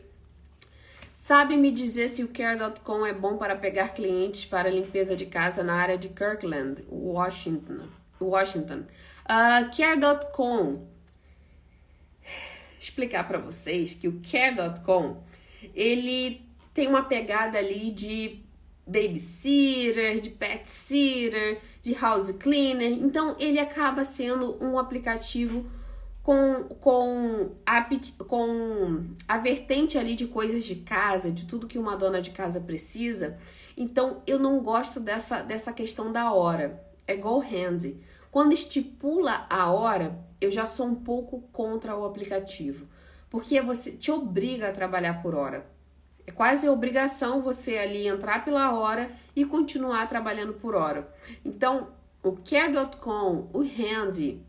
Sabe 1.11 1.57
me 1.57 1.71
dizer 1.71 2.07
se 2.07 2.23
o 2.23 2.27
Care.com 2.27 3.05
é 3.05 3.11
bom 3.11 3.37
para 3.37 3.55
pegar 3.55 3.89
clientes 3.89 4.45
para 4.45 4.69
limpeza 4.69 5.15
de 5.15 5.25
casa 5.25 5.63
na 5.63 5.73
área 5.73 5.97
de 5.97 6.09
Kirkland, 6.09 6.83
Washington? 6.89 7.87
Washington. 8.21 8.85
Uh, 9.25 9.75
Care.com. 9.75 10.87
Explicar 12.79 13.27
para 13.27 13.39
vocês 13.39 13.95
que 13.95 14.07
o 14.07 14.21
Care.com 14.21 15.21
ele 15.73 16.41
tem 16.73 16.87
uma 16.87 17.03
pegada 17.03 17.57
ali 17.57 17.91
de 17.91 18.39
babysitter, 18.87 20.19
de 20.19 20.29
pet 20.29 20.67
sitter, 20.67 21.59
de 21.81 21.93
house 21.93 22.31
cleaner. 22.31 22.91
Então 22.91 23.35
ele 23.39 23.59
acaba 23.59 24.03
sendo 24.03 24.57
um 24.63 24.77
aplicativo 24.77 25.65
com, 26.21 26.63
com, 26.79 27.51
a, 27.65 27.89
com 28.27 29.05
a 29.27 29.37
vertente 29.37 29.97
ali 29.97 30.15
de 30.15 30.27
coisas 30.27 30.63
de 30.63 30.75
casa, 30.75 31.31
de 31.31 31.45
tudo 31.45 31.67
que 31.67 31.79
uma 31.79 31.95
dona 31.95 32.21
de 32.21 32.31
casa 32.31 32.59
precisa. 32.59 33.37
Então 33.75 34.21
eu 34.27 34.37
não 34.37 34.59
gosto 34.59 34.99
dessa, 34.99 35.41
dessa 35.41 35.73
questão 35.73 36.11
da 36.11 36.31
hora. 36.31 36.83
É 37.07 37.13
igual 37.13 37.39
handy. 37.39 37.99
Quando 38.29 38.53
estipula 38.53 39.47
a 39.49 39.71
hora, 39.71 40.19
eu 40.39 40.51
já 40.51 40.65
sou 40.65 40.85
um 40.85 40.95
pouco 40.95 41.41
contra 41.51 41.95
o 41.95 42.05
aplicativo. 42.05 42.85
Porque 43.29 43.59
você 43.61 43.91
te 43.91 44.11
obriga 44.11 44.69
a 44.69 44.73
trabalhar 44.73 45.21
por 45.21 45.33
hora. 45.33 45.65
É 46.29 46.31
quase 46.31 46.69
obrigação 46.69 47.41
você 47.41 47.75
ali 47.75 48.07
entrar 48.07 48.45
pela 48.45 48.71
hora 48.71 49.09
e 49.35 49.43
continuar 49.43 50.07
trabalhando 50.07 50.53
por 50.53 50.75
hora. 50.75 51.11
Então, 51.43 51.87
o 52.21 52.33
Care.com, 52.33 53.49
o 53.51 53.61
Handy, 53.61 54.39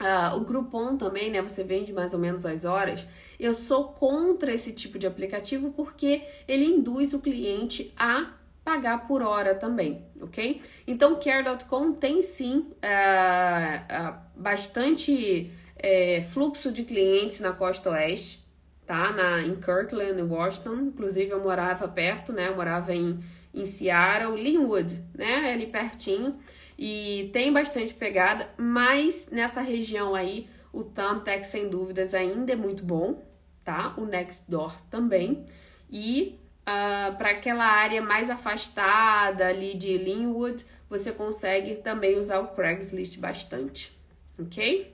uh, 0.00 0.34
o 0.34 0.40
Groupon 0.40 0.96
também, 0.96 1.30
né? 1.30 1.42
Você 1.42 1.62
vende 1.62 1.92
mais 1.92 2.14
ou 2.14 2.18
menos 2.18 2.46
as 2.46 2.64
horas. 2.64 3.06
Eu 3.38 3.52
sou 3.52 3.88
contra 3.88 4.50
esse 4.50 4.72
tipo 4.72 4.98
de 4.98 5.06
aplicativo 5.06 5.72
porque 5.72 6.22
ele 6.48 6.64
induz 6.64 7.12
o 7.12 7.18
cliente 7.18 7.92
a 7.98 8.32
pagar 8.64 9.06
por 9.06 9.20
hora 9.20 9.54
também, 9.54 10.02
ok? 10.22 10.62
Então, 10.86 11.20
Care.com 11.20 11.92
tem 11.92 12.22
sim 12.22 12.60
uh, 12.60 14.10
uh, 14.10 14.18
bastante 14.34 15.52
uh, 15.76 16.22
fluxo 16.30 16.72
de 16.72 16.82
clientes 16.82 17.40
na 17.40 17.52
costa 17.52 17.90
oeste 17.90 18.49
tá? 18.90 19.12
Na, 19.12 19.40
em 19.40 19.54
Kirkland, 19.54 20.20
Washington. 20.20 20.74
Inclusive, 20.86 21.30
eu 21.30 21.40
morava 21.40 21.86
perto, 21.86 22.32
né? 22.32 22.48
Eu 22.48 22.56
morava 22.56 22.92
em, 22.92 23.20
em 23.54 23.64
Seattle, 23.64 24.42
Linwood, 24.42 25.00
né? 25.14 25.52
Ali 25.52 25.68
pertinho. 25.68 26.36
E 26.76 27.30
tem 27.32 27.52
bastante 27.52 27.94
pegada, 27.94 28.48
mas 28.56 29.28
nessa 29.30 29.60
região 29.60 30.16
aí, 30.16 30.48
o 30.72 30.82
Thumbtack, 30.82 31.46
sem 31.46 31.68
dúvidas, 31.68 32.14
ainda 32.14 32.52
é 32.52 32.56
muito 32.56 32.82
bom, 32.82 33.22
tá? 33.62 33.94
O 33.96 34.04
Nextdoor 34.04 34.74
também. 34.90 35.46
E 35.88 36.40
uh, 36.62 36.66
ah, 36.66 37.14
para 37.16 37.30
aquela 37.30 37.66
área 37.66 38.02
mais 38.02 38.28
afastada 38.28 39.46
ali 39.46 39.76
de 39.76 39.96
Linwood, 39.98 40.66
você 40.88 41.12
consegue 41.12 41.76
também 41.76 42.18
usar 42.18 42.40
o 42.40 42.48
Craigslist 42.48 43.18
bastante, 43.20 43.96
ok? 44.36 44.92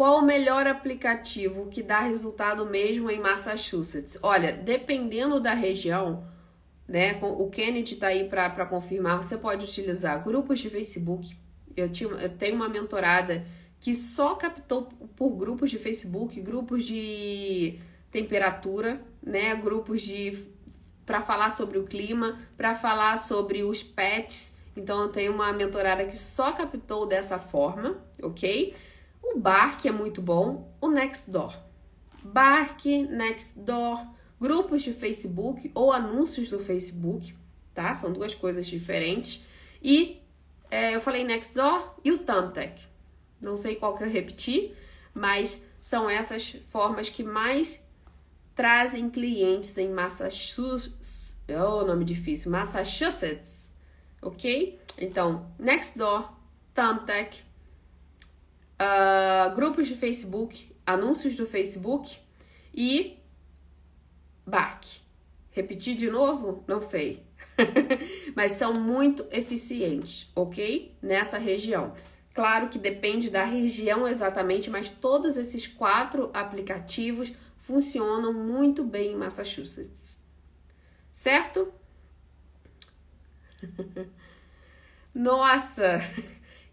Qual 0.00 0.20
o 0.20 0.22
melhor 0.22 0.66
aplicativo 0.66 1.66
que 1.66 1.82
dá 1.82 2.00
resultado 2.00 2.64
mesmo 2.64 3.10
em 3.10 3.20
Massachusetts? 3.20 4.18
Olha, 4.22 4.50
dependendo 4.50 5.38
da 5.38 5.52
região, 5.52 6.24
né? 6.88 7.18
O 7.20 7.50
Kennedy 7.50 7.92
está 7.92 8.06
aí 8.06 8.26
para 8.26 8.64
confirmar. 8.64 9.22
Você 9.22 9.36
pode 9.36 9.66
utilizar 9.66 10.24
grupos 10.24 10.58
de 10.58 10.70
Facebook. 10.70 11.36
Eu, 11.76 11.92
tinha, 11.92 12.08
eu 12.12 12.30
tenho 12.30 12.56
uma 12.56 12.66
mentorada 12.66 13.44
que 13.78 13.94
só 13.94 14.34
captou 14.36 14.84
por 15.14 15.36
grupos 15.36 15.70
de 15.70 15.76
Facebook, 15.76 16.40
grupos 16.40 16.86
de 16.86 17.78
temperatura, 18.10 19.02
né? 19.22 19.54
Grupos 19.54 20.00
de 20.00 20.48
para 21.04 21.20
falar 21.20 21.50
sobre 21.50 21.76
o 21.76 21.84
clima, 21.84 22.38
para 22.56 22.74
falar 22.74 23.18
sobre 23.18 23.62
os 23.62 23.82
pets. 23.82 24.56
Então 24.74 25.02
eu 25.02 25.08
tenho 25.10 25.34
uma 25.34 25.52
mentorada 25.52 26.06
que 26.06 26.16
só 26.16 26.52
captou 26.52 27.04
dessa 27.04 27.38
forma, 27.38 27.98
ok? 28.22 28.74
O 29.22 29.38
Bark 29.38 29.84
é 29.86 29.90
muito 29.90 30.20
bom, 30.20 30.72
o 30.80 30.88
Nextdoor. 30.88 31.56
Bark, 32.22 32.84
Nextdoor, 32.86 34.04
grupos 34.40 34.82
de 34.82 34.92
Facebook 34.92 35.70
ou 35.74 35.92
anúncios 35.92 36.50
do 36.50 36.58
Facebook, 36.58 37.34
tá? 37.74 37.94
São 37.94 38.12
duas 38.12 38.34
coisas 38.34 38.66
diferentes. 38.66 39.44
E 39.82 40.20
é, 40.70 40.94
eu 40.94 41.00
falei 41.00 41.24
Nextdoor 41.24 41.94
e 42.04 42.12
o 42.12 42.18
Thumbtack. 42.18 42.82
Não 43.40 43.56
sei 43.56 43.76
qual 43.76 43.96
que 43.96 44.04
eu 44.04 44.10
repeti, 44.10 44.74
mas 45.14 45.64
são 45.80 46.08
essas 46.08 46.56
formas 46.68 47.08
que 47.08 47.24
mais 47.24 47.88
trazem 48.54 49.08
clientes 49.08 49.76
em 49.78 49.88
Massachusetts. 49.88 51.36
Oh, 51.48 51.84
nome 51.84 52.04
difícil. 52.04 52.50
Massachusetts. 52.50 53.72
Ok? 54.22 54.78
Então, 54.98 55.50
Nextdoor, 55.58 56.30
Thumbtack, 56.74 57.42
uh, 58.80 59.54
grupos 59.54 59.86
de 59.86 59.94
Facebook, 59.94 60.74
anúncios 60.86 61.36
do 61.36 61.46
Facebook 61.46 62.16
e 62.74 63.18
Bark. 64.46 64.84
Repetir 65.50 65.96
de 65.96 66.10
novo? 66.10 66.64
Não 66.66 66.80
sei. 66.80 67.22
Mas 68.34 68.52
são 68.52 68.74
muito 68.74 69.26
eficientes, 69.30 70.30
ok? 70.34 70.96
Nessa 71.02 71.38
região. 71.38 71.94
Claro 72.32 72.68
que 72.68 72.78
depende 72.78 73.28
da 73.28 73.44
região 73.44 74.06
exatamente, 74.06 74.70
mas 74.70 74.88
todos 74.88 75.36
esses 75.36 75.66
quatro 75.66 76.30
aplicativos 76.32 77.32
funcionam 77.58 78.32
muito 78.32 78.84
bem 78.84 79.12
em 79.12 79.16
Massachusetts. 79.16 80.16
Certo? 81.12 81.72
Nossa, 85.12 85.98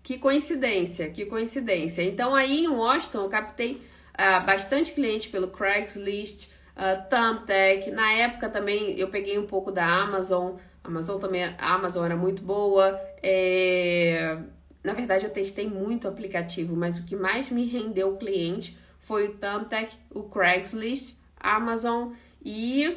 que 0.08 0.18
coincidência, 0.18 1.10
que 1.10 1.26
coincidência. 1.26 2.02
Então 2.02 2.34
aí 2.34 2.64
em 2.64 2.70
Washington 2.70 3.24
eu 3.24 3.30
captei 3.30 3.82
uh, 4.14 4.46
bastante 4.46 4.94
cliente 4.94 5.28
pelo 5.28 5.50
Craigslist, 5.50 6.50
uh, 6.78 7.10
Thumbtack. 7.10 7.92
Na 7.92 8.14
época 8.14 8.48
também 8.48 8.98
eu 8.98 9.10
peguei 9.10 9.38
um 9.38 9.46
pouco 9.46 9.70
da 9.70 9.86
Amazon. 9.86 10.56
A 10.82 10.88
Amazon 10.88 11.20
também, 11.20 11.44
a 11.44 11.74
Amazon 11.74 12.06
era 12.06 12.16
muito 12.16 12.42
boa. 12.42 12.98
É... 13.22 14.38
Na 14.82 14.94
verdade 14.94 15.26
eu 15.26 15.30
testei 15.30 15.68
muito 15.68 16.08
aplicativo, 16.08 16.74
mas 16.74 16.98
o 16.98 17.06
que 17.06 17.18
mais 17.18 17.50
me 17.50 17.66
rendeu 17.66 18.16
cliente 18.16 18.78
foi 19.00 19.28
o 19.28 19.34
Thumbtack, 19.34 19.94
o 20.12 20.24
Craigslist, 20.24 21.18
Amazon 21.38 22.14
e 22.42 22.96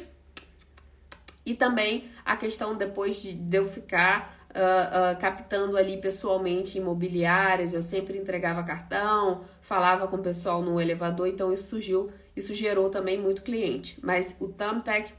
e 1.45 1.55
também 1.55 2.05
a 2.23 2.37
questão 2.37 2.73
depois 2.73 3.21
de, 3.21 3.33
de 3.33 3.57
eu 3.57 3.65
ficar 3.65 4.40
uh, 4.51 5.19
captando 5.19 5.77
ali 5.77 5.97
pessoalmente 5.97 6.77
imobiliárias, 6.77 7.73
eu 7.73 7.81
sempre 7.81 8.17
entregava 8.17 8.63
cartão, 8.63 9.43
falava 9.61 10.07
com 10.07 10.17
o 10.17 10.21
pessoal 10.21 10.61
no 10.61 10.79
elevador, 10.79 11.27
então 11.27 11.51
isso 11.51 11.69
surgiu, 11.69 12.11
isso 12.35 12.53
gerou 12.53 12.89
também 12.89 13.19
muito 13.19 13.41
cliente. 13.41 13.97
Mas 14.03 14.35
o 14.39 14.47
Thumbtack, 14.47 15.13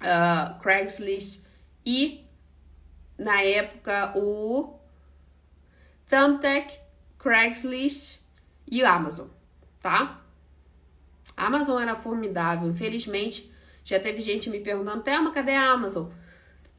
uh, 0.00 0.60
Craigslist 0.60 1.44
e 1.84 2.24
na 3.18 3.42
época 3.42 4.12
o 4.16 4.78
Thumbtack, 6.06 6.78
Craigslist 7.18 8.20
e 8.70 8.82
Amazon, 8.82 9.28
tá? 9.80 10.22
A 11.36 11.46
Amazon 11.46 11.80
era 11.80 11.96
formidável, 11.96 12.68
infelizmente 12.68 13.50
já 13.84 13.98
teve 13.98 14.22
gente 14.22 14.48
me 14.48 14.60
perguntando, 14.60 15.02
Thelma, 15.02 15.32
cadê 15.32 15.52
a 15.52 15.72
Amazon? 15.72 16.10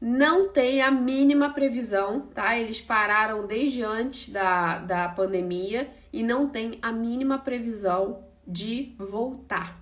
Não 0.04 0.48
tem 0.48 0.82
a 0.82 0.90
mínima 0.90 1.50
previsão, 1.50 2.22
tá? 2.34 2.58
Eles 2.58 2.82
pararam 2.82 3.46
desde 3.46 3.84
antes 3.84 4.30
da, 4.30 4.78
da 4.78 5.08
pandemia 5.08 5.92
e 6.12 6.24
não 6.24 6.48
tem 6.48 6.76
a 6.82 6.90
mínima 6.90 7.38
previsão 7.38 8.24
de 8.44 8.96
voltar. 8.98 9.80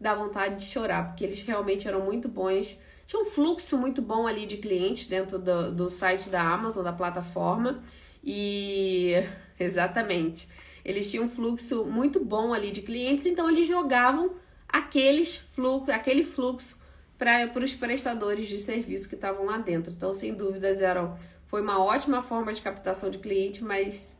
Dá 0.00 0.14
vontade 0.14 0.60
de 0.60 0.66
chorar, 0.66 1.08
porque 1.08 1.24
eles 1.24 1.42
realmente 1.42 1.88
eram 1.88 2.04
muito 2.04 2.28
bons. 2.28 2.78
Tinha 3.06 3.20
um 3.20 3.24
fluxo 3.24 3.76
muito 3.76 4.00
bom 4.00 4.24
ali 4.24 4.46
de 4.46 4.58
clientes 4.58 5.08
dentro 5.08 5.36
do, 5.36 5.72
do 5.72 5.90
site 5.90 6.30
da 6.30 6.40
Amazon, 6.40 6.84
da 6.84 6.92
plataforma. 6.92 7.82
E 8.22 9.14
exatamente, 9.58 10.48
eles 10.84 11.10
tinham 11.10 11.24
um 11.24 11.28
fluxo 11.28 11.84
muito 11.86 12.24
bom 12.24 12.54
ali 12.54 12.70
de 12.70 12.82
clientes, 12.82 13.26
então 13.26 13.50
eles 13.50 13.66
jogavam 13.66 14.36
aqueles 14.68 15.38
fluxo, 15.38 15.90
aquele 15.90 16.22
fluxo 16.22 16.78
para 17.18 17.64
os 17.64 17.74
prestadores 17.74 18.46
de 18.46 18.60
serviço 18.60 19.08
que 19.08 19.16
estavam 19.16 19.44
lá 19.44 19.58
dentro. 19.58 19.92
Então, 19.92 20.14
sem 20.14 20.32
dúvidas, 20.32 20.80
eram, 20.80 21.18
foi 21.46 21.60
uma 21.60 21.82
ótima 21.82 22.22
forma 22.22 22.52
de 22.52 22.62
captação 22.62 23.10
de 23.10 23.18
cliente, 23.18 23.64
mas 23.64 24.16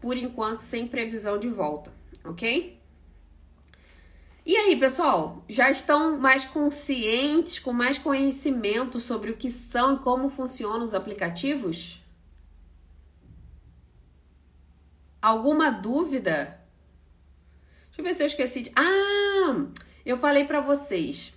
por 0.00 0.16
enquanto 0.16 0.60
sem 0.60 0.86
previsão 0.86 1.38
de 1.38 1.48
volta, 1.48 1.92
ok? 2.24 2.80
E 4.44 4.56
aí, 4.56 4.76
pessoal, 4.76 5.44
já 5.48 5.70
estão 5.70 6.18
mais 6.18 6.44
conscientes, 6.44 7.58
com 7.58 7.72
mais 7.72 7.98
conhecimento 7.98 8.98
sobre 8.98 9.30
o 9.30 9.36
que 9.36 9.50
são 9.50 9.94
e 9.94 9.98
como 9.98 10.28
funcionam 10.28 10.84
os 10.84 10.94
aplicativos? 10.94 12.00
Alguma 15.20 15.70
dúvida? 15.70 16.60
Deixa 17.86 18.00
eu 18.00 18.04
ver 18.04 18.14
se 18.14 18.22
eu 18.24 18.26
esqueci 18.26 18.62
de. 18.62 18.72
Ah! 18.74 19.66
Eu 20.04 20.18
falei 20.18 20.44
para 20.44 20.60
vocês 20.60 21.32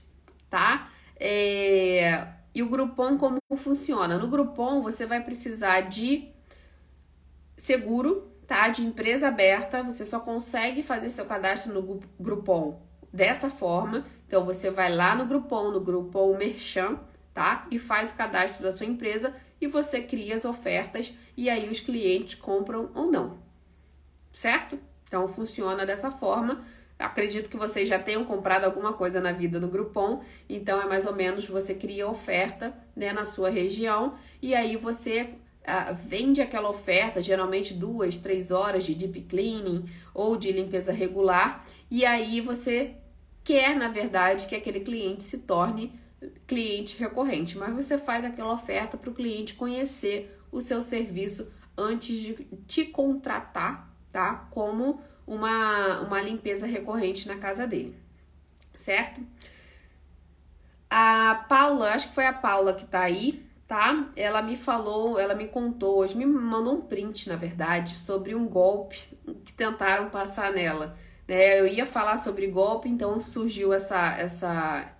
tá? 0.55 0.89
É... 1.19 2.27
E 2.53 2.63
o 2.63 2.69
Groupon 2.69 3.17
como 3.17 3.39
funciona? 3.57 4.17
No 4.17 4.29
Groupon 4.29 4.81
você 4.81 5.05
vai 5.05 5.21
precisar 5.21 5.81
de 5.81 6.29
seguro, 7.57 8.31
tá? 8.47 8.69
De 8.69 8.81
empresa 8.81 9.27
aberta. 9.27 9.83
Você 9.83 10.05
só 10.05 10.21
consegue 10.21 10.81
fazer 10.81 11.09
seu 11.09 11.25
cadastro 11.25 11.73
no 11.73 11.99
Groupon 12.17 12.81
dessa 13.11 13.49
forma. 13.49 14.05
Então 14.25 14.45
você 14.45 14.71
vai 14.71 14.95
lá 14.95 15.13
no 15.13 15.25
Groupon, 15.25 15.71
no 15.71 15.81
Groupon 15.81 16.37
Merchan, 16.37 16.97
tá? 17.33 17.67
E 17.69 17.77
faz 17.77 18.11
o 18.11 18.15
cadastro 18.15 18.63
da 18.63 18.71
sua 18.71 18.85
empresa 18.85 19.35
e 19.59 19.67
você 19.67 20.01
cria 20.01 20.35
as 20.35 20.45
ofertas 20.45 21.13
e 21.35 21.49
aí 21.49 21.69
os 21.69 21.81
clientes 21.81 22.35
compram 22.35 22.89
ou 22.95 23.11
não. 23.11 23.39
Certo? 24.31 24.79
Então 25.03 25.27
funciona 25.27 25.85
dessa 25.85 26.09
forma. 26.09 26.63
Acredito 26.97 27.49
que 27.49 27.57
vocês 27.57 27.89
já 27.89 27.99
tenham 27.99 28.23
comprado 28.23 28.63
alguma 28.63 28.93
coisa 28.93 29.19
na 29.19 29.33
vida 29.33 29.59
no 29.59 29.67
Groupon, 29.67 30.21
então 30.47 30.81
é 30.81 30.85
mais 30.85 31.05
ou 31.05 31.13
menos 31.13 31.45
você 31.45 31.75
cria 31.75 32.07
oferta 32.07 32.73
né, 32.95 33.11
na 33.11 33.25
sua 33.25 33.49
região. 33.49 34.15
E 34.41 34.55
aí 34.55 34.77
você 34.77 35.31
ah, 35.65 35.91
vende 35.91 36.41
aquela 36.41 36.69
oferta, 36.69 37.21
geralmente 37.21 37.73
duas, 37.73 38.17
três 38.17 38.49
horas 38.49 38.85
de 38.85 38.95
deep 38.95 39.21
cleaning 39.21 39.89
ou 40.13 40.37
de 40.37 40.51
limpeza 40.51 40.93
regular, 40.93 41.65
e 41.91 42.05
aí 42.05 42.39
você 42.39 42.95
quer, 43.43 43.75
na 43.75 43.89
verdade, 43.89 44.47
que 44.47 44.55
aquele 44.55 44.79
cliente 44.79 45.23
se 45.23 45.39
torne 45.39 45.99
cliente 46.47 46.97
recorrente, 46.97 47.57
mas 47.57 47.75
você 47.75 47.97
faz 47.97 48.25
aquela 48.25 48.53
oferta 48.53 48.97
para 48.97 49.09
o 49.09 49.13
cliente 49.13 49.53
conhecer 49.53 50.39
o 50.51 50.61
seu 50.61 50.81
serviço 50.81 51.51
antes 51.77 52.15
de 52.15 52.33
te 52.65 52.85
contratar, 52.85 53.93
tá? 54.11 54.47
Como 54.51 55.01
uma, 55.25 56.01
uma 56.01 56.21
limpeza 56.21 56.65
recorrente 56.65 57.27
na 57.27 57.35
casa 57.37 57.65
dele, 57.65 57.95
certo? 58.73 59.21
A 60.89 61.45
Paula, 61.49 61.91
acho 61.91 62.09
que 62.09 62.15
foi 62.15 62.25
a 62.25 62.33
Paula 62.33 62.73
que 62.73 62.85
tá 62.85 63.01
aí, 63.01 63.45
tá? 63.67 64.11
Ela 64.15 64.41
me 64.41 64.55
falou, 64.55 65.19
ela 65.19 65.33
me 65.33 65.47
contou, 65.47 65.97
hoje 65.97 66.15
me 66.15 66.25
mandou 66.25 66.75
um 66.75 66.81
print, 66.81 67.27
na 67.27 67.35
verdade, 67.35 67.95
sobre 67.95 68.35
um 68.35 68.47
golpe 68.47 68.99
que 69.43 69.53
tentaram 69.53 70.09
passar 70.09 70.51
nela. 70.51 70.97
Né? 71.27 71.59
Eu 71.59 71.67
ia 71.67 71.85
falar 71.85 72.17
sobre 72.17 72.47
golpe, 72.47 72.87
então 72.87 73.19
surgiu 73.19 73.73
essa, 73.73 74.15
essa, 74.17 74.93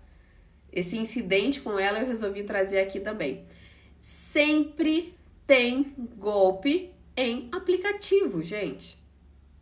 esse 0.71 0.97
incidente 0.97 1.61
com 1.61 1.78
ela, 1.80 1.99
eu 1.99 2.07
resolvi 2.07 2.43
trazer 2.43 2.80
aqui 2.80 2.99
também. 2.99 3.45
Sempre 3.99 5.15
tem 5.45 5.93
golpe 6.17 6.91
em 7.15 7.47
aplicativo, 7.51 8.41
gente. 8.41 9.05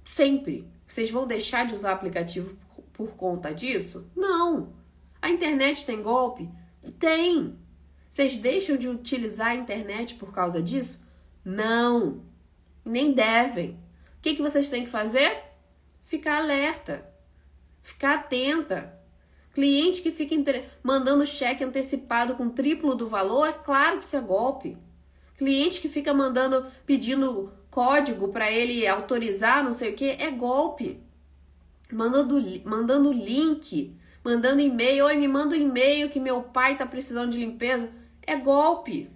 Sempre. 0.03 0.67
Vocês 0.87 1.09
vão 1.09 1.25
deixar 1.25 1.65
de 1.65 1.73
usar 1.73 1.93
aplicativo 1.93 2.57
por, 2.93 3.15
conta 3.15 3.53
disso? 3.53 4.11
Não. 4.15 4.73
A 5.21 5.29
internet 5.29 5.85
tem 5.85 6.01
golpe? 6.01 6.49
Tem. 6.99 7.57
Vocês 8.09 8.35
deixam 8.35 8.77
de 8.77 8.87
utilizar 8.87 9.47
a 9.47 9.55
internet 9.55 10.15
por 10.15 10.31
causa 10.31 10.61
disso? 10.61 11.01
Não. 11.43 12.23
Nem 12.85 13.11
devem. 13.13 13.71
O 14.17 14.21
que, 14.21 14.35
que 14.35 14.41
vocês 14.41 14.69
têm 14.69 14.83
que 14.83 14.89
fazer? 14.89 15.37
Ficar 16.03 16.37
alerta. 16.37 17.09
Ficar 17.81 18.15
atenta. 18.15 18.93
Cliente 19.53 20.01
que 20.01 20.11
fica 20.11 20.35
mandando 20.81 21.25
cheque 21.25 21.63
antecipado 21.63 22.35
com 22.35 22.49
triplo 22.49 22.95
do 22.95 23.07
valor, 23.07 23.47
é 23.47 23.53
claro 23.53 23.99
que 23.99 24.05
isso 24.05 24.15
é 24.15 24.21
golpe. 24.21 24.77
Cliente 25.37 25.79
que 25.79 25.89
fica 25.89 26.13
mandando, 26.13 26.65
pedindo 26.85 27.51
código 27.73 28.27
para 28.27 28.51
ele 28.51 28.85
autorizar, 28.85 29.63
não 29.63 29.73
sei 29.73 29.91
o 29.91 29.95
que, 29.95 30.11
é 30.11 30.29
golpe. 30.29 31.01
Mandando, 31.91 32.39
mandando 32.63 33.11
link, 33.11 33.95
mandando 34.23 34.61
e-mail, 34.61 35.05
oi, 35.05 35.15
me 35.15 35.27
manda 35.27 35.55
um 35.55 35.59
e-mail 35.59 36.07
que 36.07 36.19
meu 36.19 36.43
pai 36.43 36.77
tá 36.77 36.85
precisando 36.85 37.31
de 37.31 37.39
limpeza, 37.39 37.89
é 38.21 38.35
golpe. 38.35 39.09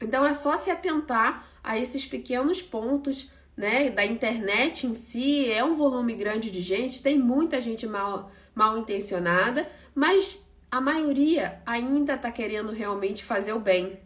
Então 0.00 0.24
é 0.24 0.32
só 0.32 0.56
se 0.56 0.70
atentar 0.70 1.48
a 1.62 1.76
esses 1.76 2.06
pequenos 2.06 2.62
pontos, 2.62 3.32
né, 3.56 3.90
da 3.90 4.04
internet 4.04 4.86
em 4.86 4.94
si, 4.94 5.50
é 5.50 5.64
um 5.64 5.74
volume 5.74 6.14
grande 6.14 6.52
de 6.52 6.60
gente, 6.60 7.02
tem 7.02 7.18
muita 7.18 7.60
gente 7.60 7.84
mal, 7.84 8.30
mal 8.54 8.78
intencionada, 8.78 9.68
mas 9.92 10.44
a 10.70 10.80
maioria 10.80 11.60
ainda 11.66 12.16
tá 12.16 12.30
querendo 12.30 12.70
realmente 12.72 13.24
fazer 13.24 13.52
o 13.52 13.60
bem, 13.60 13.98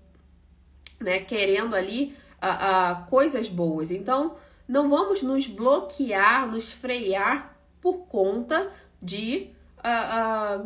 né, 0.99 1.20
querendo 1.20 1.74
ali 1.74 2.14
a, 2.41 2.91
a 2.91 2.95
coisas 3.03 3.49
boas. 3.49 3.91
Então, 3.91 4.36
não 4.66 4.89
vamos 4.89 5.22
nos 5.22 5.47
bloquear, 5.47 6.51
nos 6.51 6.72
frear 6.72 7.57
por 7.80 8.07
conta 8.07 8.70
de 9.01 9.51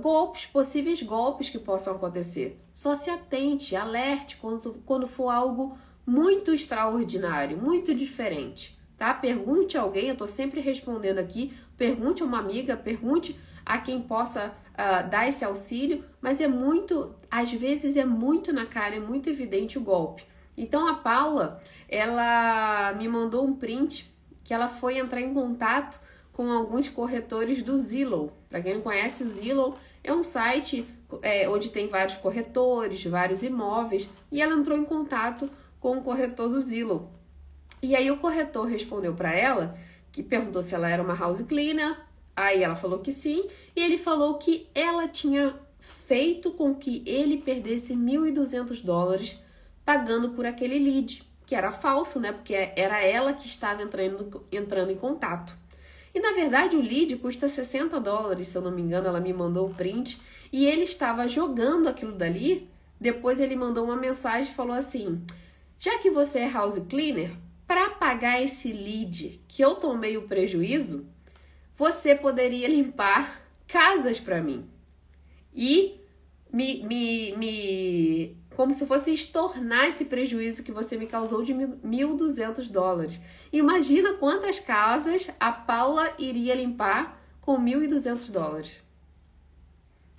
golpes, 0.00 0.46
possíveis 0.46 1.02
golpes 1.02 1.50
que 1.50 1.58
possam 1.58 1.94
acontecer. 1.94 2.60
Só 2.72 2.94
se 2.94 3.10
atente, 3.10 3.76
alerte 3.76 4.36
quando, 4.36 4.74
quando 4.86 5.06
for 5.06 5.30
algo 5.30 5.76
muito 6.06 6.52
extraordinário, 6.52 7.56
muito 7.56 7.94
diferente. 7.94 8.78
Tá? 8.96 9.12
Pergunte 9.12 9.76
a 9.76 9.82
alguém, 9.82 10.06
eu 10.06 10.12
estou 10.12 10.28
sempre 10.28 10.60
respondendo 10.60 11.18
aqui. 11.18 11.52
Pergunte 11.76 12.22
a 12.22 12.26
uma 12.26 12.38
amiga, 12.38 12.76
pergunte 12.76 13.38
a 13.64 13.78
quem 13.78 14.00
possa 14.00 14.54
uh, 14.72 15.08
dar 15.08 15.28
esse 15.28 15.44
auxílio, 15.44 16.04
mas 16.20 16.40
é 16.40 16.48
muito, 16.48 17.14
às 17.30 17.52
vezes 17.52 17.96
é 17.96 18.04
muito 18.04 18.52
na 18.52 18.66
cara, 18.66 18.96
é 18.96 19.00
muito 19.00 19.28
evidente 19.28 19.78
o 19.78 19.82
golpe. 19.82 20.24
Então 20.56 20.86
a 20.86 20.94
Paula, 20.94 21.62
ela 21.88 22.92
me 22.94 23.08
mandou 23.08 23.46
um 23.46 23.54
print 23.54 24.10
que 24.44 24.52
ela 24.52 24.68
foi 24.68 24.98
entrar 24.98 25.20
em 25.20 25.32
contato 25.32 26.00
com 26.32 26.50
alguns 26.50 26.88
corretores 26.88 27.62
do 27.62 27.78
Zillow. 27.78 28.32
Para 28.48 28.60
quem 28.62 28.74
não 28.74 28.82
conhece, 28.82 29.22
o 29.22 29.28
Zillow 29.28 29.76
é 30.02 30.12
um 30.12 30.22
site 30.22 30.86
é, 31.22 31.48
onde 31.48 31.70
tem 31.70 31.88
vários 31.88 32.16
corretores, 32.16 33.04
vários 33.04 33.42
imóveis, 33.42 34.08
e 34.30 34.40
ela 34.40 34.54
entrou 34.54 34.76
em 34.76 34.84
contato 34.84 35.50
com 35.78 35.98
o 35.98 36.02
corretor 36.02 36.48
do 36.48 36.60
Zillow. 36.60 37.10
E 37.82 37.96
aí 37.96 38.10
o 38.10 38.18
corretor 38.18 38.66
respondeu 38.66 39.14
para 39.14 39.34
ela 39.34 39.76
que 40.10 40.22
perguntou 40.22 40.62
se 40.62 40.74
ela 40.74 40.88
era 40.88 41.02
uma 41.02 41.14
house 41.14 41.42
cleaner. 41.42 41.96
Aí 42.34 42.62
ela 42.62 42.76
falou 42.76 43.00
que 43.00 43.12
sim, 43.12 43.46
e 43.76 43.80
ele 43.80 43.98
falou 43.98 44.38
que 44.38 44.68
ela 44.74 45.06
tinha 45.08 45.54
feito 45.78 46.52
com 46.52 46.74
que 46.74 47.02
ele 47.04 47.38
perdesse 47.38 47.94
1.200 47.94 48.82
dólares 48.82 49.41
pagando 49.84 50.30
por 50.30 50.46
aquele 50.46 50.78
lead, 50.78 51.22
que 51.46 51.54
era 51.54 51.70
falso, 51.70 52.20
né? 52.20 52.32
Porque 52.32 52.54
era 52.54 53.02
ela 53.02 53.32
que 53.32 53.46
estava 53.46 53.82
entrando, 53.82 54.44
entrando 54.50 54.90
em 54.90 54.96
contato. 54.96 55.56
E 56.14 56.20
na 56.20 56.32
verdade 56.32 56.76
o 56.76 56.80
lead 56.80 57.16
custa 57.16 57.48
60 57.48 57.98
dólares, 58.00 58.48
se 58.48 58.56
eu 58.56 58.62
não 58.62 58.70
me 58.70 58.82
engano, 58.82 59.08
ela 59.08 59.20
me 59.20 59.32
mandou 59.32 59.68
o 59.68 59.74
print, 59.74 60.20
e 60.52 60.66
ele 60.66 60.82
estava 60.82 61.26
jogando 61.26 61.88
aquilo 61.88 62.12
dali. 62.12 62.68
Depois 63.00 63.40
ele 63.40 63.56
mandou 63.56 63.84
uma 63.84 63.96
mensagem 63.96 64.50
e 64.52 64.54
falou 64.54 64.74
assim: 64.74 65.22
Já 65.78 65.98
que 65.98 66.10
você 66.10 66.40
é 66.40 66.50
house 66.50 66.78
cleaner, 66.88 67.30
para 67.66 67.90
pagar 67.90 68.42
esse 68.42 68.72
lead 68.72 69.42
que 69.48 69.62
eu 69.62 69.74
tomei 69.74 70.16
o 70.16 70.28
prejuízo, 70.28 71.06
você 71.74 72.14
poderia 72.14 72.68
limpar 72.68 73.42
casas 73.66 74.20
para 74.20 74.42
mim 74.42 74.68
e 75.54 75.98
me, 76.52 76.82
me, 76.84 77.36
me 77.36 78.36
como 78.54 78.72
se 78.72 78.86
fosse 78.86 79.12
estornar 79.12 79.86
esse 79.86 80.06
prejuízo 80.06 80.62
que 80.62 80.72
você 80.72 80.96
me 80.96 81.06
causou 81.06 81.42
de 81.42 81.54
1.200 81.54 82.70
dólares. 82.70 83.20
Imagina 83.52 84.14
quantas 84.14 84.58
casas 84.58 85.30
a 85.38 85.52
Paula 85.52 86.12
iria 86.18 86.54
limpar 86.54 87.20
com 87.40 87.58
1.200 87.58 88.30
dólares. 88.30 88.82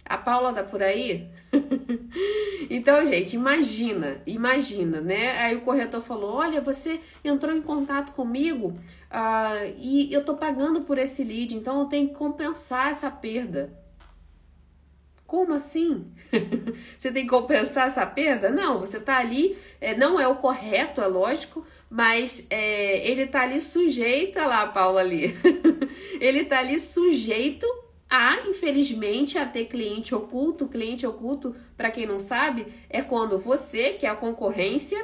A 0.06 0.18
Paula 0.18 0.54
tá 0.54 0.64
por 0.64 0.84
aí? 0.84 1.30
então, 2.70 3.06
gente, 3.06 3.36
imagina, 3.36 4.22
imagina, 4.28 5.00
né? 5.00 5.40
Aí 5.40 5.56
o 5.56 5.62
corretor 5.62 6.02
falou: 6.02 6.36
Olha, 6.36 6.60
você 6.60 7.00
entrou 7.24 7.56
em 7.56 7.62
contato 7.62 8.12
comigo 8.12 8.78
uh, 9.10 9.74
e 9.80 10.14
eu 10.14 10.26
tô 10.26 10.36
pagando 10.36 10.82
por 10.82 10.98
esse 10.98 11.24
lead, 11.24 11.56
então 11.56 11.80
eu 11.80 11.86
tenho 11.86 12.10
que 12.10 12.16
compensar 12.16 12.90
essa 12.92 13.10
perda. 13.10 13.83
Como 15.34 15.52
assim? 15.54 16.12
você 16.96 17.12
tem 17.12 17.24
que 17.24 17.32
compensar 17.32 17.88
essa 17.88 18.06
perda? 18.06 18.52
Não, 18.52 18.80
você 18.80 19.00
tá 19.00 19.18
ali, 19.18 19.58
é, 19.82 19.98
não 19.98 20.20
é 20.20 20.28
o 20.28 20.36
correto, 20.36 21.02
é 21.02 21.08
lógico, 21.08 21.66
mas 21.90 22.46
é, 22.52 23.00
ele 23.10 23.26
tá 23.26 23.42
ali 23.42 23.60
sujeito, 23.60 24.38
olha 24.38 24.46
lá 24.46 24.62
a 24.62 24.68
Paula 24.68 25.02
ali, 25.02 25.36
ele 26.22 26.46
tá 26.46 26.60
ali 26.60 26.80
sujeito 26.80 27.66
a, 28.08 28.48
infelizmente, 28.48 29.40
a 29.40 29.46
ter 29.48 29.66
cliente 29.66 30.14
oculto. 30.14 30.68
Cliente 30.68 31.08
oculto, 31.08 31.56
para 31.76 31.90
quem 31.90 32.06
não 32.06 32.20
sabe, 32.20 32.68
é 32.88 33.02
quando 33.02 33.40
você, 33.40 33.94
que 33.94 34.06
é 34.06 34.10
a 34.10 34.16
concorrência, 34.16 35.04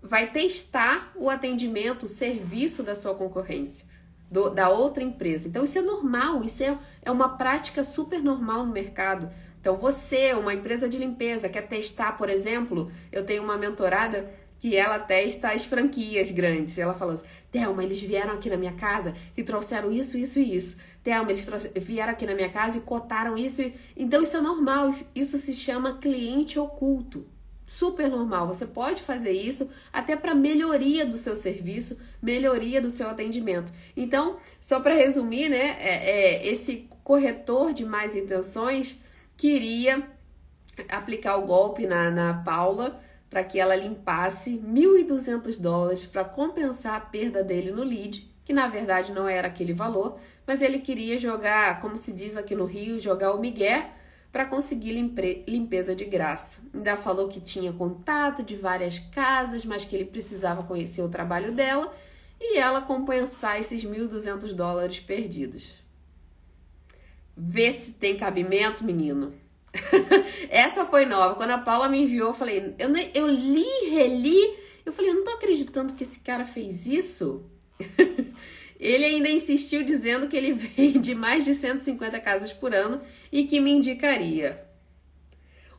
vai 0.00 0.30
testar 0.30 1.12
o 1.14 1.28
atendimento, 1.28 2.04
o 2.04 2.08
serviço 2.08 2.82
da 2.82 2.94
sua 2.94 3.14
concorrência, 3.14 3.86
do, 4.30 4.48
da 4.48 4.70
outra 4.70 5.04
empresa. 5.04 5.46
Então, 5.46 5.64
isso 5.64 5.78
é 5.78 5.82
normal, 5.82 6.42
isso 6.42 6.64
é, 6.64 6.78
é 7.02 7.10
uma 7.10 7.36
prática 7.36 7.84
super 7.84 8.22
normal 8.22 8.64
no 8.64 8.72
mercado. 8.72 9.30
Então, 9.66 9.76
você, 9.76 10.32
uma 10.32 10.54
empresa 10.54 10.88
de 10.88 10.96
limpeza, 10.96 11.48
quer 11.48 11.66
testar, 11.66 12.12
por 12.12 12.28
exemplo, 12.28 12.88
eu 13.10 13.26
tenho 13.26 13.42
uma 13.42 13.58
mentorada 13.58 14.32
que 14.60 14.76
ela 14.76 14.96
testa 14.96 15.50
as 15.50 15.64
franquias 15.64 16.30
grandes. 16.30 16.78
Ela 16.78 16.94
falou 16.94 17.14
assim: 17.14 17.24
Thelma, 17.50 17.82
eles 17.82 18.00
vieram 18.00 18.34
aqui 18.34 18.48
na 18.48 18.56
minha 18.56 18.74
casa 18.74 19.12
e 19.36 19.42
trouxeram 19.42 19.90
isso, 19.90 20.16
isso 20.16 20.38
e 20.38 20.54
isso. 20.54 20.76
Thelma, 21.02 21.32
eles 21.32 21.50
vieram 21.78 22.12
aqui 22.12 22.24
na 22.24 22.34
minha 22.36 22.48
casa 22.48 22.78
e 22.78 22.82
cotaram 22.82 23.36
isso. 23.36 23.60
E... 23.60 23.74
Então 23.96 24.22
isso 24.22 24.36
é 24.36 24.40
normal, 24.40 24.92
isso 25.12 25.36
se 25.36 25.56
chama 25.56 25.98
cliente 25.98 26.60
oculto. 26.60 27.26
Super 27.66 28.08
normal. 28.08 28.46
Você 28.46 28.66
pode 28.66 29.02
fazer 29.02 29.32
isso 29.32 29.68
até 29.92 30.14
para 30.14 30.32
melhoria 30.32 31.04
do 31.04 31.16
seu 31.16 31.34
serviço, 31.34 31.98
melhoria 32.22 32.80
do 32.80 32.88
seu 32.88 33.10
atendimento. 33.10 33.72
Então, 33.96 34.36
só 34.60 34.78
para 34.78 34.94
resumir, 34.94 35.48
né, 35.48 35.76
é, 35.80 36.10
é, 36.10 36.46
esse 36.46 36.88
corretor 37.02 37.72
de 37.72 37.84
mais 37.84 38.14
intenções 38.14 39.04
queria 39.36 40.08
aplicar 40.88 41.36
o 41.36 41.46
golpe 41.46 41.86
na, 41.86 42.10
na 42.10 42.34
Paula 42.34 43.00
para 43.28 43.42
que 43.42 43.58
ela 43.58 43.74
limpasse 43.74 44.58
1.200 44.58 45.60
dólares 45.60 46.06
para 46.06 46.24
compensar 46.24 46.94
a 46.94 47.00
perda 47.00 47.42
dele 47.42 47.70
no 47.70 47.82
lead, 47.82 48.30
que 48.44 48.52
na 48.52 48.68
verdade 48.68 49.12
não 49.12 49.28
era 49.28 49.48
aquele 49.48 49.72
valor, 49.72 50.18
mas 50.46 50.62
ele 50.62 50.78
queria 50.78 51.18
jogar, 51.18 51.80
como 51.80 51.96
se 51.96 52.12
diz 52.12 52.36
aqui 52.36 52.54
no 52.54 52.64
Rio, 52.64 53.00
jogar 53.00 53.34
o 53.34 53.40
migué 53.40 53.90
para 54.30 54.44
conseguir 54.44 54.92
limpeza 55.46 55.94
de 55.94 56.04
graça. 56.04 56.60
Ainda 56.72 56.96
falou 56.96 57.28
que 57.28 57.40
tinha 57.40 57.72
contato 57.72 58.42
de 58.42 58.54
várias 58.54 58.98
casas, 58.98 59.64
mas 59.64 59.84
que 59.84 59.96
ele 59.96 60.04
precisava 60.04 60.62
conhecer 60.62 61.02
o 61.02 61.08
trabalho 61.08 61.52
dela 61.52 61.92
e 62.40 62.58
ela 62.58 62.82
compensar 62.82 63.58
esses 63.58 63.82
1.200 63.82 64.52
dólares 64.52 65.00
perdidos. 65.00 65.85
Vê 67.36 67.70
se 67.70 67.92
tem 67.92 68.16
cabimento, 68.16 68.84
menino. 68.84 69.34
Essa 70.48 70.86
foi 70.86 71.04
nova. 71.04 71.34
Quando 71.34 71.50
a 71.50 71.58
Paula 71.58 71.88
me 71.88 72.02
enviou, 72.02 72.28
eu 72.28 72.34
falei, 72.34 72.74
eu, 72.78 72.88
eu 73.14 73.28
li, 73.28 73.90
reli, 73.90 74.56
eu 74.84 74.92
falei, 74.92 75.10
eu 75.10 75.16
não 75.16 75.24
tô 75.24 75.30
acreditando 75.32 75.94
que 75.94 76.02
esse 76.02 76.20
cara 76.20 76.44
fez 76.44 76.86
isso. 76.86 77.44
Ele 78.78 79.04
ainda 79.04 79.28
insistiu 79.28 79.82
dizendo 79.82 80.28
que 80.28 80.36
ele 80.36 80.52
vende 80.76 81.14
mais 81.14 81.44
de 81.44 81.54
150 81.54 82.20
casas 82.20 82.52
por 82.52 82.74
ano 82.74 83.00
e 83.32 83.44
que 83.44 83.60
me 83.60 83.70
indicaria. 83.70 84.64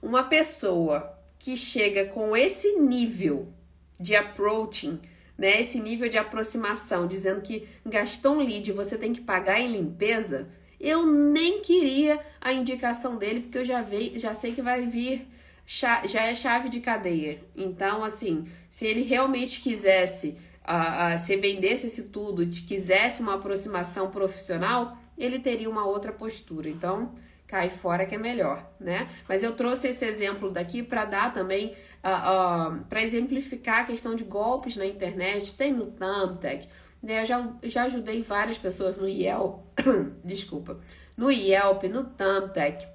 Uma 0.02 0.24
pessoa 0.24 1.16
que 1.40 1.56
chega 1.56 2.06
com 2.06 2.36
esse 2.36 2.80
nível 2.80 3.54
de 4.00 4.16
approaching, 4.16 5.00
né, 5.38 5.62
esse 5.62 5.80
nível 5.80 6.10
de 6.10 6.18
aproximação, 6.18 7.08
dizendo 7.08 7.42
que 7.42 7.68
gastou 7.86 8.36
um 8.36 8.40
lead 8.40 8.72
você 8.72 8.98
tem 8.98 9.14
que 9.14 9.22
pagar 9.22 9.60
em 9.60 9.72
limpeza, 9.72 10.50
eu 10.80 11.06
nem 11.06 11.62
queria 11.62 12.20
a 12.40 12.54
indicação 12.54 13.18
dele, 13.18 13.42
porque 13.42 13.58
eu 13.58 13.66
já, 13.66 13.82
vi, 13.82 14.18
já 14.18 14.34
sei 14.34 14.54
que 14.54 14.62
vai 14.62 14.86
vir, 14.86 15.28
já 15.66 16.24
é 16.24 16.34
chave 16.34 16.70
de 16.70 16.80
cadeia. 16.80 17.40
Então, 17.56 18.04
assim, 18.04 18.48
se 18.70 18.86
ele 18.86 19.02
realmente 19.02 19.60
quisesse 19.62 20.38
a, 20.64 21.14
a, 21.14 21.18
se 21.18 21.36
vendesse 21.38 21.88
esse 21.88 22.10
tudo, 22.10 22.46
quisesse 22.46 23.22
uma 23.22 23.36
aproximação 23.36 24.12
profissional, 24.12 24.98
ele 25.18 25.40
teria 25.40 25.70
uma 25.70 25.86
outra 25.86 26.12
postura. 26.12 26.70
Então, 26.70 27.16
cai 27.48 27.70
fora 27.70 28.06
que 28.06 28.16
é 28.16 28.18
melhor, 28.18 28.70
né? 28.80 29.10
Mas 29.28 29.42
eu 29.42 29.56
trouxe 29.56 29.88
esse 29.88 30.06
exemplo 30.06 30.52
daqui 30.52 30.84
para 30.84 31.06
dar 31.06 31.34
também, 31.34 31.74
uh, 32.04 32.76
uh, 32.76 32.86
para 32.86 33.02
exemplificar 33.02 33.82
a 33.82 33.86
questão 33.86 34.14
de 34.14 34.26
golpes 34.26 34.76
na 34.76 34.86
internet. 34.86 35.56
Tem 35.56 35.72
no 35.72 35.88
Thumbtack, 35.88 36.68
né? 37.02 37.22
Eu 37.22 37.26
já, 37.26 37.54
já 37.64 37.84
ajudei 37.84 38.22
várias 38.24 38.58
pessoas 38.58 38.98
no 38.98 39.08
Yelp, 39.08 39.62
desculpa, 40.24 40.80
no 41.16 41.32
Yelp, 41.32 41.84
no 41.84 42.04
Thumbtack, 42.04 42.86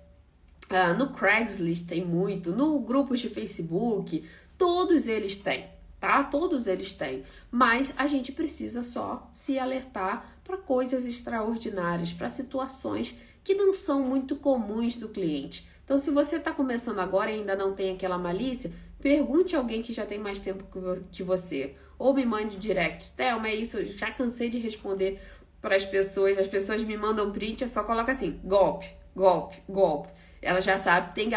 uh, 0.71 0.97
no 0.99 1.11
Craigslist 1.11 1.89
tem 1.89 2.05
muito, 2.05 2.53
no 2.53 2.81
grupos 2.81 3.21
de 3.21 3.29
Facebook, 3.29 4.29
todos 4.59 5.07
eles 5.07 5.37
têm 5.37 5.73
tá? 6.03 6.25
Todos 6.25 6.67
eles 6.67 6.93
têm, 6.93 7.23
mas 7.49 7.95
a 7.97 8.09
gente 8.09 8.33
precisa 8.33 8.83
só 8.83 9.31
se 9.33 9.57
alertar 9.57 10.35
para 10.43 10.57
coisas 10.57 11.07
extraordinárias, 11.07 12.13
para 12.13 12.29
situações 12.29 13.17
que 13.45 13.55
não 13.55 13.73
são 13.73 14.03
muito 14.03 14.35
comuns 14.35 14.97
do 14.97 15.09
cliente. 15.09 15.69
Então, 15.85 15.97
se 15.97 16.11
você 16.11 16.39
está 16.39 16.51
começando 16.51 16.99
agora 16.99 17.31
e 17.31 17.35
ainda 17.35 17.55
não 17.55 17.73
tem 17.73 17.95
aquela 17.95 18.19
malícia, 18.19 18.73
pergunte 19.01 19.55
a 19.55 19.61
alguém 19.61 19.81
que 19.81 19.93
já 19.93 20.05
tem 20.05 20.19
mais 20.19 20.41
tempo 20.41 20.65
que 21.13 21.23
você. 21.23 21.77
Ou 22.03 22.13
me 22.13 22.27
mande 22.27 22.57
direct. 22.57 23.13
Thelma, 23.13 23.47
é 23.47 23.55
isso, 23.55 23.79
eu 23.79 23.97
já 23.97 24.11
cansei 24.11 24.51
de 24.51 24.59
responder 24.59 25.21
para 25.61 25.77
as 25.77 25.85
pessoas. 25.85 26.37
As 26.37 26.49
pessoas 26.49 26.83
me 26.83 26.97
mandam 26.97 27.31
print, 27.31 27.63
é 27.63 27.69
só 27.69 27.85
coloca 27.85 28.11
assim: 28.11 28.41
golpe, 28.43 28.87
golpe, 29.15 29.63
golpe. 29.69 30.09
Ela 30.43 30.61
já 30.61 30.77
sabe 30.77 31.11
que 31.11 31.15
tem 31.15 31.31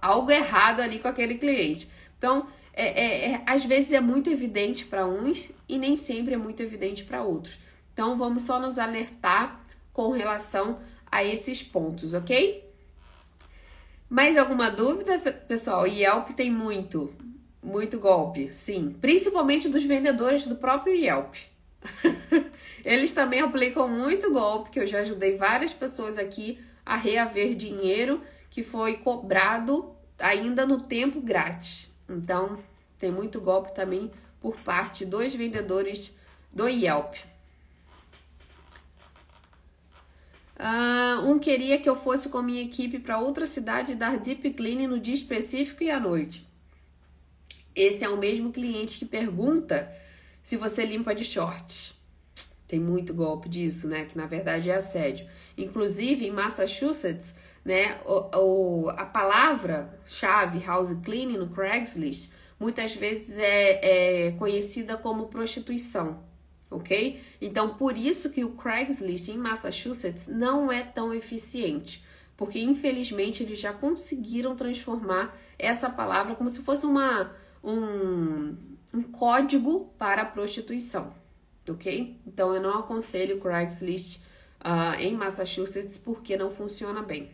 algo 0.00 0.30
errado 0.30 0.78
ali 0.78 1.00
com 1.00 1.08
aquele 1.08 1.36
cliente. 1.36 1.90
Então, 2.16 2.46
é, 2.72 2.86
é, 2.86 3.32
é, 3.32 3.42
às 3.44 3.64
vezes 3.64 3.92
é 3.92 4.00
muito 4.00 4.30
evidente 4.30 4.84
para 4.84 5.04
uns 5.04 5.50
e 5.68 5.78
nem 5.78 5.96
sempre 5.96 6.34
é 6.34 6.36
muito 6.36 6.62
evidente 6.62 7.02
para 7.02 7.24
outros. 7.24 7.58
Então 7.92 8.16
vamos 8.16 8.44
só 8.44 8.60
nos 8.60 8.78
alertar 8.78 9.64
com 9.92 10.12
relação 10.12 10.78
a 11.10 11.24
esses 11.24 11.60
pontos, 11.60 12.14
ok? 12.14 12.64
Mais 14.08 14.36
alguma 14.38 14.70
dúvida, 14.70 15.18
pessoal? 15.18 15.88
Yelp 15.88 16.30
tem 16.30 16.52
muito, 16.52 17.12
muito 17.64 17.98
golpe, 17.98 18.48
sim. 18.48 18.94
Principalmente 19.00 19.68
dos 19.68 19.82
vendedores 19.82 20.46
do 20.46 20.56
próprio 20.56 20.94
Yelp. 20.94 21.34
Eles 22.84 23.12
também 23.12 23.40
aplicam 23.40 23.88
muito 23.88 24.30
golpe, 24.32 24.70
que 24.70 24.78
eu 24.78 24.86
já 24.86 25.00
ajudei 25.00 25.36
várias 25.36 25.72
pessoas 25.72 26.18
aqui 26.18 26.58
a 26.84 26.96
reaver 26.96 27.54
dinheiro 27.54 28.20
que 28.50 28.62
foi 28.62 28.98
cobrado 28.98 29.94
ainda 30.18 30.66
no 30.66 30.80
tempo 30.80 31.20
grátis. 31.20 31.90
Então, 32.08 32.58
tem 32.98 33.10
muito 33.10 33.40
golpe 33.40 33.74
também 33.74 34.10
por 34.40 34.56
parte 34.58 35.04
dos 35.04 35.34
vendedores 35.34 36.14
do 36.52 36.68
Yelp. 36.68 37.14
Uh, 40.56 41.28
um 41.28 41.38
queria 41.38 41.80
que 41.80 41.88
eu 41.88 41.96
fosse 41.96 42.28
com 42.28 42.40
minha 42.40 42.62
equipe 42.62 42.98
para 43.00 43.18
outra 43.18 43.46
cidade 43.46 43.96
dar 43.96 44.18
deep 44.18 44.50
cleaning 44.52 44.86
no 44.86 45.00
dia 45.00 45.14
específico 45.14 45.82
e 45.82 45.90
à 45.90 45.98
noite. 45.98 46.46
Esse 47.74 48.04
é 48.04 48.08
o 48.08 48.16
mesmo 48.16 48.52
cliente 48.52 48.98
que 48.98 49.04
pergunta 49.04 49.90
se 50.42 50.56
você 50.56 50.84
limpa 50.84 51.14
de 51.14 51.24
shorts. 51.24 51.94
Tem 52.66 52.78
muito 52.78 53.12
golpe 53.12 53.48
disso, 53.48 53.88
né? 53.88 54.04
Que 54.04 54.16
na 54.16 54.26
verdade 54.26 54.70
é 54.70 54.76
assédio. 54.76 55.26
Inclusive 55.56 56.26
em 56.26 56.30
Massachusetts, 56.30 57.34
né? 57.64 57.98
O, 58.04 58.38
o 58.38 58.90
a 58.90 59.04
palavra-chave 59.04 60.58
house 60.60 60.92
cleaning 61.04 61.38
no 61.38 61.48
Craigslist 61.48 62.30
muitas 62.58 62.94
vezes 62.94 63.38
é, 63.38 64.28
é 64.28 64.32
conhecida 64.32 64.96
como 64.96 65.26
prostituição 65.26 66.22
ok? 66.74 67.20
Então, 67.40 67.74
por 67.74 67.96
isso 67.96 68.30
que 68.30 68.44
o 68.44 68.50
Craigslist 68.50 69.28
em 69.28 69.38
Massachusetts 69.38 70.26
não 70.26 70.70
é 70.70 70.82
tão 70.82 71.14
eficiente, 71.14 72.04
porque 72.36 72.58
infelizmente 72.58 73.42
eles 73.42 73.58
já 73.58 73.72
conseguiram 73.72 74.56
transformar 74.56 75.36
essa 75.58 75.88
palavra 75.88 76.34
como 76.34 76.50
se 76.50 76.62
fosse 76.62 76.84
uma, 76.84 77.32
um, 77.64 78.56
um 78.92 79.02
código 79.02 79.92
para 79.98 80.22
a 80.22 80.26
prostituição, 80.26 81.14
ok? 81.68 82.20
Então, 82.26 82.54
eu 82.54 82.60
não 82.60 82.78
aconselho 82.78 83.38
o 83.38 83.40
Craigslist 83.40 84.20
uh, 84.60 84.94
em 85.00 85.14
Massachusetts 85.14 85.96
porque 85.98 86.36
não 86.36 86.50
funciona 86.50 87.02
bem, 87.02 87.30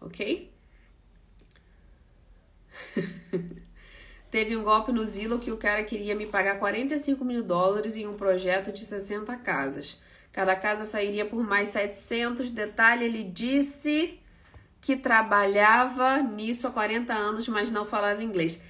ok? 0.00 0.52
Teve 4.30 4.56
um 4.56 4.62
golpe 4.62 4.92
no 4.92 5.04
Zillow 5.04 5.38
que 5.38 5.52
o 5.52 5.56
cara 5.56 5.84
queria 5.84 6.14
me 6.14 6.26
pagar 6.26 6.58
45 6.58 7.24
mil 7.24 7.42
dólares 7.42 7.96
em 7.96 8.06
um 8.06 8.14
projeto 8.14 8.72
de 8.72 8.84
60 8.84 9.34
casas. 9.36 10.00
Cada 10.32 10.54
casa 10.54 10.84
sairia 10.84 11.24
por 11.24 11.42
mais 11.42 11.68
700. 11.68 12.50
Detalhe, 12.50 13.04
ele 13.04 13.24
disse 13.24 14.20
que 14.80 14.96
trabalhava 14.96 16.18
nisso 16.18 16.66
há 16.66 16.70
40 16.70 17.12
anos, 17.14 17.48
mas 17.48 17.70
não 17.70 17.86
falava 17.86 18.22
inglês. 18.22 18.62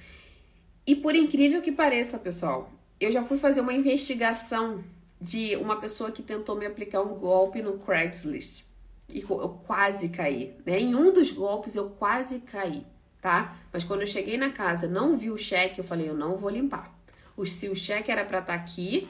E 0.87 0.95
por 0.95 1.13
incrível 1.13 1.61
que 1.61 1.71
pareça, 1.71 2.17
pessoal, 2.17 2.71
eu 2.99 3.11
já 3.11 3.23
fui 3.23 3.37
fazer 3.37 3.61
uma 3.61 3.73
investigação 3.73 4.83
de 5.19 5.55
uma 5.57 5.75
pessoa 5.79 6.11
que 6.11 6.23
tentou 6.23 6.55
me 6.55 6.65
aplicar 6.65 7.01
um 7.01 7.15
golpe 7.15 7.61
no 7.61 7.77
Craigslist. 7.77 8.63
E 9.09 9.21
eu 9.21 9.61
quase 9.67 10.09
caí. 10.09 10.55
Né? 10.65 10.79
Em 10.79 10.95
um 10.95 11.13
dos 11.13 11.31
golpes 11.31 11.75
eu 11.75 11.89
quase 11.89 12.39
caí 12.39 12.85
tá? 13.21 13.57
Mas 13.71 13.83
quando 13.83 14.01
eu 14.01 14.07
cheguei 14.07 14.37
na 14.37 14.51
casa, 14.51 14.87
não 14.87 15.17
vi 15.17 15.29
o 15.29 15.37
cheque, 15.37 15.79
eu 15.79 15.83
falei, 15.83 16.09
eu 16.09 16.13
não 16.13 16.37
vou 16.37 16.49
limpar. 16.49 16.95
O, 17.35 17.45
se 17.45 17.67
o 17.67 17.75
cheque 17.75 18.11
era 18.11 18.23
para 18.23 18.39
estar 18.39 18.53
tá 18.53 18.59
aqui 18.59 19.07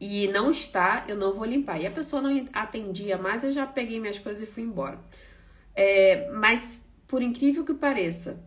e 0.00 0.28
não 0.28 0.50
está, 0.50 1.04
eu 1.06 1.16
não 1.16 1.34
vou 1.34 1.44
limpar. 1.44 1.80
E 1.80 1.86
a 1.86 1.90
pessoa 1.90 2.22
não 2.22 2.48
atendia 2.52 3.18
mais, 3.18 3.44
eu 3.44 3.52
já 3.52 3.66
peguei 3.66 4.00
minhas 4.00 4.18
coisas 4.18 4.42
e 4.42 4.50
fui 4.50 4.62
embora. 4.62 4.98
É, 5.74 6.30
mas, 6.32 6.82
por 7.06 7.22
incrível 7.22 7.64
que 7.64 7.74
pareça, 7.74 8.42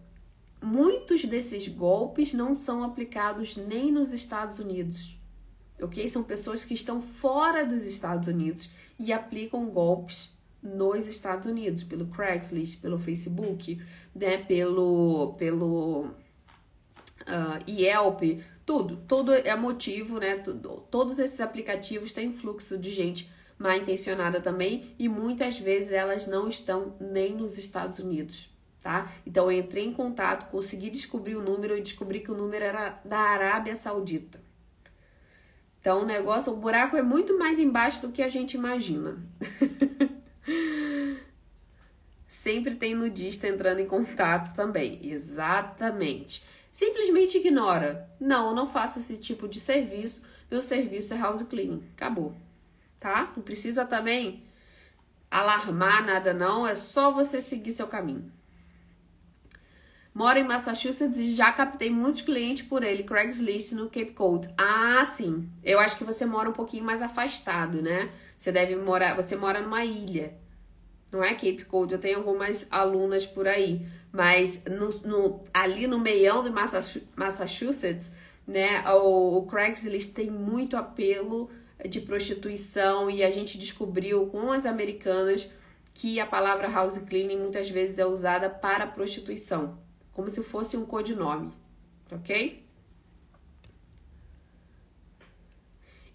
muitos 0.61 1.25
desses 1.25 1.67
golpes 1.67 2.33
não 2.33 2.53
são 2.53 2.83
aplicados 2.83 3.57
nem 3.57 3.91
nos 3.91 4.13
Estados 4.13 4.59
Unidos. 4.59 5.17
Ok? 5.81 6.07
São 6.07 6.23
pessoas 6.23 6.63
que 6.63 6.73
estão 6.73 7.01
fora 7.01 7.65
dos 7.65 7.85
Estados 7.85 8.27
Unidos 8.27 8.69
e 8.99 9.11
aplicam 9.11 9.65
golpes 9.65 10.29
nos 10.61 11.07
Estados 11.07 11.47
Unidos, 11.47 11.81
pelo 11.81 12.05
Craigslist, 12.05 12.79
pelo 12.79 12.99
Facebook, 12.99 13.81
né, 14.13 14.37
pelo, 14.37 15.33
pelo 15.33 16.11
uh, 17.21 17.69
Yelp, 17.69 18.21
tudo, 18.63 18.97
todo 19.07 19.33
é 19.33 19.55
motivo, 19.55 20.19
né, 20.19 20.37
tudo, 20.37 20.85
todos 20.91 21.17
esses 21.17 21.41
aplicativos 21.41 22.13
têm 22.13 22.31
fluxo 22.31 22.77
de 22.77 22.91
gente 22.91 23.31
mal 23.57 23.75
intencionada 23.75 24.39
também 24.39 24.93
e 24.99 25.09
muitas 25.09 25.57
vezes 25.57 25.91
elas 25.91 26.27
não 26.27 26.47
estão 26.47 26.95
nem 26.99 27.33
nos 27.33 27.57
Estados 27.57 27.97
Unidos, 27.97 28.50
tá? 28.81 29.11
Então 29.25 29.51
eu 29.51 29.59
entrei 29.59 29.85
em 29.85 29.93
contato, 29.93 30.49
consegui 30.49 30.89
descobrir 30.89 31.35
o 31.35 31.41
número 31.41 31.77
e 31.77 31.81
descobri 31.81 32.19
que 32.19 32.31
o 32.31 32.35
número 32.35 32.65
era 32.65 32.99
da 33.05 33.19
Arábia 33.19 33.75
Saudita. 33.75 34.41
Então 35.79 36.01
o 36.01 36.05
negócio, 36.05 36.53
o 36.53 36.57
buraco 36.57 36.95
é 36.95 37.01
muito 37.01 37.37
mais 37.37 37.59
embaixo 37.59 38.01
do 38.01 38.11
que 38.11 38.21
a 38.21 38.29
gente 38.29 38.53
imagina. 38.55 39.17
Sempre 42.27 42.75
tem 42.75 42.95
nudista 42.95 43.47
entrando 43.47 43.79
em 43.79 43.87
contato 43.87 44.55
também. 44.55 44.99
Exatamente. 45.03 46.45
Simplesmente 46.71 47.37
ignora. 47.37 48.09
Não, 48.19 48.49
eu 48.49 48.55
não 48.55 48.67
faço 48.67 48.99
esse 48.99 49.17
tipo 49.17 49.47
de 49.47 49.59
serviço. 49.59 50.23
Meu 50.49 50.61
serviço 50.61 51.13
é 51.13 51.17
house 51.17 51.43
cleaning. 51.43 51.83
Acabou. 51.93 52.33
Tá? 52.99 53.33
Não 53.35 53.43
precisa 53.43 53.83
também 53.83 54.43
alarmar 55.29 56.05
nada, 56.05 56.33
não. 56.33 56.65
É 56.65 56.75
só 56.75 57.11
você 57.11 57.41
seguir 57.41 57.73
seu 57.73 57.87
caminho. 57.87 58.31
Moro 60.13 60.37
em 60.37 60.43
Massachusetts 60.43 61.17
e 61.17 61.31
já 61.31 61.51
captei 61.51 61.89
muitos 61.89 62.21
clientes 62.21 62.65
por 62.65 62.83
ele, 62.83 63.03
Craigslist 63.03 63.71
no 63.71 63.85
Cape 63.85 64.11
Cod. 64.11 64.49
Ah, 64.57 65.05
sim. 65.05 65.49
Eu 65.63 65.79
acho 65.79 65.97
que 65.97 66.03
você 66.03 66.25
mora 66.25 66.49
um 66.49 66.53
pouquinho 66.53 66.83
mais 66.83 67.01
afastado, 67.01 67.81
né? 67.81 68.09
Você 68.37 68.51
deve 68.51 68.75
morar, 68.75 69.15
você 69.15 69.35
mora 69.35 69.61
numa 69.61 69.85
ilha. 69.85 70.33
Não 71.11 71.23
é 71.23 71.33
Cape 71.33 71.63
Cod, 71.65 71.93
eu 71.93 71.99
tenho 71.99 72.17
algumas 72.17 72.67
alunas 72.71 73.25
por 73.25 73.47
aí, 73.47 73.85
mas 74.11 74.63
no, 74.65 74.89
no 75.01 75.43
ali 75.53 75.85
no 75.85 75.99
meião 75.99 76.41
de 76.41 76.49
Massachusetts, 77.15 78.11
né, 78.47 78.83
o, 78.91 79.37
o 79.37 79.45
Craigslist 79.45 80.13
tem 80.13 80.29
muito 80.29 80.75
apelo 80.75 81.49
de 81.87 81.99
prostituição 81.99 83.09
e 83.09 83.23
a 83.23 83.31
gente 83.31 83.57
descobriu 83.57 84.27
com 84.27 84.51
as 84.51 84.65
americanas 84.65 85.49
que 85.93 86.19
a 86.19 86.25
palavra 86.25 86.69
house 86.69 86.97
cleaning 86.99 87.37
muitas 87.37 87.69
vezes 87.69 87.99
é 87.99 88.05
usada 88.05 88.49
para 88.49 88.87
prostituição, 88.87 89.77
como 90.13 90.29
se 90.29 90.43
fosse 90.43 90.77
um 90.77 90.85
codinome, 90.85 91.53
ok? 92.11 92.65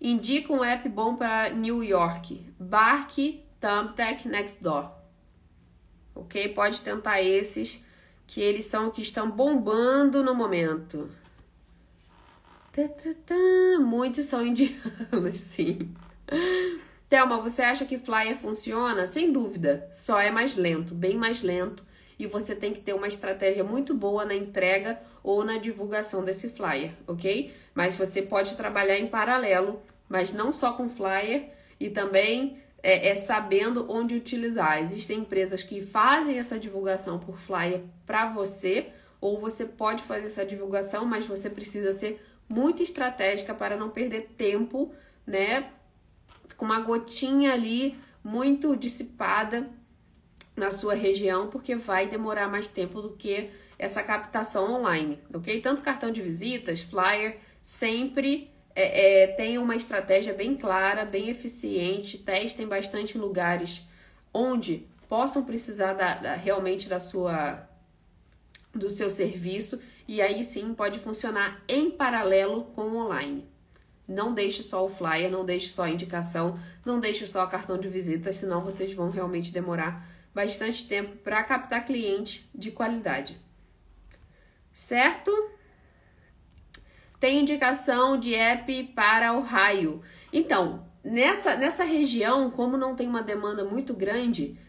Indica 0.01 0.53
um 0.53 0.62
app 0.62 0.88
bom 0.88 1.16
para 1.16 1.51
New 1.51 1.82
York. 1.82 2.47
Bark 2.59 3.42
Thumbtack 3.61 4.28
Nextdoor. 4.28 4.90
Ok? 6.14 6.49
Pode 6.51 6.80
tentar 6.82 7.22
esses, 7.22 7.82
que 8.26 8.40
eles 8.40 8.66
são 8.66 8.90
que 8.90 9.03
estão 9.03 9.30
bombando 9.30 10.22
no 10.22 10.34
momento. 10.34 11.11
Muitos 13.80 14.26
são 14.26 14.47
indianos, 14.47 15.38
sim. 15.40 15.94
Thelma, 17.09 17.40
você 17.40 17.62
acha 17.62 17.86
que 17.86 17.99
Flyer 17.99 18.36
funciona? 18.36 19.07
Sem 19.07 19.32
dúvida. 19.32 19.88
Só 19.92 20.20
é 20.20 20.30
mais 20.30 20.57
lento, 20.57 20.94
bem 20.94 21.16
mais 21.16 21.40
lento. 21.40 21.84
E 22.19 22.27
você 22.27 22.55
tem 22.55 22.73
que 22.73 22.81
ter 22.81 22.95
uma 22.95 23.09
estratégia 23.09 23.62
muito 23.62 23.95
boa 23.95 24.25
na 24.25 24.35
entrega 24.35 24.99
ou 25.23 25.45
na 25.45 25.59
divulgação 25.59 26.25
desse 26.25 26.49
flyer, 26.49 26.93
ok? 27.07 27.53
Mas 27.75 27.95
você 27.95 28.23
pode 28.23 28.57
trabalhar 28.57 28.99
em 28.99 29.07
paralelo, 29.07 29.83
mas 30.09 30.33
não 30.33 30.53
só 30.53 30.73
com 30.73 30.89
flyer 30.89 31.51
e 31.79 31.91
também 31.91 32.59
é, 32.83 33.09
é 33.09 33.14
sabendo 33.14 33.91
onde 33.91 34.14
utilizar. 34.14 34.81
Existem 34.81 35.19
empresas 35.19 35.62
que 35.62 35.81
fazem 35.81 36.39
essa 36.39 36.59
divulgação 36.59 37.19
por 37.19 37.37
flyer 37.37 37.83
para 38.07 38.31
você, 38.31 38.93
ou 39.21 39.41
você 39.41 39.64
pode 39.64 40.03
fazer 40.05 40.27
essa 40.27 40.45
divulgação, 40.45 41.05
mas 41.05 41.27
você 41.27 41.51
precisa 41.51 41.93
ser 41.93 42.25
muito 42.49 42.83
estratégica 42.83 43.53
para 43.55 43.77
não 43.77 43.91
perder 43.91 44.29
tempo, 44.37 44.95
né? 45.27 45.71
Com 46.57 46.64
uma 46.64 46.81
gotinha 46.81 47.53
ali 47.53 47.99
muito 48.23 48.77
dissipada 48.77 49.69
na 50.57 50.71
sua 50.71 50.95
região, 50.95 51.49
porque 51.49 51.77
vai 51.77 52.09
demorar 52.09 52.49
mais 52.49 52.67
tempo 52.67 53.03
do 53.03 53.11
que 53.11 53.51
essa 53.79 54.03
captação 54.03 54.73
online, 54.73 55.21
ok? 55.33 55.61
Tanto 55.61 55.83
cartão 55.83 56.11
de 56.11 56.23
visitas, 56.23 56.81
flyer, 56.81 57.39
sempre 57.61 58.51
é, 58.75 59.23
é, 59.23 59.27
tem 59.29 59.59
uma 59.59 59.77
estratégia 59.77 60.33
bem 60.33 60.57
clara, 60.57 61.05
bem 61.05 61.29
eficiente, 61.29 62.19
testem 62.19 62.67
bastante 62.67 63.19
lugares 63.19 63.87
onde 64.33 64.87
possam 65.09 65.45
precisar 65.45 65.95
da, 65.95 66.15
da, 66.15 66.35
realmente 66.35 66.89
da 66.89 66.99
sua 66.99 67.67
do 68.75 68.91
seu 68.91 69.11
serviço 69.11 69.81
e 70.07 70.21
aí 70.21 70.45
sim 70.45 70.75
pode 70.75 70.99
funcionar 70.99 71.63
em 71.67 71.91
paralelo 71.91 72.65
com 72.75 72.83
o 72.83 72.97
online. 73.07 73.49
Não 74.07 74.35
deixe 74.35 74.63
só 74.63 74.85
o 74.85 74.89
flyer, 74.89 75.31
não 75.31 75.45
deixe 75.45 75.69
só 75.69 75.85
a 75.85 75.91
indicação, 75.91 76.59
não 76.85 77.01
deixe 77.01 77.27
só 77.27 77.45
o 77.45 77.49
cartão 77.49 77.79
de 77.79 77.89
visita, 77.89 78.31
senão 78.31 78.63
vocês 78.63 78.93
vão 78.93 79.11
realmente 79.11 79.51
demorar 79.51 80.07
bastante 80.37 80.87
tempo 80.87 81.16
para 81.16 81.43
captar 81.43 81.87
cliente 81.87 82.47
de 82.55 82.70
qualidade. 82.70 83.41
Certo? 84.70 85.32
Tem 87.18 87.41
indicação 87.41 88.18
de 88.18 88.34
app 88.34 88.84
para 88.95 89.32
o 89.32 89.41
raio. 89.41 90.03
Então, 90.30 90.87
nessa, 91.03 91.57
nessa 91.57 91.84
região, 91.84 92.51
como 92.51 92.76
não 92.76 92.95
tem 92.95 93.09
uma 93.09 93.22
demanda 93.22 93.64
muito 93.64 93.95
grande, 93.95 94.61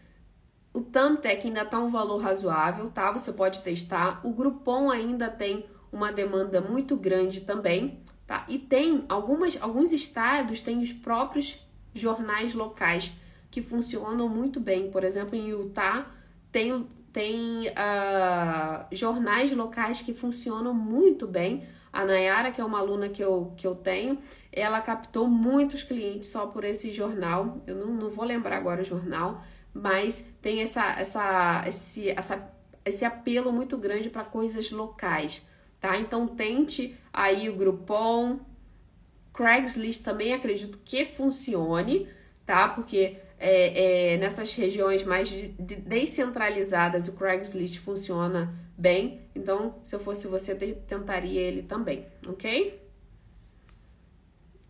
o 0.72 0.80
Thumbtack 0.80 1.46
ainda 1.46 1.60
está 1.60 1.78
um 1.78 1.88
valor 1.88 2.16
razoável, 2.16 2.90
tá? 2.90 3.12
Você 3.12 3.30
pode 3.34 3.60
testar. 3.60 4.26
O 4.26 4.32
Groupon 4.32 4.90
ainda 4.90 5.28
tem 5.28 5.66
uma 5.92 6.10
demanda 6.10 6.62
muito 6.62 6.96
grande 6.96 7.42
também, 7.42 8.02
tá? 8.26 8.46
E 8.48 8.58
tem 8.58 9.04
algumas, 9.06 9.60
alguns 9.60 9.92
estados 9.92 10.62
têm 10.62 10.80
os 10.80 10.94
próprios 10.94 11.62
jornais 11.92 12.54
locais 12.54 13.12
que 13.50 13.62
funcionam 13.62 14.28
muito 14.28 14.60
bem. 14.60 14.90
Por 14.90 15.04
exemplo, 15.04 15.34
em 15.34 15.48
Utah 15.48 16.06
tem, 16.52 16.86
tem 17.12 17.68
uh, 17.68 18.86
jornais 18.92 19.50
locais 19.52 20.02
que 20.02 20.14
funcionam 20.14 20.74
muito 20.74 21.26
bem. 21.26 21.66
A 21.92 22.04
Nayara, 22.04 22.52
que 22.52 22.60
é 22.60 22.64
uma 22.64 22.78
aluna 22.78 23.08
que 23.08 23.22
eu, 23.22 23.52
que 23.56 23.66
eu 23.66 23.74
tenho, 23.74 24.18
ela 24.52 24.80
captou 24.80 25.26
muitos 25.26 25.82
clientes 25.82 26.28
só 26.28 26.46
por 26.46 26.64
esse 26.64 26.92
jornal. 26.92 27.62
Eu 27.66 27.76
não, 27.76 27.86
não 27.94 28.10
vou 28.10 28.24
lembrar 28.24 28.56
agora 28.56 28.82
o 28.82 28.84
jornal, 28.84 29.42
mas 29.72 30.24
tem 30.42 30.60
essa, 30.60 30.84
essa, 30.98 31.64
esse, 31.66 32.10
essa, 32.10 32.50
esse 32.84 33.04
apelo 33.04 33.52
muito 33.52 33.76
grande 33.78 34.10
para 34.10 34.24
coisas 34.24 34.70
locais, 34.70 35.42
tá? 35.80 35.98
Então 35.98 36.26
tente 36.28 36.94
aí 37.12 37.48
o 37.48 37.56
Groupon, 37.56 38.40
Craigslist 39.32 40.02
também 40.02 40.34
acredito 40.34 40.78
que 40.84 41.04
funcione, 41.04 42.08
tá? 42.44 42.68
Porque 42.68 43.16
é, 43.38 44.14
é, 44.14 44.16
nessas 44.16 44.52
regiões 44.54 45.04
mais 45.04 45.30
descentralizadas 45.30 47.06
o 47.08 47.12
Craigslist 47.12 47.78
funciona 47.78 48.52
bem. 48.76 49.22
Então, 49.34 49.76
se 49.84 49.94
eu 49.94 50.00
fosse 50.00 50.26
você, 50.26 50.54
tentaria 50.54 51.40
ele 51.40 51.62
também, 51.62 52.06
ok? 52.26 52.82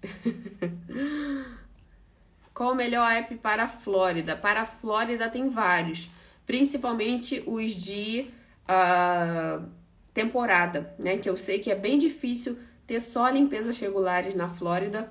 Qual 2.54 2.72
o 2.72 2.74
melhor 2.74 3.10
app 3.12 3.34
para 3.36 3.64
a 3.64 3.68
Flórida? 3.68 4.36
Para 4.36 4.62
a 4.62 4.66
Flórida 4.66 5.28
tem 5.30 5.48
vários, 5.48 6.10
principalmente 6.44 7.42
os 7.46 7.70
de 7.70 8.30
uh, 8.68 9.64
temporada, 10.12 10.92
né? 10.98 11.16
Que 11.18 11.30
eu 11.30 11.36
sei 11.36 11.60
que 11.60 11.70
é 11.70 11.74
bem 11.76 11.98
difícil 11.98 12.58
ter 12.86 13.00
só 13.00 13.28
limpezas 13.28 13.78
regulares 13.78 14.34
na 14.34 14.48
Flórida, 14.48 15.08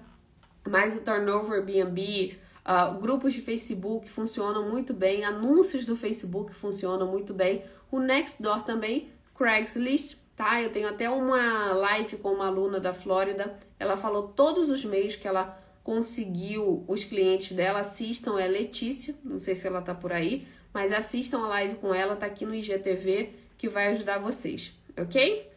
mas 0.67 0.97
o 0.97 1.01
Turnover 1.01 1.59
Airbnb, 1.59 2.37
uh, 2.67 2.99
grupos 2.99 3.33
de 3.33 3.41
Facebook 3.41 4.09
funcionam 4.09 4.69
muito 4.69 4.93
bem, 4.93 5.23
anúncios 5.23 5.85
do 5.85 5.95
Facebook 5.95 6.53
funcionam 6.53 7.07
muito 7.07 7.33
bem, 7.33 7.63
o 7.89 7.99
Nextdoor 7.99 8.63
também, 8.63 9.09
Craigslist, 9.35 10.17
tá? 10.35 10.61
Eu 10.61 10.71
tenho 10.71 10.89
até 10.89 11.09
uma 11.09 11.73
live 11.73 12.17
com 12.17 12.33
uma 12.33 12.47
aluna 12.47 12.79
da 12.79 12.93
Flórida, 12.93 13.57
ela 13.79 13.95
falou 13.95 14.29
todos 14.29 14.69
os 14.69 14.83
meios 14.83 15.15
que 15.15 15.27
ela 15.27 15.57
conseguiu 15.83 16.83
os 16.87 17.05
clientes 17.05 17.55
dela, 17.55 17.79
assistam, 17.79 18.37
é 18.37 18.47
Letícia, 18.47 19.15
não 19.23 19.39
sei 19.39 19.55
se 19.55 19.65
ela 19.65 19.81
tá 19.81 19.95
por 19.95 20.11
aí, 20.11 20.45
mas 20.73 20.91
assistam 20.91 21.45
a 21.45 21.47
live 21.47 21.75
com 21.75 21.95
ela, 21.95 22.15
tá 22.15 22.25
aqui 22.25 22.45
no 22.45 22.53
IGTV, 22.53 23.29
que 23.57 23.69
vai 23.69 23.87
ajudar 23.87 24.17
vocês, 24.17 24.73
ok? 24.97 25.49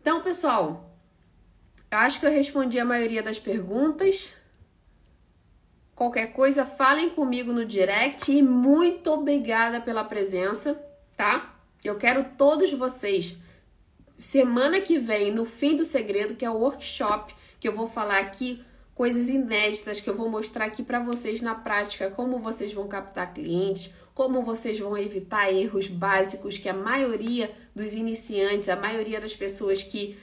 Então, 0.00 0.22
pessoal, 0.22 0.94
acho 1.90 2.20
que 2.20 2.26
eu 2.26 2.30
respondi 2.30 2.78
a 2.78 2.84
maioria 2.84 3.22
das 3.22 3.38
perguntas. 3.38 4.34
Qualquer 5.98 6.32
coisa, 6.32 6.64
falem 6.64 7.10
comigo 7.10 7.52
no 7.52 7.64
direct 7.64 8.30
e 8.30 8.40
muito 8.40 9.10
obrigada 9.10 9.80
pela 9.80 10.04
presença, 10.04 10.80
tá? 11.16 11.56
Eu 11.82 11.96
quero 11.96 12.24
todos 12.38 12.72
vocês 12.72 13.36
semana 14.16 14.80
que 14.80 14.96
vem, 14.96 15.32
no 15.32 15.44
fim 15.44 15.74
do 15.74 15.84
segredo, 15.84 16.36
que 16.36 16.44
é 16.44 16.50
o 16.50 16.58
workshop, 16.58 17.34
que 17.58 17.66
eu 17.66 17.72
vou 17.72 17.88
falar 17.88 18.18
aqui 18.20 18.62
coisas 18.94 19.28
inéditas 19.28 20.00
que 20.00 20.08
eu 20.08 20.16
vou 20.16 20.30
mostrar 20.30 20.66
aqui 20.66 20.84
para 20.84 21.00
vocês 21.00 21.42
na 21.42 21.56
prática, 21.56 22.08
como 22.08 22.38
vocês 22.38 22.72
vão 22.72 22.86
captar 22.86 23.34
clientes, 23.34 23.92
como 24.14 24.42
vocês 24.42 24.78
vão 24.78 24.96
evitar 24.96 25.52
erros 25.52 25.88
básicos 25.88 26.56
que 26.56 26.68
a 26.68 26.74
maioria 26.74 27.50
dos 27.74 27.94
iniciantes, 27.94 28.68
a 28.68 28.76
maioria 28.76 29.20
das 29.20 29.34
pessoas 29.34 29.82
que 29.82 30.16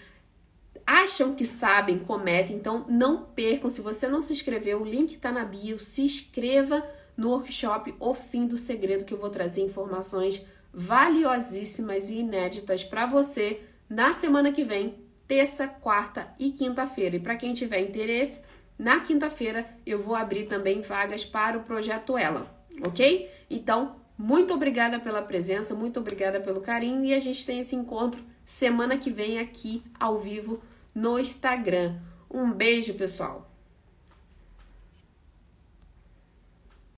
acham 0.86 1.34
que 1.34 1.46
sabem 1.46 2.00
cometem. 2.00 2.56
Então, 2.56 2.86
não 2.88 3.24
percam. 3.24 3.70
Se 3.70 3.82
você 3.82 4.08
não 4.08 4.22
se 4.22 4.34
inscreveu, 4.34 4.82
o 4.82 4.86
link 4.86 5.14
está 5.14 5.32
na 5.32 5.46
bio. 5.46 5.80
Se 5.80 6.04
inscreva 6.04 6.86
no 7.18 7.30
workshop 7.30 7.94
O 8.00 8.14
Fim 8.14 8.46
do 8.46 8.58
Segredo, 8.58 9.06
que 9.06 9.14
eu 9.14 9.18
vou 9.18 9.30
trazer 9.30 9.62
informações 9.62 10.46
valiosíssimas 10.74 12.10
e 12.10 12.20
inéditas 12.20 12.84
para 12.84 13.06
você 13.06 13.62
na 13.90 14.14
semana 14.14 14.52
que 14.52 14.64
vem, 14.64 14.96
terça, 15.28 15.68
quarta 15.68 16.28
e 16.38 16.52
quinta-feira. 16.52 17.16
E 17.16 17.20
para 17.20 17.38
quem 17.38 17.54
tiver 17.54 17.80
interesse, 17.80 18.42
na 18.78 19.00
quinta-feira 19.00 19.66
eu 19.86 19.98
vou 19.98 20.16
abrir 20.16 20.48
também 20.48 20.82
vagas 20.82 21.24
para 21.24 21.58
o 21.58 21.64
projeto 21.64 22.18
Ela, 22.18 22.46
ok? 22.84 23.30
Então, 23.50 23.96
muito 24.18 24.54
obrigada 24.54 25.00
pela 25.00 25.22
presença, 25.22 25.74
muito 25.74 26.00
obrigada 26.00 26.42
pelo 26.42 26.62
carinho 26.62 27.06
e 27.06 27.14
a 27.14 27.20
gente 27.20 27.46
tem 27.46 27.60
esse 27.60 27.76
encontro 27.76 28.22
semana 28.44 28.98
que 28.98 29.10
vem 29.10 29.40
aqui 29.40 29.82
ao 30.00 30.20
vivo 30.20 30.62
no 30.96 31.20
Instagram. 31.20 32.00
Um 32.32 32.52
beijo, 32.52 32.94
pessoal! 32.94 33.45